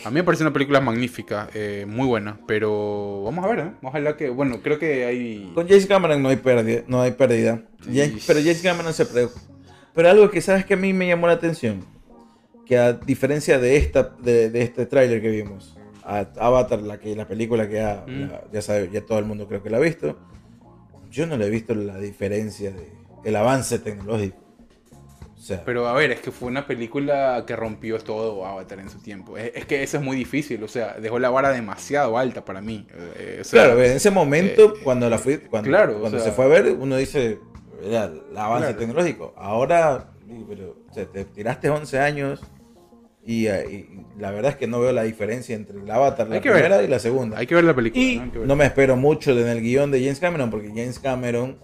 a 0.06 0.10
mí 0.10 0.16
me 0.16 0.24
parece 0.24 0.43
una 0.43 0.54
película 0.54 0.80
magnífica, 0.80 1.50
eh, 1.54 1.86
muy 1.88 2.06
buena, 2.08 2.39
pero 2.48 3.24
vamos 3.24 3.43
a 3.43 3.48
ver, 3.50 3.60
¿eh? 3.60 3.72
Ojalá 3.82 4.16
que, 4.16 4.30
bueno, 4.30 4.62
creo 4.62 4.80
que 4.80 5.06
hay... 5.06 5.52
Con 5.54 5.68
James 5.68 5.86
Cameron 5.88 6.22
no 6.24 6.30
hay 6.30 6.38
pérdida. 6.38 6.84
No 6.88 7.02
hay 7.02 7.12
pérdida. 7.12 7.64
James- 7.84 8.24
pero 8.26 8.39
James 8.39 8.62
Cameron 8.62 8.93
se 8.93 9.06
preocupa. 9.06 9.41
Pero 9.93 10.10
algo 10.10 10.30
que 10.30 10.39
sabes 10.41 10.66
que 10.66 10.76
a 10.76 10.78
mí 10.78 10.93
me 10.93 11.08
llamó 11.08 11.28
la 11.28 11.34
atención, 11.34 11.84
que 12.66 12.78
a 12.78 12.93
diferencia 12.93 13.58
de 13.60 13.76
esta 13.78 14.04
de, 14.04 14.50
de 14.50 14.62
este 14.62 14.86
tráiler 14.86 15.22
que 15.22 15.30
vimos, 15.30 15.76
a 16.10 16.20
Avatar, 16.39 16.82
la 16.82 16.97
que 16.99 17.16
la 17.16 17.28
película 17.28 17.68
que 17.68 17.76
ya, 17.76 18.03
Mm. 18.08 18.22
la- 18.32 18.43
ya 18.51 18.62
sabe, 18.62 18.89
ya 18.91 19.05
todo 19.05 19.20
el 19.20 19.26
mundo 19.26 19.47
creo 19.47 19.62
que 19.62 19.70
la 19.70 19.78
ha 19.78 19.82
visto, 19.82 20.18
yo 21.12 21.26
no 21.28 21.38
le 21.38 21.47
he 21.47 21.49
visto 21.49 21.76
la 21.76 21.97
diferencia 21.97 22.72
de 22.72 22.91
el 23.24 23.36
avance 23.36 23.78
tecnológico. 23.80 24.38
O 25.36 25.39
sea, 25.39 25.64
Pero 25.66 25.88
a 25.88 25.93
ver, 25.93 26.12
es 26.12 26.20
que 26.20 26.32
fue 26.32 26.47
una 26.49 26.66
película 26.66 27.43
que 27.45 27.55
rompió 27.55 27.99
todo 27.99 28.45
Avatar 28.45 28.80
en 28.80 28.89
su 28.89 28.99
tiempo. 28.99 29.38
Es, 29.38 29.51
es 29.55 29.66
que 29.66 29.84
eso 29.84 29.97
es 29.97 30.03
muy 30.03 30.18
difícil, 30.18 30.64
o 30.64 30.68
sea, 30.68 30.95
dejó 30.99 31.20
la 31.20 31.30
vara 31.30 31.49
demasiado 31.51 32.18
alta 32.18 32.43
para 32.43 32.60
mí. 32.62 32.88
eh, 33.18 33.39
o 33.41 33.43
sea, 33.43 33.66
claro, 33.66 33.84
en 33.84 33.91
ese 33.91 34.12
momento 34.12 34.74
eh, 34.76 34.80
cuando 34.84 35.10
la 35.10 35.18
fui, 35.18 35.38
cuando, 35.38 35.70
claro, 35.70 35.97
o 35.97 35.99
cuando 36.01 36.20
sea- 36.20 36.30
se 36.30 36.34
fue 36.34 36.45
a 36.45 36.47
ver, 36.47 36.72
uno 36.72 36.95
dice 36.97 37.39
el 37.84 37.95
avance 38.36 38.68
Claro. 38.68 38.78
tecnológico. 38.78 39.34
Ahora, 39.38 40.10
pero 40.49 40.78
o 40.89 40.93
sea, 40.93 41.05
te 41.05 41.24
tiraste 41.26 41.70
11 41.70 41.99
años 41.99 42.41
y, 43.28 43.47
eh, 43.47 43.86
y 44.17 44.19
la 44.21 44.32
verdad 44.32 44.51
es 44.51 44.57
que 44.57 44.65
no 44.67 44.80
veo 44.80 44.91
la 44.93 45.03
diferencia 45.03 45.55
entre 45.55 45.78
el 45.80 45.91
Avatar, 45.91 46.28
la 46.30 46.36
Hay 46.36 46.41
que 46.41 46.49
ver. 46.49 46.61
primera 46.63 46.82
y 46.82 46.88
la 46.88 46.97
segunda. 46.99 47.38
Hay 47.38 47.45
que 47.45 47.53
ver 47.55 47.65
la 47.65 47.75
película. 47.75 48.01
y 48.03 48.15
¿no? 48.19 48.32
Ver. 48.32 48.47
no 48.47 48.55
me 48.55 48.65
espero 48.65 48.95
mucho 48.95 49.38
en 49.38 49.47
el 49.47 49.61
guion 49.61 49.91
de 49.91 49.99
James 50.01 50.19
Cameron 50.19 50.49
porque 50.49 50.69
James 50.69 50.97
Cameron, 50.97 51.57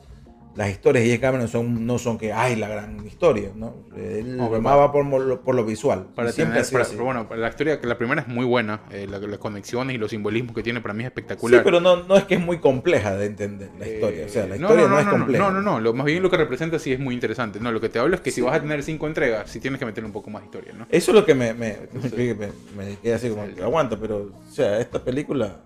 las 0.56 0.70
historias 0.70 1.04
de 1.04 1.10
James 1.10 1.22
Cameron 1.22 1.48
son, 1.48 1.86
no 1.88 1.98
son 1.98 2.18
que 2.18 2.32
hay 2.32 2.56
la 2.56 2.68
gran 2.68 3.06
historia, 3.06 3.50
¿no? 3.56 3.74
Él 3.98 4.38
No, 4.38 4.50
más 4.62 4.78
va 4.78 4.92
por, 4.92 5.06
lo- 5.06 5.42
por 5.42 5.56
lo 5.56 5.66
visual. 5.66 6.08
Para 6.16 6.32
siempre 6.32 6.62
tener, 6.62 6.72
para- 6.72 6.86
pero 6.90 7.04
bueno, 7.06 7.28
la 7.36 7.50
historia, 7.50 7.80
la 7.82 7.98
primera 7.98 8.22
es 8.22 8.28
muy 8.28 8.46
buena, 8.46 8.82
eh, 8.92 9.08
la- 9.10 9.20
las 9.20 9.40
conexiones 9.40 9.96
y 9.96 9.98
los 9.98 10.12
simbolismos 10.12 10.56
que 10.56 10.62
tiene 10.64 10.80
para 10.82 10.94
mí 10.94 11.04
es 11.04 11.08
Sí, 11.08 11.08
espectacular. 11.10 11.64
pero 11.64 11.80
no, 11.80 12.04
no 12.04 12.16
es 12.16 12.24
que 12.26 12.36
es 12.36 12.40
muy 12.40 12.60
compleja 12.60 13.16
de 13.16 13.26
entender 13.26 13.70
la 13.80 13.88
historia. 13.88 14.26
O 14.26 14.30
sea, 14.30 14.46
la 14.48 14.56
Eh, 14.56 14.60
historia 14.60 14.88
no, 14.88 15.00
es 15.00 15.06
compleja. 15.08 15.44
No, 15.44 15.52
no, 15.52 15.62
no, 15.62 15.80
lo, 15.80 15.94
más 15.94 16.06
bien 16.06 16.22
lo 16.22 16.30
que 16.30 16.38
representa 16.38 16.78
sí 16.80 16.94
es 16.94 17.00
muy 17.00 17.14
interesante. 17.16 17.60
No, 17.60 17.72
lo 17.72 17.82
que 17.82 17.90
te 17.90 18.00
hablo 18.00 18.16
es 18.16 18.22
que 18.22 18.32
si 18.32 18.42
vas 18.42 18.56
a 18.56 18.62
tener 18.62 18.84
cinco 18.84 19.08
entregas, 19.08 19.50
sí 19.50 19.60
tienes 19.60 19.80
que 19.80 19.86
meterle 19.86 20.08
un 20.08 20.14
poco 20.14 20.30
más 20.30 20.42
de 20.44 20.46
historia, 20.48 20.74
¿no? 20.74 20.86
Eso 20.90 21.12
es 21.12 21.16
lo 21.16 21.26
que 21.26 21.34
me, 21.36 21.54
me, 21.54 21.78
me, 21.94 22.34
me 22.78 22.96
quedé 23.02 23.14
así 23.14 23.30
como 23.30 23.46
que 23.54 23.62
aguanta, 23.64 23.98
pero, 24.00 24.32
o 24.48 24.52
sea, 24.52 24.80
esta 24.80 25.04
película 25.04 25.62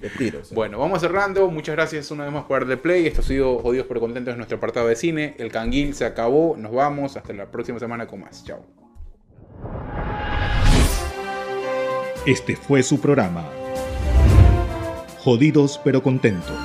de 0.00 0.10
tiro. 0.10 0.40
o 0.40 0.44
sea. 0.44 0.54
Bueno, 0.54 0.78
vamos 0.78 1.00
cerrando. 1.00 1.50
Muchas 1.50 1.74
gracias 1.74 2.10
una 2.10 2.24
vez 2.24 2.32
más 2.32 2.44
por 2.44 2.60
darle 2.60 2.76
play. 2.76 3.06
Esto 3.06 3.20
ha 3.20 3.24
sido 3.24 3.58
Jodidos 3.58 3.86
pero 3.86 4.00
Contentos 4.00 4.32
en 4.32 4.38
nuestro 4.38 4.58
apartado 4.58 4.88
de 4.88 4.96
cine. 4.96 5.34
El 5.38 5.50
canguil 5.50 5.94
se 5.94 6.04
acabó. 6.04 6.56
Nos 6.56 6.72
vamos. 6.72 7.16
Hasta 7.16 7.32
la 7.32 7.50
próxima 7.50 7.78
semana 7.78 8.06
con 8.06 8.20
más. 8.20 8.44
Chao. 8.44 8.64
Este 12.26 12.54
fue 12.54 12.82
su 12.82 13.00
programa. 13.00 13.44
Jodidos 15.18 15.80
pero 15.82 16.02
contentos. 16.02 16.56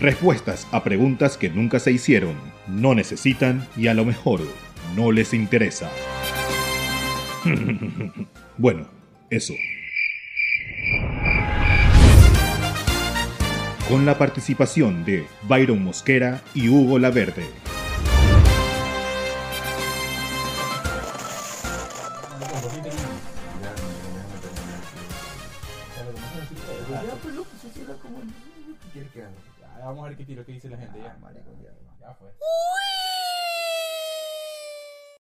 Respuestas 0.00 0.66
a 0.70 0.84
preguntas 0.84 1.38
que 1.38 1.48
nunca 1.48 1.78
se 1.78 1.90
hicieron, 1.90 2.36
no 2.66 2.94
necesitan 2.94 3.66
y 3.74 3.86
a 3.86 3.94
lo 3.94 4.04
mejor 4.04 4.40
no 4.94 5.12
les 5.12 5.32
interesa. 5.32 5.90
bueno, 8.58 8.86
eso. 9.30 9.54
Con 13.88 14.06
la 14.06 14.18
participación 14.18 15.04
de 15.04 15.26
Byron 15.42 15.82
Mosquera 15.84 16.42
y 16.54 16.68
Hugo 16.68 16.98
Laverde. 16.98 17.46
Vamos 29.84 30.06
a 30.06 30.08
ver 30.08 30.16
qué 30.16 30.24
tiro, 30.24 30.46
qué 30.46 30.52
dice 30.52 30.68
la 30.70 30.78
gente. 30.78 30.98
Ya, 30.98 31.16